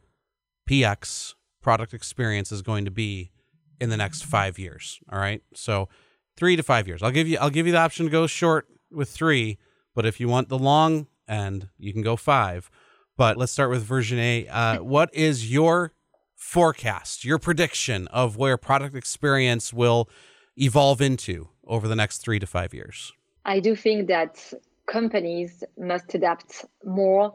PX 0.70 1.34
product 1.62 1.94
experience 1.94 2.52
is 2.52 2.62
going 2.62 2.86
to 2.86 2.92
be 2.92 3.32
in 3.80 3.90
the 3.90 3.98
next 3.98 4.24
five 4.24 4.60
years. 4.60 5.00
All 5.12 5.20
right. 5.20 5.42
So 5.54 5.90
three 6.38 6.56
to 6.56 6.64
five 6.64 6.88
years. 6.88 7.02
I'll 7.02 7.12
give 7.12 7.28
you 7.28 7.38
I'll 7.40 7.50
give 7.50 7.66
you 7.66 7.74
the 7.74 7.80
option 7.80 8.06
to 8.06 8.12
go 8.12 8.28
short 8.28 8.68
with 8.92 9.10
three, 9.10 9.58
but 9.96 10.06
if 10.06 10.20
you 10.20 10.28
want 10.28 10.50
the 10.50 10.60
long 10.60 11.08
end, 11.28 11.70
you 11.78 11.92
can 11.94 12.02
go 12.02 12.16
five. 12.16 12.70
But 13.18 13.38
let's 13.38 13.52
start 13.52 13.70
with 13.70 13.84
Virginie. 13.84 14.48
Uh, 14.48 14.82
what 14.82 15.14
is 15.14 15.52
your 15.52 15.94
forecast, 16.36 17.24
your 17.26 17.38
prediction 17.38 18.08
of 18.08 18.38
where 18.38 18.58
product 18.58 18.96
experience 18.96 19.74
will 19.74 20.10
evolve 20.58 21.02
into 21.02 21.50
over 21.68 21.88
the 21.88 21.96
next 21.96 22.20
three 22.20 22.40
to 22.40 22.48
five 22.48 22.74
years? 22.74 23.14
I 23.46 23.60
do 23.60 23.76
think 23.76 24.08
that 24.08 24.54
companies 24.86 25.64
must 25.78 26.14
adapt 26.14 26.66
more 26.86 27.34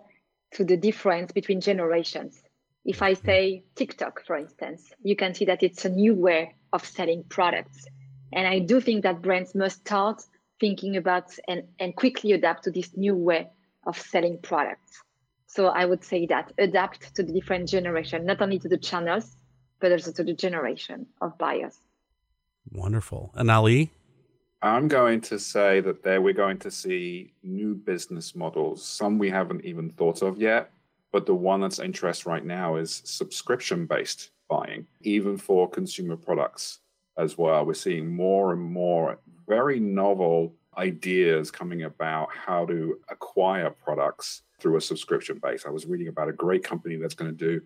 to 0.53 0.64
the 0.64 0.77
difference 0.77 1.33
between 1.33 1.61
generations. 1.61 2.43
If 2.85 3.03
I 3.03 3.12
mm-hmm. 3.12 3.27
say 3.27 3.64
TikTok, 3.74 4.24
for 4.24 4.37
instance, 4.37 4.93
you 5.03 5.16
can 5.16 5.35
see 5.35 5.45
that 5.47 5.62
it's 5.62 5.85
a 5.85 5.89
new 5.89 6.14
way 6.14 6.55
of 6.72 6.85
selling 6.85 7.24
products. 7.24 7.87
And 8.33 8.47
I 8.47 8.61
do 8.61 8.81
think 8.81 9.03
that 9.03 9.22
brands 9.22 9.55
must 9.55 9.81
start 9.81 10.22
thinking 10.61 10.97
about 10.97 11.33
and, 11.49 11.64
and 11.79 11.95
quickly 11.95 12.33
adapt 12.33 12.64
to 12.64 12.70
this 12.70 12.97
new 12.97 13.14
way 13.14 13.51
of 13.87 14.01
selling 14.01 14.39
products. 14.39 15.03
So 15.47 15.66
I 15.66 15.85
would 15.85 16.05
say 16.05 16.27
that 16.27 16.53
adapt 16.59 17.14
to 17.16 17.22
the 17.22 17.33
different 17.33 17.68
generation, 17.68 18.27
not 18.27 18.43
only 18.43 18.59
to 18.59 18.68
the 18.68 18.77
channels, 18.77 19.37
but 19.81 19.93
also 19.93 20.12
to 20.12 20.24
the 20.24 20.35
generation 20.35 21.07
of 21.20 21.39
buyers. 21.39 21.79
Wonderful. 22.72 23.33
And 23.35 23.51
Ali? 23.51 23.91
I'm 24.67 24.89
going 24.89 25.21
to 25.23 25.39
say 25.39 25.81
that 25.83 26.03
there 26.03 26.21
we're 26.21 26.33
going 26.33 26.59
to 26.59 26.73
see 26.73 27.33
new 27.45 27.75
business 27.77 28.35
models, 28.35 28.85
some 28.85 29.17
we 29.17 29.31
haven't 29.31 29.64
even 29.64 29.91
thought 29.91 30.23
of 30.23 30.39
yet, 30.39 30.73
but 31.12 31.25
the 31.25 31.35
one 31.35 31.61
that's 31.61 31.79
interest 31.79 32.27
right 32.27 32.45
now 32.45 32.75
is 32.75 33.01
subscription 33.05 33.87
based 33.87 34.33
buying, 34.49 34.85
even 35.03 35.37
for 35.37 35.71
consumer 35.71 36.17
products 36.17 36.81
as 37.17 37.39
well. 37.39 37.64
We're 37.64 37.75
seeing 37.75 38.12
more 38.12 38.53
and 38.53 38.61
more 38.61 39.19
very 39.47 39.79
novel 39.79 40.53
ideas 40.77 41.53
coming 41.53 41.85
about 41.85 42.29
how 42.35 42.67
to 42.67 42.99
acquire 43.09 43.71
products 43.71 44.43
through 44.59 44.79
a 44.79 44.81
subscription 44.81 45.39
base. 45.41 45.64
I 45.64 45.71
was 45.71 45.87
reading 45.87 46.09
about 46.09 46.29
a 46.29 46.33
great 46.33 46.64
company 46.64 46.97
that's 46.97 47.14
going 47.14 47.31
to 47.31 47.37
do 47.37 47.61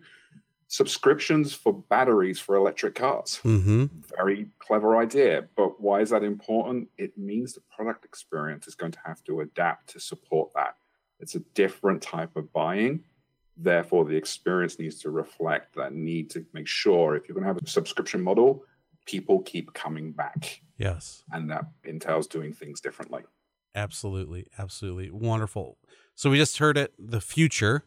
subscriptions 0.71 1.53
for 1.53 1.73
batteries 1.73 2.39
for 2.39 2.55
electric 2.55 2.95
cars. 2.95 3.41
Mm-hmm. 3.43 3.87
Very 4.15 4.47
clever 4.59 4.97
idea. 4.97 5.49
But 5.57 5.81
why 5.81 5.99
is 5.99 6.11
that 6.11 6.23
important? 6.23 6.87
It 6.97 7.17
means 7.17 7.51
the 7.51 7.61
product 7.75 8.05
experience 8.05 8.67
is 8.67 8.75
going 8.75 8.93
to 8.93 8.99
have 9.05 9.21
to 9.25 9.41
adapt 9.41 9.89
to 9.89 9.99
support 9.99 10.53
that. 10.55 10.77
It's 11.19 11.35
a 11.35 11.39
different 11.55 12.01
type 12.01 12.37
of 12.37 12.53
buying. 12.53 13.01
Therefore, 13.57 14.05
the 14.05 14.15
experience 14.15 14.79
needs 14.79 14.97
to 15.01 15.09
reflect 15.09 15.75
that 15.75 15.93
need 15.93 16.29
to 16.31 16.45
make 16.53 16.69
sure 16.69 17.17
if 17.17 17.27
you're 17.27 17.35
going 17.35 17.43
to 17.43 17.49
have 17.49 17.61
a 17.61 17.69
subscription 17.69 18.21
model, 18.21 18.63
people 19.05 19.41
keep 19.41 19.73
coming 19.73 20.13
back. 20.13 20.61
Yes. 20.77 21.23
And 21.33 21.51
that 21.51 21.65
entails 21.83 22.27
doing 22.27 22.53
things 22.53 22.79
differently. 22.79 23.23
Absolutely. 23.75 24.47
Absolutely. 24.57 25.11
Wonderful. 25.11 25.77
So 26.15 26.29
we 26.29 26.37
just 26.37 26.59
heard 26.59 26.77
it 26.77 26.93
the 26.97 27.19
future 27.19 27.83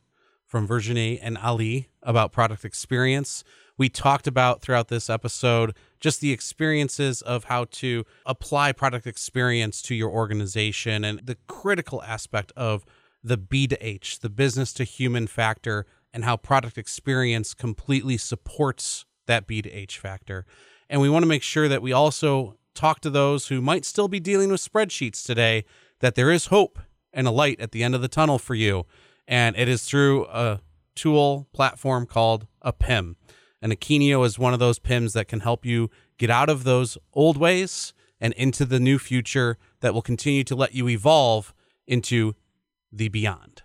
from 0.47 0.67
Virginie 0.67 1.19
and 1.19 1.39
Ali 1.39 1.89
about 2.03 2.33
product 2.33 2.65
experience. 2.65 3.45
We 3.77 3.89
talked 3.89 4.27
about 4.27 4.63
throughout 4.63 4.89
this 4.89 5.11
episode 5.11 5.75
just 5.99 6.21
the 6.21 6.33
experiences 6.33 7.23
of 7.23 7.45
how 7.45 7.65
to 7.73 8.05
apply 8.25 8.73
product 8.73 9.07
experience 9.07 9.83
to 9.83 9.95
your 9.95 10.11
organization 10.11 11.05
and 11.05 11.21
the 11.25 11.37
critical 11.49 12.03
aspect 12.03 12.53
of 12.57 12.85
the 13.23 13.37
B 13.37 13.67
to 13.67 13.87
H, 13.87 14.21
the 14.21 14.29
business 14.29 14.73
to 14.75 14.85
human 14.85 15.27
factor, 15.27 15.87
and 16.13 16.25
how 16.25 16.37
product 16.37 16.79
experience 16.79 17.55
completely 17.55 18.17
supports 18.17 19.07
that 19.27 19.47
B 19.47 19.63
to 19.63 19.71
H 19.71 19.99
factor. 19.99 20.47
And 20.89 21.01
we 21.01 21.09
want 21.09 21.23
to 21.23 21.29
make 21.29 21.43
sure 21.43 21.67
that 21.67 21.83
we 21.83 21.93
also 21.93 22.57
talk 22.75 23.01
to 23.01 23.11
those 23.11 23.49
who 23.49 23.61
might 23.61 23.85
still 23.85 24.09
be 24.09 24.21
dealing 24.21 24.51
with 24.51 24.61
spreadsheets 24.61 25.25
today 25.25 25.65
that 26.01 26.15
there 26.15 26.31
is 26.31 26.47
hope 26.47 26.79
and 27.13 27.27
a 27.27 27.31
light 27.31 27.59
at 27.61 27.73
the 27.73 27.83
end 27.83 27.95
of 27.95 28.03
the 28.03 28.09
tunnel 28.09 28.39
for 28.39 28.55
you. 28.55 28.85
And 29.27 29.57
it 29.57 29.69
is 29.69 29.85
through 29.85 30.27
a 30.27 30.61
tool 30.95 31.49
platform 31.53 32.07
called 32.07 32.47
a 32.63 32.73
PIM. 32.73 33.17
And 33.63 33.73
Akeneo 33.73 34.25
is 34.27 34.39
one 34.39 34.53
of 34.53 34.59
those 34.59 34.79
PIMs 34.79 35.13
that 35.15 35.29
can 35.29 35.41
help 35.41 35.65
you 35.65 35.91
get 36.19 36.31
out 36.31 36.49
of 36.49 36.65
those 36.65 36.99
old 37.13 37.37
ways 37.37 37.95
and 38.21 38.33
into 38.35 38.65
the 38.65 38.79
new 38.79 38.99
future 38.99 39.59
that 39.81 39.95
will 39.95 40.03
continue 40.03 40.45
to 40.45 40.55
let 40.55 40.75
you 40.75 40.89
evolve 40.89 41.55
into 41.87 42.35
the 42.93 43.09
beyond. 43.09 43.63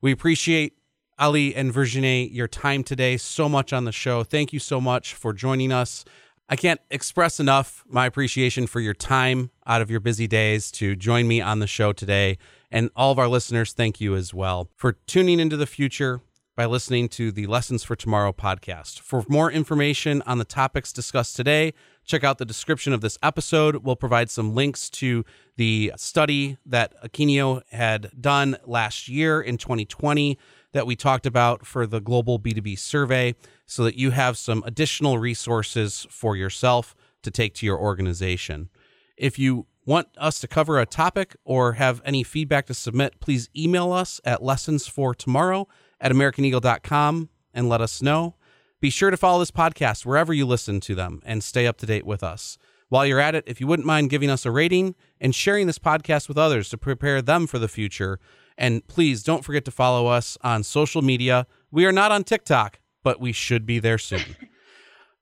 We 0.00 0.10
appreciate 0.12 0.74
Ali 1.18 1.54
and 1.54 1.72
Virginie 1.72 2.28
your 2.28 2.48
time 2.48 2.82
today 2.82 3.16
so 3.16 3.48
much 3.48 3.72
on 3.72 3.84
the 3.84 3.92
show. 3.92 4.24
Thank 4.24 4.52
you 4.52 4.58
so 4.58 4.80
much 4.80 5.14
for 5.14 5.32
joining 5.32 5.70
us. 5.70 6.04
I 6.52 6.56
can't 6.56 6.82
express 6.90 7.40
enough 7.40 7.82
my 7.88 8.04
appreciation 8.04 8.66
for 8.66 8.78
your 8.78 8.92
time 8.92 9.50
out 9.66 9.80
of 9.80 9.90
your 9.90 10.00
busy 10.00 10.26
days 10.26 10.70
to 10.72 10.94
join 10.94 11.26
me 11.26 11.40
on 11.40 11.60
the 11.60 11.66
show 11.66 11.94
today. 11.94 12.36
And 12.70 12.90
all 12.94 13.10
of 13.10 13.18
our 13.18 13.26
listeners, 13.26 13.72
thank 13.72 14.02
you 14.02 14.14
as 14.14 14.34
well 14.34 14.68
for 14.76 14.92
tuning 15.06 15.40
into 15.40 15.56
the 15.56 15.64
future 15.64 16.20
by 16.54 16.66
listening 16.66 17.08
to 17.08 17.32
the 17.32 17.46
Lessons 17.46 17.84
for 17.84 17.96
Tomorrow 17.96 18.32
podcast. 18.32 19.00
For 19.00 19.24
more 19.30 19.50
information 19.50 20.20
on 20.26 20.36
the 20.36 20.44
topics 20.44 20.92
discussed 20.92 21.36
today, 21.36 21.72
check 22.04 22.22
out 22.22 22.36
the 22.36 22.44
description 22.44 22.92
of 22.92 23.00
this 23.00 23.16
episode. 23.22 23.76
We'll 23.76 23.96
provide 23.96 24.28
some 24.28 24.54
links 24.54 24.90
to 24.90 25.24
the 25.56 25.94
study 25.96 26.58
that 26.66 26.92
Akeneo 27.02 27.62
had 27.70 28.10
done 28.20 28.58
last 28.66 29.08
year 29.08 29.40
in 29.40 29.56
2020 29.56 30.38
that 30.72 30.86
we 30.86 30.96
talked 30.96 31.24
about 31.24 31.64
for 31.64 31.86
the 31.86 32.00
global 32.00 32.38
B2B 32.38 32.78
survey 32.78 33.34
so 33.72 33.84
that 33.84 33.96
you 33.96 34.10
have 34.10 34.36
some 34.36 34.62
additional 34.66 35.16
resources 35.16 36.06
for 36.10 36.36
yourself 36.36 36.94
to 37.22 37.30
take 37.30 37.54
to 37.54 37.64
your 37.64 37.78
organization. 37.78 38.68
If 39.16 39.38
you 39.38 39.66
want 39.86 40.08
us 40.18 40.40
to 40.40 40.46
cover 40.46 40.78
a 40.78 40.84
topic 40.84 41.36
or 41.42 41.72
have 41.74 42.02
any 42.04 42.22
feedback 42.22 42.66
to 42.66 42.74
submit, 42.74 43.18
please 43.18 43.48
email 43.56 43.90
us 43.90 44.20
at 44.26 44.40
lessonsfortomorrow 44.40 45.64
at 46.02 46.12
americaneagle.com 46.12 47.30
and 47.54 47.68
let 47.70 47.80
us 47.80 48.02
know. 48.02 48.34
Be 48.82 48.90
sure 48.90 49.10
to 49.10 49.16
follow 49.16 49.38
this 49.38 49.50
podcast 49.50 50.04
wherever 50.04 50.34
you 50.34 50.44
listen 50.44 50.78
to 50.80 50.94
them 50.94 51.22
and 51.24 51.42
stay 51.42 51.66
up 51.66 51.78
to 51.78 51.86
date 51.86 52.04
with 52.04 52.22
us. 52.22 52.58
While 52.90 53.06
you're 53.06 53.20
at 53.20 53.34
it, 53.34 53.44
if 53.46 53.58
you 53.58 53.66
wouldn't 53.66 53.86
mind 53.86 54.10
giving 54.10 54.28
us 54.28 54.44
a 54.44 54.50
rating 54.50 54.96
and 55.18 55.34
sharing 55.34 55.66
this 55.66 55.78
podcast 55.78 56.28
with 56.28 56.36
others 56.36 56.68
to 56.68 56.76
prepare 56.76 57.22
them 57.22 57.46
for 57.46 57.58
the 57.58 57.68
future, 57.68 58.20
and 58.58 58.86
please 58.86 59.22
don't 59.22 59.46
forget 59.46 59.64
to 59.64 59.70
follow 59.70 60.08
us 60.08 60.36
on 60.42 60.62
social 60.62 61.00
media. 61.00 61.46
We 61.70 61.86
are 61.86 61.92
not 61.92 62.12
on 62.12 62.22
TikTok, 62.22 62.80
but 63.02 63.20
we 63.20 63.32
should 63.32 63.66
be 63.66 63.78
there 63.78 63.98
soon. 63.98 64.36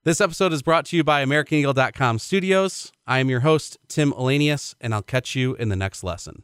this 0.05 0.21
episode 0.21 0.53
is 0.53 0.63
brought 0.63 0.85
to 0.87 0.97
you 0.97 1.05
by 1.05 1.25
AmericanEagle.com 1.25 2.19
Studios. 2.19 2.93
I 3.07 3.19
am 3.19 3.29
your 3.29 3.41
host, 3.41 3.79
Tim 3.89 4.13
Elanius, 4.13 4.75
and 4.81 4.95
I'll 4.95 5.03
catch 5.03 5.35
you 5.35 5.55
in 5.55 5.69
the 5.69 5.77
next 5.77 6.03
lesson. 6.05 6.43